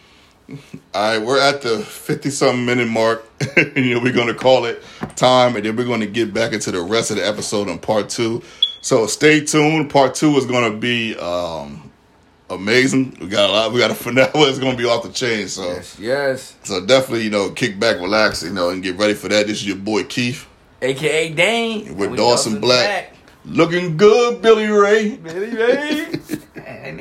All 0.48 0.56
right, 0.94 1.18
we're 1.18 1.38
at 1.38 1.60
the 1.60 1.78
50 1.80 2.30
something 2.30 2.64
minute 2.64 2.88
mark. 2.88 3.22
you 3.76 3.94
know, 3.94 4.00
we're 4.00 4.14
going 4.14 4.28
to 4.28 4.34
call 4.34 4.64
it 4.64 4.82
time, 5.14 5.56
and 5.56 5.64
then 5.64 5.76
we're 5.76 5.84
going 5.84 6.00
to 6.00 6.06
get 6.06 6.32
back 6.32 6.52
into 6.54 6.70
the 6.70 6.80
rest 6.80 7.10
of 7.10 7.18
the 7.18 7.26
episode 7.26 7.68
on 7.68 7.78
part 7.78 8.08
two. 8.08 8.42
So 8.80 9.06
stay 9.06 9.44
tuned. 9.44 9.90
Part 9.90 10.14
two 10.14 10.34
is 10.36 10.46
going 10.46 10.72
to 10.72 10.78
be 10.78 11.14
um, 11.18 11.90
amazing. 12.48 13.18
We 13.20 13.26
got 13.28 13.50
a 13.50 13.52
lot. 13.52 13.72
We 13.72 13.80
got 13.80 13.90
a 13.90 13.94
finale. 14.06 14.30
It's 14.34 14.58
going 14.58 14.72
to 14.74 14.82
be 14.82 14.88
off 14.88 15.02
the 15.02 15.12
chain. 15.12 15.48
So, 15.48 15.64
Yes, 15.64 15.98
yes. 15.98 16.56
so 16.62 16.84
definitely, 16.84 17.24
you 17.24 17.30
know, 17.30 17.50
kick 17.50 17.78
back, 17.78 17.96
relax, 17.96 18.42
you 18.42 18.50
know, 18.50 18.70
and 18.70 18.82
get 18.82 18.96
ready 18.96 19.12
for 19.14 19.28
that. 19.28 19.46
This 19.48 19.58
is 19.58 19.66
your 19.66 19.76
boy 19.76 20.04
Keith 20.04 20.46
AKA 20.80 21.34
Dane. 21.34 21.94
with 21.96 22.16
Dawson 22.16 22.58
Black. 22.58 23.14
Looking 23.44 23.98
good, 23.98 24.40
Billy 24.40 24.66
Ray. 24.66 25.16
Billy 25.16 25.54
Ray. 25.54 26.06
And 26.68 26.96